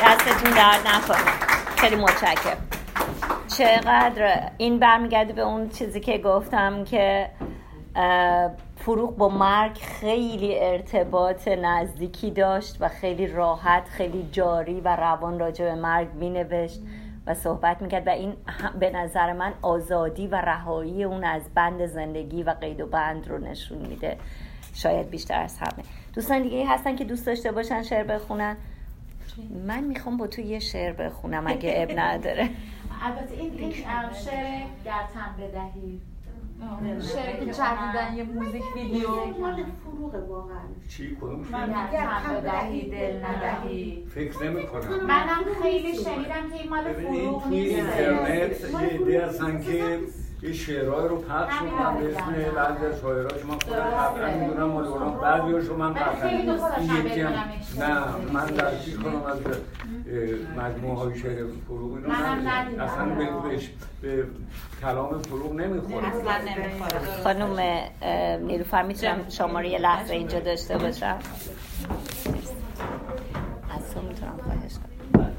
دستتون 0.05 0.51
درد 0.51 0.81
نکنه. 0.87 1.33
خیلی 1.77 1.97
متشکرم. 1.97 2.82
چقدر 3.59 4.51
این 4.59 4.79
برمیگرده 4.79 5.33
به 5.33 5.43
اون 5.43 5.69
چیزی 5.69 6.01
که 6.01 6.19
گفتم 6.19 6.85
که 6.85 7.31
فروغ 8.77 9.17
با 9.17 9.29
مرگ 9.29 9.79
خیلی 9.79 10.59
ارتباط 10.59 11.49
نزدیکی 11.49 12.31
داشت 12.31 12.77
و 12.81 12.89
خیلی 12.89 13.27
راحت 13.27 13.89
خیلی 13.89 14.29
جاری 14.33 14.81
و 14.81 14.97
روان 14.97 15.39
راجع 15.39 15.65
به 15.65 15.75
مرگ 15.75 16.09
مینوشت 16.15 16.81
و 17.27 17.35
صحبت 17.35 17.83
می‌کرد 17.83 18.07
و 18.07 18.11
این 18.11 18.35
به 18.81 18.91
نظر 18.91 19.33
من 19.33 19.53
آزادی 19.63 20.27
و 20.27 20.35
رهایی 20.35 21.05
اون 21.05 21.25
از 21.25 21.43
بند 21.55 21.87
زندگی 21.87 22.43
و 22.43 22.51
قید 22.51 22.81
و 22.81 22.87
بند 22.87 23.29
رو 23.29 23.39
نشون 23.39 23.79
میده. 23.79 24.17
شاید 24.75 25.11
بیشتر 25.11 25.43
از 25.43 25.59
همه. 25.59 25.85
دوستان 26.15 26.43
دیگه 26.43 26.67
هستن 26.67 26.97
که 26.97 27.05
دوست 27.05 27.27
داشته 27.27 27.53
باشن 27.53 27.83
شعر 27.83 28.05
بخونن؟ 28.05 28.57
من 29.67 29.85
می‌خوام 29.85 30.17
با 30.17 30.27
تو 30.27 30.41
یه 30.41 30.59
شعر 30.59 30.93
بخونم 30.93 31.47
اگه 31.47 31.75
اب 31.77 31.99
نداره. 31.99 32.49
البته 33.03 33.35
این 33.35 33.53
این 33.59 33.73
شعر 33.73 34.67
گرتن 34.85 35.35
بدهید 35.39 36.03
شعر 37.01 37.37
که 37.37 37.53
جدیدن 37.53 38.15
یه 38.17 38.25
موزیک 38.25 38.63
ویدیو. 38.77 39.09
مال 39.41 39.65
فروغ 39.85 40.15
واقعا. 40.31 40.59
چی؟ 40.89 41.17
کدوم 41.21 41.43
گرتن 41.93 42.35
بدهی 42.35 42.91
دل 42.91 43.25
ندهی. 43.25 44.07
فکر 44.15 44.45
نمی 44.45 44.67
کنم. 44.67 45.07
منم 45.07 45.45
خیلی 45.63 45.95
شنیدم 45.95 46.51
که 46.51 46.55
این 46.61 46.71
مال 46.71 46.93
فروغ 46.93 47.43
توی 47.45 47.61
نیست. 47.61 47.79
اینترنت 47.79 48.61
یه 48.61 48.99
ایده 48.99 49.27
هستن 49.27 49.63
که 49.63 49.99
یه 50.43 50.53
شعرهای 50.53 51.09
رو 51.09 51.17
پخش 51.17 51.63
می‌کنم. 51.63 51.97
به 51.97 52.17
اسم 52.17 52.33
بعضی 52.57 52.87
از 52.87 53.01
شاعرها 53.01 53.49
من 53.49 53.59
خودم 53.59 53.81
قبلا 53.81 54.35
می‌دونم 54.47 54.69
مال 54.69 54.85
اونا 54.85 55.11
بعضی 55.11 55.53
هاشو 55.53 55.77
من 55.77 55.95
قبلا 55.95 56.45
داشتم 56.47 57.07
یکی 57.07 57.21
هم. 57.21 57.33
نه 57.79 58.05
من 58.33 58.47
در 58.47 58.79
چیز 58.79 58.99
کنم 58.99 59.23
از 59.23 59.39
مجموعه 60.57 60.99
های 60.99 61.19
شعر 61.19 61.47
فروغ 61.67 61.93
اینو. 61.93 62.11
اصلا 62.83 63.05
به, 63.05 63.49
بهش- 63.49 63.71
به 64.03 64.25
کلام 64.81 65.23
فروغ 65.23 65.53
نمی‌خوره. 65.53 66.07
اصلا 66.09 66.39
نمی‌خوره. 66.39 67.23
خانم 67.25 67.83
اه، 68.03 68.37
نیلوفر 68.37 68.83
می‌تونم 68.83 69.17
شما 69.29 69.61
رو 69.61 69.67
یه 69.67 69.79
لحظه 69.79 70.15
اینجا 70.15 70.41
داشته 70.41 70.79
باشم؟ 70.79 71.19
از 73.77 73.95
تو 73.95 74.03
می‌تونم 74.03 74.39
خواهش 74.45 74.73
کنم 74.75 75.33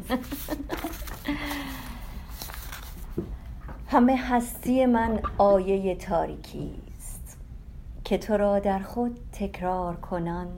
همه 3.89 4.17
هستی 4.17 4.87
من 4.87 5.21
آیه 5.39 5.95
تاریکی 5.95 6.75
است 6.97 7.39
که 8.05 8.19
تو 8.19 8.37
را 8.37 8.59
در 8.59 8.79
خود 8.79 9.21
تکرار 9.33 9.97
کنان 9.97 10.49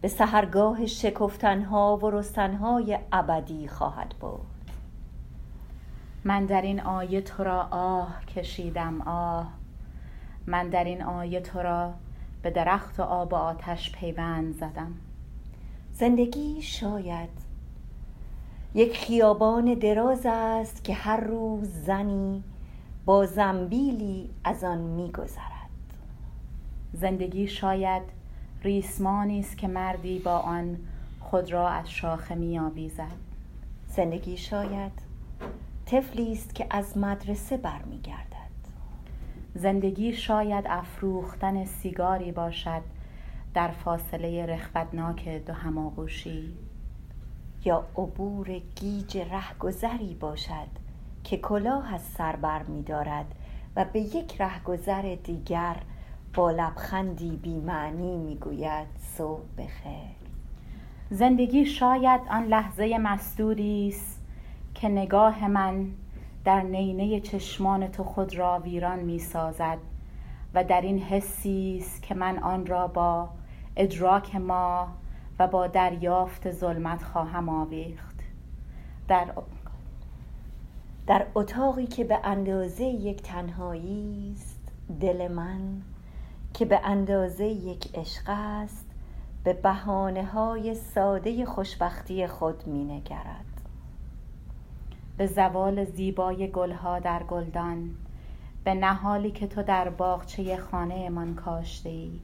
به 0.00 0.08
سهرگاه 0.08 0.86
شکفتنها 0.86 1.96
و 1.96 2.10
رستنهای 2.10 2.98
ابدی 3.12 3.68
خواهد 3.68 4.14
بود 4.20 4.40
من 6.24 6.46
در 6.46 6.62
این 6.62 6.80
آیه 6.80 7.20
تو 7.20 7.44
را 7.44 7.68
آه 7.70 8.24
کشیدم 8.26 9.00
آه. 9.00 9.46
من 10.46 10.68
در 10.68 10.84
این 10.84 11.02
آیه 11.02 11.40
تو 11.40 11.58
را 11.58 11.94
به 12.42 12.50
درخت 12.50 13.00
و 13.00 13.02
آب 13.02 13.32
و 13.32 13.36
آتش 13.36 13.92
پیوند 13.92 14.54
زدم. 14.54 14.94
زندگی 15.92 16.62
شاید 16.62 17.43
یک 18.76 18.96
خیابان 18.96 19.74
دراز 19.74 20.26
است 20.26 20.84
که 20.84 20.94
هر 20.94 21.20
روز 21.20 21.68
زنی 21.68 22.42
با 23.04 23.26
زنبیلی 23.26 24.30
از 24.44 24.64
آن 24.64 24.78
میگذرد. 24.78 25.70
زندگی 26.92 27.48
شاید 27.48 28.02
ریسمانی 28.62 29.40
است 29.40 29.58
که 29.58 29.68
مردی 29.68 30.18
با 30.18 30.38
آن 30.38 30.78
خود 31.20 31.52
را 31.52 31.68
از 31.68 31.90
شاخه 31.90 32.34
میآویزد. 32.34 33.16
زندگی 33.88 34.36
شاید 34.36 34.92
طفلی 35.86 36.32
است 36.32 36.54
که 36.54 36.66
از 36.70 36.98
مدرسه 36.98 37.56
برمیگردد. 37.56 38.34
زندگی 39.54 40.12
شاید 40.12 40.64
افروختن 40.68 41.64
سیگاری 41.64 42.32
باشد 42.32 42.82
در 43.54 43.68
فاصله 43.68 44.46
رخوتناک 44.46 45.28
دو 45.28 45.52
هماغوشی. 45.52 46.54
یا 47.64 47.84
عبور 47.96 48.58
گیج 48.74 49.18
رهگذری 49.18 50.14
باشد 50.14 50.68
که 51.24 51.36
کلاه 51.36 51.94
از 51.94 52.02
سر 52.02 52.36
بر 52.36 52.62
می 52.62 52.82
دارد 52.82 53.34
و 53.76 53.84
به 53.92 54.00
یک 54.00 54.40
رهگذر 54.40 55.16
دیگر 55.24 55.76
با 56.34 56.50
لبخندی 56.50 57.36
بیمعنی 57.36 58.16
می 58.16 58.36
گوید 58.36 58.86
صبح 58.98 59.42
بخیر. 59.58 60.14
زندگی 61.10 61.66
شاید 61.66 62.20
آن 62.30 62.44
لحظه 62.44 62.98
مستوری 62.98 63.88
است 63.88 64.20
که 64.74 64.88
نگاه 64.88 65.48
من 65.48 65.86
در 66.44 66.62
نینه 66.62 67.20
چشمان 67.20 67.88
تو 67.88 68.04
خود 68.04 68.34
را 68.34 68.60
ویران 68.60 68.98
می 68.98 69.18
سازد 69.18 69.78
و 70.54 70.64
در 70.64 70.80
این 70.80 70.98
حسی 70.98 71.78
است 71.80 72.02
که 72.02 72.14
من 72.14 72.38
آن 72.38 72.66
را 72.66 72.86
با 72.86 73.28
ادراک 73.76 74.36
ما 74.36 74.88
و 75.38 75.46
با 75.46 75.66
دریافت 75.66 76.50
ظلمت 76.50 77.02
خواهم 77.02 77.48
آویخت. 77.48 78.14
در 79.08 79.26
در 81.06 81.26
اتاقی 81.34 81.86
که 81.86 82.04
به 82.04 82.18
اندازه 82.24 82.84
یک 82.84 83.22
تنهایی 83.22 84.32
است 84.36 84.72
دل 85.00 85.28
من 85.28 85.82
که 86.54 86.64
به 86.64 86.80
اندازه 86.84 87.44
یک 87.44 87.98
عشق 87.98 88.24
است 88.26 88.86
به 89.44 89.52
بهانه 89.52 90.24
های 90.24 90.74
ساده 90.74 91.46
خوشبختی 91.46 92.26
خود 92.26 92.66
می 92.66 92.84
نگرد 92.84 93.44
به 95.16 95.26
زوال 95.26 95.84
زیبای 95.84 96.50
گلها 96.50 96.98
در 96.98 97.22
گلدان 97.22 97.90
به 98.64 98.74
نهالی 98.74 99.30
که 99.30 99.46
تو 99.46 99.62
در 99.62 99.88
باغچه 99.88 100.56
خانه 100.56 101.10
من 101.10 101.34
کاشته 101.34 101.88
ای 101.88 102.20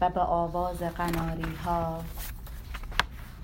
و 0.00 0.10
به 0.10 0.20
آواز 0.20 0.78
قناری 0.78 1.54
ها 1.64 2.00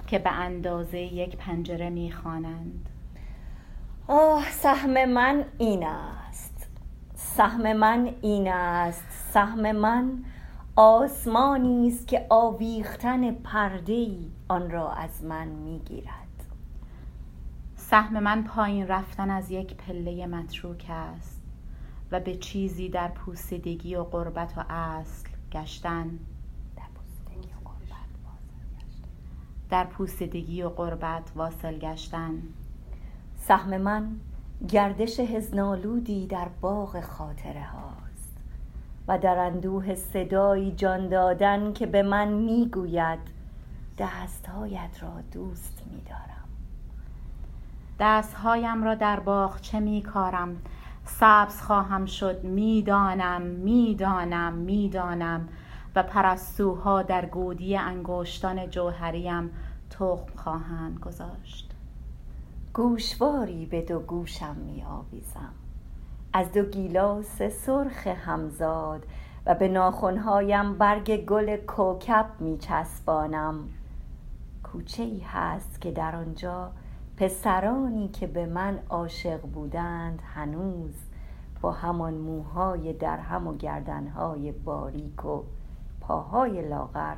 که 0.07 0.19
به 0.19 0.31
اندازه 0.31 0.99
یک 0.99 1.37
پنجره 1.37 1.91
می‌خوانند. 1.91 2.89
آه 4.09 4.51
سهم 4.51 5.05
من 5.05 5.45
این 5.59 5.87
است. 5.87 6.69
سهم 7.15 7.73
من 7.73 8.15
این 8.23 8.49
است. 8.49 9.05
سهم 9.33 9.73
من 9.73 10.25
آسمانی 10.77 11.89
است 11.89 12.09
که 12.09 12.27
آویختن 12.31 13.33
پرده 13.33 13.93
ای 13.93 14.31
آن 14.49 14.71
را 14.71 14.93
از 14.93 15.25
من 15.25 15.49
می‌گیرد. 15.49 16.45
سهم 17.77 18.19
من 18.23 18.45
پایین 18.45 18.89
رفتن 18.89 19.31
از 19.31 19.51
یک 19.51 19.75
پله 19.75 20.27
متروک 20.27 20.87
است 20.91 21.43
و 22.11 22.21
به 22.21 22.37
چیزی 22.37 22.89
در 22.89 23.09
پوسیدگی 23.09 23.97
و 23.97 24.03
قربت 24.05 24.59
و 24.59 24.65
اصل 24.69 25.29
گشتن. 25.53 26.19
در 29.73 29.85
پوسیدگی 29.85 30.63
و 30.63 30.69
قربت 30.69 31.23
واصل 31.37 31.79
گشتن. 31.79 32.43
سهم 33.37 33.77
من 33.77 34.09
گردش 34.69 35.21
هزنالودی 35.21 36.27
در 36.27 36.49
باغ 36.61 37.01
خاطره 37.01 37.63
هاست 37.63 38.37
و 39.09 39.19
در 39.19 39.39
اندوه 39.39 39.95
صدایی 39.95 40.73
جان 40.73 41.09
دادن 41.09 41.73
که 41.73 41.87
به 41.87 42.03
من 42.03 42.29
می‌گوید 42.29 43.19
دستهایت 43.99 45.03
را 45.03 45.13
دوست 45.33 45.83
میدارم. 45.91 46.49
دستهایم 48.01 48.85
را 48.85 48.95
در 48.95 49.21
باغچه 49.21 49.81
میکارم؟ 49.81 50.57
سبز 51.05 51.61
خواهم 51.61 52.07
شد 52.07 52.45
می‌دانم 52.45 53.43
می‌دانم 53.43 54.53
می‌دانم 54.53 55.49
و 55.95 56.03
پرستوها 56.03 57.03
در 57.03 57.27
گودی 57.27 57.77
انگشتان 57.77 58.71
جوهریم. 58.71 59.51
تخم 60.03 60.37
خواهند 60.37 60.99
گذاشت. 60.99 61.71
گوشواری 62.75 63.67
به 63.67 63.83
دو 63.83 63.99
گوشم 63.99 64.57
می 64.57 64.83
آویزم. 64.83 65.53
از 66.33 66.53
دو 66.53 66.63
گیلاس 66.63 67.43
سرخ 67.43 68.07
همزاد 68.07 69.07
و 69.47 69.55
به 69.55 69.69
ناخونهایم 69.69 70.79
برگ 70.79 71.25
گل 71.25 71.57
کوکب 71.57 72.27
می 72.41 72.59
چسبانم. 72.59 73.69
کوچه 74.63 75.03
ای 75.03 75.21
هست 75.21 75.81
که 75.81 75.91
در 75.91 76.17
آنجا 76.17 76.71
پسرانی 77.17 78.09
که 78.09 78.27
به 78.27 78.47
من 78.47 78.79
عاشق 78.89 79.41
بودند 79.41 80.23
هنوز 80.35 80.95
با 81.61 81.73
همان 81.73 82.15
موهای 82.15 82.93
درهم 82.93 83.47
و 83.47 83.57
گردنهای 83.57 84.53
باریک 84.53 85.25
و 85.25 85.43
پاهای 86.01 86.69
لاغر 86.69 87.17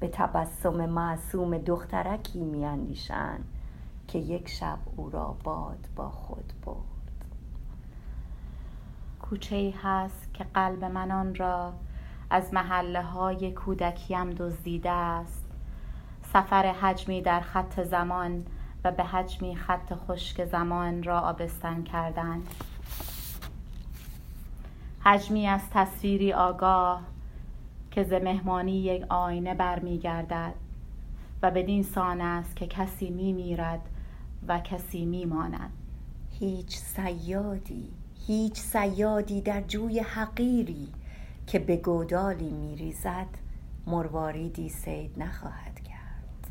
به 0.00 0.08
تبسم 0.08 0.86
معصوم 0.86 1.58
دخترکی 1.58 2.44
میاندیشند 2.44 3.44
که 4.08 4.18
یک 4.18 4.48
شب 4.48 4.78
او 4.96 5.10
را 5.10 5.36
باد 5.44 5.88
با 5.96 6.10
خود 6.10 6.52
برد. 6.66 6.96
کوچه 9.22 9.56
ای 9.56 9.70
هست 9.70 10.34
که 10.34 10.46
قلب 10.54 10.84
من 10.84 11.10
آن 11.10 11.34
را 11.34 11.72
از 12.30 12.54
محله 12.54 13.02
های 13.02 13.52
کودکیم 13.52 14.30
دزدیده 14.30 14.90
است. 14.90 15.46
سفر 16.32 16.66
حجمی 16.66 17.22
در 17.22 17.40
خط 17.40 17.80
زمان 17.82 18.46
و 18.84 18.92
به 18.92 19.04
حجمی 19.04 19.56
خط 19.56 19.94
خشک 19.94 20.44
زمان 20.44 21.02
را 21.02 21.20
آبستن 21.20 21.82
کردن 21.82 22.42
حجمی 25.04 25.46
از 25.46 25.70
تصویری 25.70 26.32
آگاه 26.32 27.00
که 27.96 28.02
ز 28.02 28.12
مهمانی 28.12 28.78
یک 28.78 29.04
آینه 29.08 29.54
برمیگردد 29.54 30.54
و 31.42 31.50
بدین 31.50 31.82
سان 31.82 32.20
است 32.20 32.56
که 32.56 32.66
کسی 32.66 33.10
می 33.10 33.32
میرد 33.32 33.80
و 34.48 34.60
کسی 34.60 35.04
می 35.04 35.24
ماند 35.24 35.72
هیچ 36.38 36.76
سیادی 36.76 37.88
هیچ 38.26 38.58
سیادی 38.58 39.40
در 39.40 39.60
جوی 39.60 40.00
حقیری 40.00 40.88
که 41.46 41.58
به 41.58 41.76
گودالی 41.76 42.50
می 42.50 42.76
ریزد 42.76 43.26
مرواریدی 43.86 44.68
سید 44.68 45.10
نخواهد 45.16 45.80
کرد. 45.80 46.50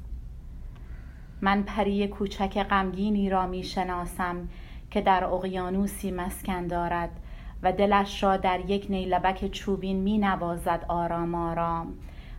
من 1.42 1.64
پری 1.64 2.08
کوچک 2.08 2.64
غمگینی 2.64 3.30
را 3.30 3.48
می 3.48 3.64
شناسم 3.64 4.50
که 4.92 5.02
در 5.02 5.24
اقیانوسی 5.24 6.12
مسکن 6.12 6.68
دارد 6.68 7.20
و 7.64 7.72
دلش 7.72 8.24
را 8.24 8.38
در 8.38 8.60
یک 8.60 8.86
نیلبک 8.90 9.52
چوبین 9.52 9.98
می 9.98 10.18
نوازد 10.18 10.86
آرام 10.88 11.36
آرام. 11.36 11.94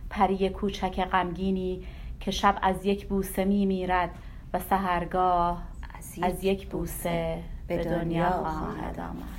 پری 0.09 0.49
کوچک 0.49 1.03
غمگینی 1.05 1.83
که 2.19 2.31
شب 2.31 2.59
از 2.61 2.85
یک 2.85 3.07
بوسه 3.07 3.45
می 3.45 3.65
میرد 3.65 4.09
و 4.53 4.59
سهرگاه 4.59 5.63
از 5.97 6.17
یک, 6.17 6.23
از 6.23 6.43
یک 6.43 6.67
بوسه 6.67 7.43
به 7.67 7.83
دنیا 7.83 8.29
خواهد 8.29 8.99
آمد. 8.99 9.37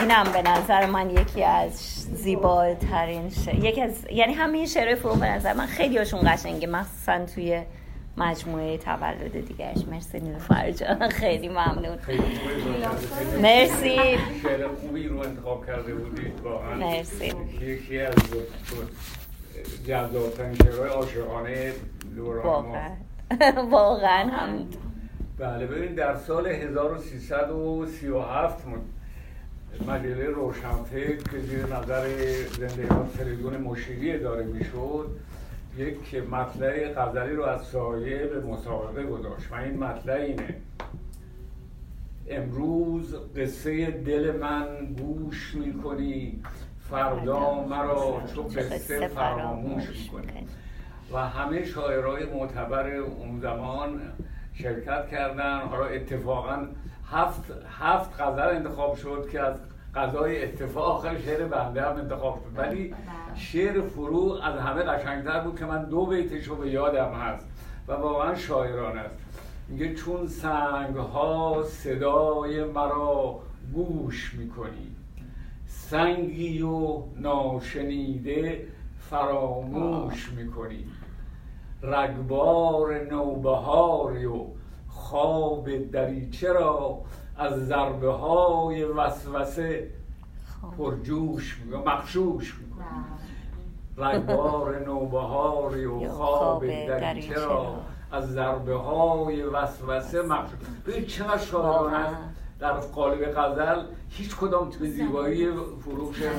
اینم 0.00 0.32
به 0.32 0.42
نظر 0.42 0.86
من 0.86 1.10
یکی 1.10 1.44
از 1.44 1.72
زیباترین 2.14 3.30
شعر 3.30 3.64
یکی 3.64 3.80
از 3.80 4.06
یعنی 4.12 4.32
همه 4.32 4.66
شعر 4.66 4.94
فرو 4.94 5.14
به 5.14 5.26
نظر 5.26 5.52
من 5.52 5.66
خیلی 5.66 5.98
هاشون 5.98 6.20
قشنگه 6.24 6.66
مخصوصا 6.66 7.26
توی 7.26 7.62
مجموعه 8.16 8.78
تولد 8.78 9.46
دیگرش 9.46 9.78
مرسی 9.90 10.20
نیلوفر 10.20 10.70
جان. 10.70 11.08
خیلی 11.08 11.48
ممنون. 11.48 11.98
مرسی. 13.42 13.96
شعر 14.42 14.68
خوبی 14.68 15.08
رو 15.08 15.18
انتخاب 15.18 15.66
کرده 15.66 15.94
بودید 15.94 16.40
واقعا. 16.40 16.74
مرسی. 16.74 17.32
یکی 17.60 17.98
از 18.00 18.14
جذابترین 19.86 20.54
شعرهای 20.54 20.90
عاشقانه 20.90 21.72
دوران 22.16 22.46
واقعا. 22.46 22.90
واقعا 23.70 24.28
همین 24.30 24.66
بله 25.38 25.66
ببین 25.66 25.94
در 25.94 26.16
سال 26.16 26.46
1337 26.46 28.64
مجله 29.88 30.24
روشنفکر 30.24 31.16
که 31.16 31.38
زیر 31.38 31.66
نظر 31.66 32.06
زندگان 32.58 33.06
فریدون 33.06 33.56
مشیری 33.56 34.18
داره 34.18 34.44
می‌شد 34.44 35.08
یک 35.76 36.14
مطلع 36.30 36.92
غزلی 36.92 37.34
رو 37.34 37.44
از 37.44 37.62
سایه 37.62 38.26
به 38.26 38.40
مسابقه 38.40 39.02
گذاشت. 39.04 39.52
و 39.52 39.54
این 39.54 39.78
مطلع 39.78 40.14
اینه. 40.14 40.54
امروز 42.28 43.16
قصه 43.36 43.90
دل 43.90 44.36
من 44.40 44.66
گوش 44.98 45.54
می‌کنی 45.54 46.42
فردا 46.90 47.64
مرا 47.64 48.22
چو 48.34 48.42
قصه 48.42 49.08
فراموش 49.08 49.88
می‌کنی. 49.88 50.46
و 51.12 51.18
همه 51.18 51.64
شاعرای 51.64 52.26
معتبر 52.26 52.96
اون 52.96 53.40
زمان 53.40 54.00
شرکت 54.54 55.08
کردن. 55.08 55.60
حالا 55.60 55.84
اتفاقا 55.84 56.66
هفت 57.10 57.52
هفت 57.78 58.20
غزل 58.20 58.56
انتخاب 58.56 58.96
شد 58.96 59.28
که 59.32 59.40
از 59.40 59.56
غذای 59.96 60.44
اتفاق 60.44 61.18
شعر 61.18 61.44
بنده 61.44 61.82
هم 61.82 61.96
انتخاب 61.96 62.40
شد. 62.44 62.58
ولی 62.58 62.94
شعر 63.34 63.80
فرو 63.80 64.38
از 64.42 64.60
همه 64.60 64.82
قشنگتر 64.82 65.40
بود 65.40 65.58
که 65.58 65.64
من 65.64 65.84
دو 65.84 66.06
بیتش 66.06 66.44
رو 66.44 66.56
به 66.56 66.70
یادم 66.70 67.12
هست 67.12 67.46
و 67.88 67.92
واقعا 67.92 68.34
شاعران 68.34 68.98
است. 68.98 69.14
میگه 69.68 69.94
چون 69.94 70.26
سنگ 70.26 70.96
ها 70.96 71.62
صدای 71.68 72.64
مرا 72.64 73.38
گوش 73.74 74.34
می‌کنی 74.34 74.96
سنگی 75.66 76.62
و 76.62 77.02
ناشنیده 77.16 78.66
فراموش 79.10 80.32
می‌کنی. 80.32 80.84
رگبار 81.82 83.04
نوبهاری 83.10 84.26
و 84.26 84.44
خواب 84.88 85.90
دریچه 85.90 86.52
را 86.52 87.00
از 87.38 87.66
ضربه 87.66 88.12
های 88.12 88.84
وسوسه 88.84 89.90
خب. 90.62 90.76
پرجوش 90.76 91.60
مخشوش 91.86 92.54
می‌کنه. 92.54 92.84
رگبار 93.96 94.84
نوبهاری 94.84 95.84
و 95.84 96.08
خواب 96.08 96.66
دریچه 96.66 97.34
را 97.34 97.76
از 98.12 98.32
ضربه 98.32 98.74
های 98.76 99.42
وسوسه. 99.42 100.22
مخشوش 100.22 100.58
ببین 100.86 101.06
چقدر 101.06 101.38
شاعران 101.38 102.14
در 102.60 102.72
قالب 102.72 103.32
غزل 103.36 103.82
هیچ 104.10 104.36
کدام 104.36 104.70
تو 104.70 104.86
زیبایی 104.86 105.48
فروغ 105.84 106.14
شعر 106.14 106.32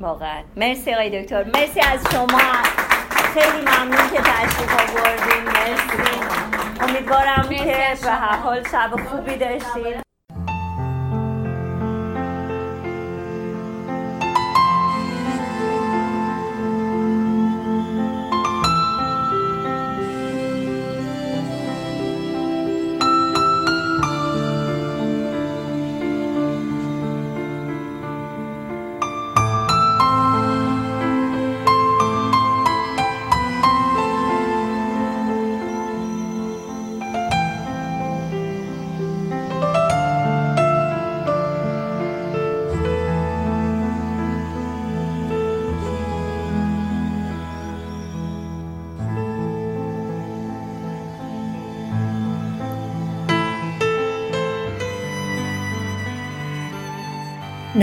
واقعا. 0.00 0.42
مرسی 0.56 0.92
آقای 0.92 1.22
دکتر. 1.22 1.44
مرسی 1.44 1.80
از 1.80 2.00
شما. 2.12 2.62
خیلی 3.10 3.62
ممنون 3.62 4.10
که 4.12 4.20
تشریف 4.20 4.72
آوردین. 4.72 5.44
مرسی. 5.44 6.05
امیدوارم 6.80 7.48
که 7.48 7.96
به 8.02 8.10
هر 8.10 8.36
حال 8.36 8.62
شب 8.62 8.90
خوبی 9.08 9.36
داشتین. 9.36 10.05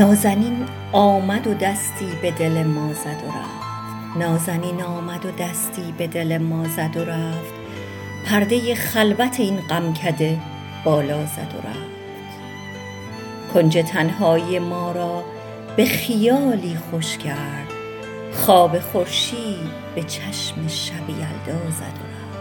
نازنین 0.03 0.65
آمد 0.91 1.47
و 1.47 1.53
دستی 1.53 2.05
به 2.21 2.31
دل 2.31 2.63
ما 2.63 2.93
زد 2.93 3.23
و 3.23 3.27
رفت. 3.27 4.17
نازنین 4.19 4.81
آمد 4.81 5.25
و 5.25 5.31
دستی 5.31 5.93
به 5.97 6.07
دل 6.07 6.37
ما 6.37 6.67
زد 6.67 6.97
و 6.97 7.05
رفت. 7.05 7.53
پرده 8.25 8.75
خلوت 8.75 9.39
این 9.39 9.59
غمکده 9.69 10.39
بالا 10.85 11.25
زد 11.25 11.53
و 11.53 11.67
رفت. 11.67 11.93
کنج 13.53 13.77
تنهایی 13.77 14.59
ما 14.59 14.91
را 14.91 15.23
به 15.75 15.85
خیالی 15.85 16.77
خوش 16.91 17.17
کرد. 17.17 17.67
خواب 18.33 18.79
خورشید 18.79 19.71
به 19.95 20.03
چشم 20.03 20.67
شب 20.67 21.09
یلدا 21.09 21.59
زد 21.71 21.97
و 21.99 22.05
رفت. 22.13 22.37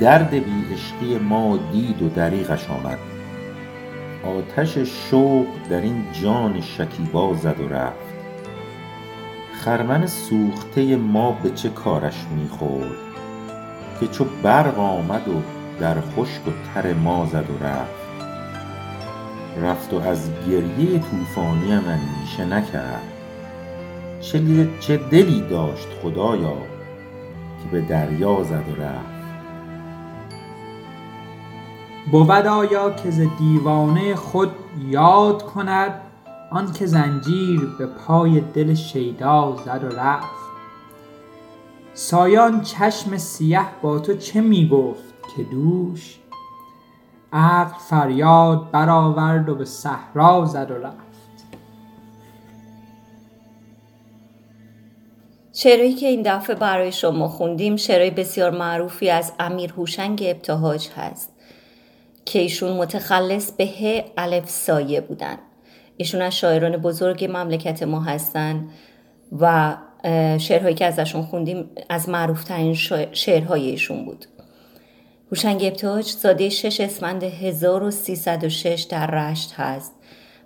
درد 0.00 0.30
بی 0.30 0.64
عشقی 0.74 1.18
ما 1.18 1.58
دید 1.72 2.02
و 2.02 2.08
دریغش 2.08 2.70
آمد. 2.70 3.17
آتش 4.28 4.78
شوق 4.78 5.46
در 5.70 5.80
این 5.80 6.04
جان 6.12 6.60
شکیبا 6.60 7.34
زد 7.34 7.60
و 7.60 7.68
رفت. 7.68 8.08
خرمن 9.52 10.06
سوخته 10.06 10.96
ما 10.96 11.32
به 11.32 11.50
چه 11.50 11.68
کارش 11.68 12.26
می‌خورد 12.36 12.96
که 14.00 14.06
چو 14.06 14.26
برق 14.42 14.78
آمد 14.78 15.28
و 15.28 15.42
در 15.80 15.94
خشک 16.00 16.48
و 16.48 16.50
تر 16.74 16.92
ما 16.92 17.26
زد 17.26 17.46
و 17.50 17.64
رفت. 17.64 18.08
رفت 19.62 19.94
و 19.94 20.00
از 20.00 20.30
گریه 20.48 20.98
طوفانی 20.98 21.74
من 21.74 21.84
اندیشه 21.88 22.44
نکرد. 22.44 23.02
چه 24.80 24.96
دلی 24.96 25.40
داشت 25.40 25.88
خدایا 26.02 26.56
که 27.62 27.68
به 27.72 27.80
دریا 27.80 28.42
زد 28.42 28.64
و 28.78 28.82
رفت. 28.82 29.17
بود 32.12 32.30
آیا 32.30 32.90
که 32.90 33.10
ز 33.10 33.20
دیوانه 33.38 34.14
خود 34.14 34.50
یاد 34.88 35.42
کند 35.42 36.00
آن 36.50 36.72
که 36.72 36.86
زنجیر 36.86 37.60
به 37.78 37.86
پای 37.86 38.40
دل 38.40 38.74
شیدا 38.74 39.56
زد 39.64 39.84
و 39.84 39.88
رفت؟ 39.88 40.48
سایان 41.94 42.60
چشم 42.60 43.16
سیه 43.16 43.66
با 43.82 43.98
تو 43.98 44.16
چه 44.16 44.40
می 44.40 44.68
گفت 44.68 45.14
که 45.36 45.42
دوش؟ 45.42 46.18
عقل 47.32 47.78
فریاد 47.90 48.70
برآورد 48.70 49.48
و 49.48 49.54
به 49.54 49.64
صحرا 49.64 50.44
زد 50.44 50.70
و 50.70 50.74
رفت. 50.74 50.98
شعرهایی 55.52 55.94
که 55.94 56.06
این 56.06 56.22
دفعه 56.24 56.56
برای 56.56 56.92
شما 56.92 57.28
خوندیم 57.28 57.76
شعرهای 57.76 58.10
بسیار 58.10 58.50
معروفی 58.50 59.10
از 59.10 59.32
امیر 59.40 59.72
هوشنگ 59.72 60.24
ابتهاج 60.26 60.88
هست. 60.96 61.37
که 62.28 62.38
ایشون 62.38 62.72
متخلص 62.72 63.52
به 63.52 63.66
ه 63.66 64.04
الف 64.16 64.50
سایه 64.50 65.00
بودن. 65.00 65.38
ایشون 65.96 66.22
از 66.22 66.36
شاعران 66.36 66.76
بزرگ 66.76 67.24
مملکت 67.24 67.82
ما 67.82 68.00
هستن 68.00 68.68
و 69.40 69.76
شعرهایی 70.38 70.74
که 70.74 70.86
ازشون 70.86 71.22
خوندیم 71.22 71.70
از 71.88 72.08
معروفترین 72.08 72.74
شعرهای 73.12 73.70
ایشون 73.70 74.04
بود. 74.04 74.26
هوشنگ 75.30 75.64
ابتاج 75.64 76.04
زاده 76.04 76.48
شش 76.48 76.80
اسفند 76.80 77.22
1306 77.22 78.86
در 78.90 79.06
رشت 79.06 79.52
هست 79.56 79.92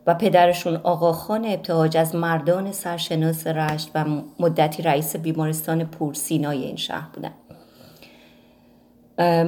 و 0.07 0.15
پدرشون 0.15 0.77
آقاخان 0.77 1.45
ابتهاج 1.45 1.97
از 1.97 2.15
مردان 2.15 2.73
سرشناس 2.73 3.47
رشت 3.47 3.91
و 3.95 4.05
مدتی 4.39 4.83
رئیس 4.83 5.17
بیمارستان 5.17 5.85
پورسینای 5.85 6.65
این 6.65 6.77
شهر 6.77 7.09
بودن. 7.15 7.33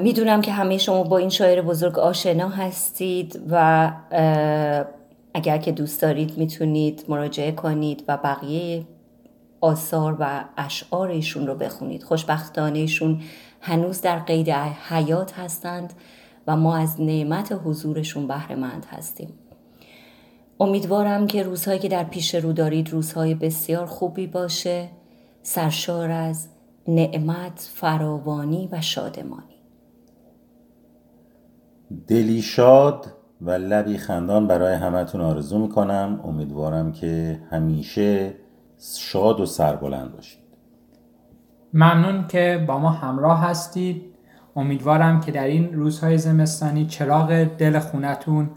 می‌دونم 0.03 0.41
که 0.41 0.53
همه 0.53 0.79
شما 0.79 1.03
با 1.03 1.19
این 1.19 1.29
شاعر 1.29 1.63
بزرگ 1.63 1.99
آشنا 1.99 2.49
هستید 2.49 3.43
و 3.51 3.93
اگر 5.35 5.59
که 5.59 5.73
دوست 5.73 6.03
دارید 6.03 6.39
می‌تونید 6.39 7.05
مراجعه 7.09 7.53
کنید 7.53 8.05
و 8.09 8.17
بقیه 8.17 8.87
آثار 9.61 10.17
و 10.21 10.45
اشعار 10.57 11.09
ایشون 11.09 11.47
رو 11.47 11.55
بخونید. 11.55 12.03
خوشبختانه 12.03 12.79
ایشون 12.79 13.23
هنوز 13.61 14.01
در 14.01 14.19
قید 14.19 14.51
حیات 14.89 15.39
هستند 15.39 15.93
و 16.47 16.57
ما 16.57 16.77
از 16.77 17.01
نعمت 17.01 17.61
حضورشون 17.65 18.27
بهره 18.27 18.57
مند 18.57 18.87
هستیم. 18.91 19.33
امیدوارم 20.61 21.27
که 21.27 21.43
روزهایی 21.43 21.79
که 21.79 21.89
در 21.89 22.05
پیش 22.05 22.35
رو 22.35 22.53
دارید 22.53 22.91
روزهای 22.91 23.35
بسیار 23.35 23.87
خوبی 23.87 24.27
باشه 24.27 24.89
سرشار 25.43 26.11
از 26.11 26.49
نعمت 26.89 27.71
فراوانی 27.75 28.69
و 28.73 28.81
شادمانی. 28.81 29.54
دلی 32.07 32.43
شاد 32.43 33.07
و 33.41 33.51
لبی 33.51 33.99
خندان 33.99 34.47
برای 34.47 34.75
همتون 34.75 35.21
آرزو 35.21 35.59
می‌کنم. 35.59 36.21
امیدوارم 36.25 36.93
که 36.93 37.41
همیشه 37.51 38.35
شاد 38.99 39.41
و 39.41 39.47
سربلند 39.47 40.13
باشید. 40.13 40.45
ممنون 41.75 42.27
که 42.27 42.65
با 42.69 42.79
ما 42.79 42.91
همراه 42.91 43.41
هستید. 43.41 44.03
امیدوارم 44.57 45.21
که 45.21 45.33
در 45.33 45.45
این 45.45 45.73
روزهای 45.73 46.19
زمستانی 46.19 46.87
چراغ 46.87 47.45
دل 47.45 47.79
خونتون 47.79 48.51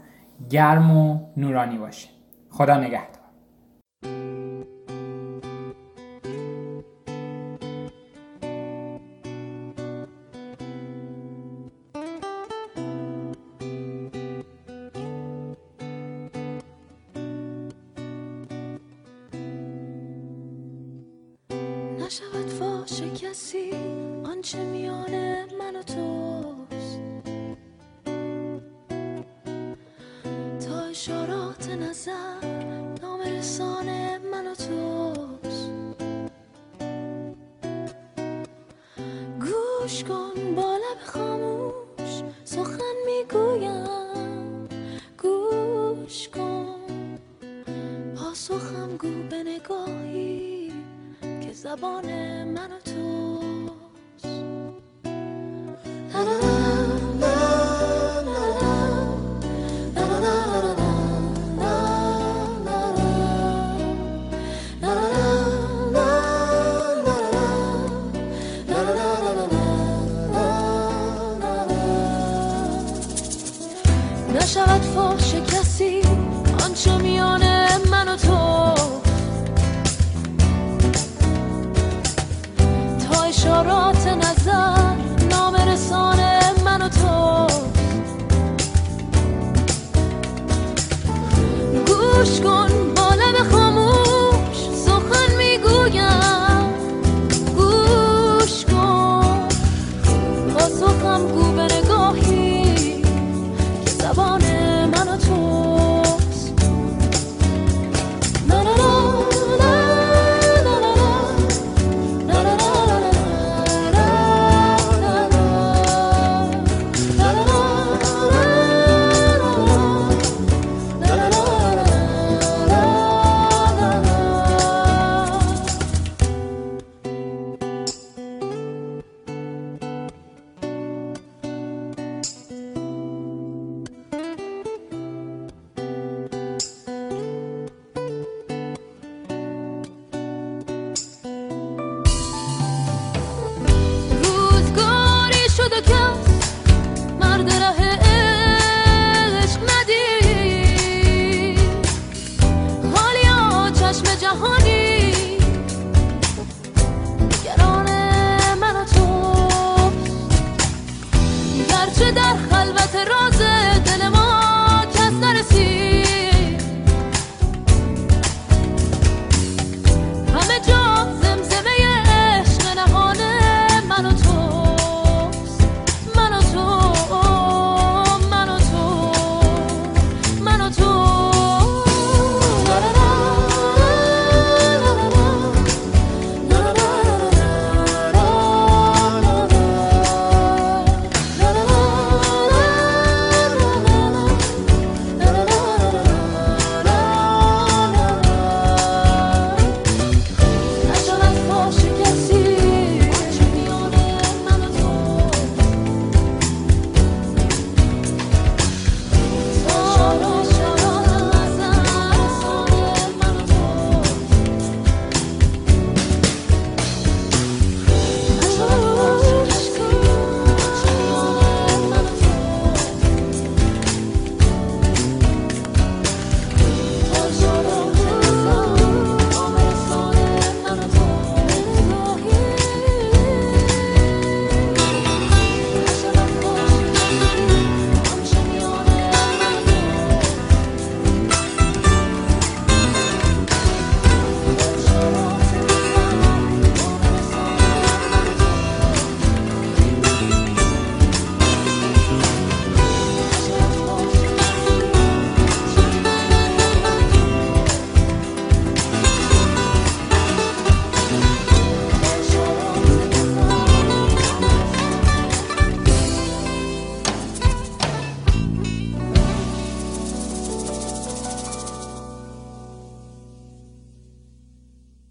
گرم 0.50 0.96
و 0.96 1.20
نورانی 1.36 1.78
باشه. 1.78 2.08
خدا 2.50 2.76
نگهدار. 2.76 3.18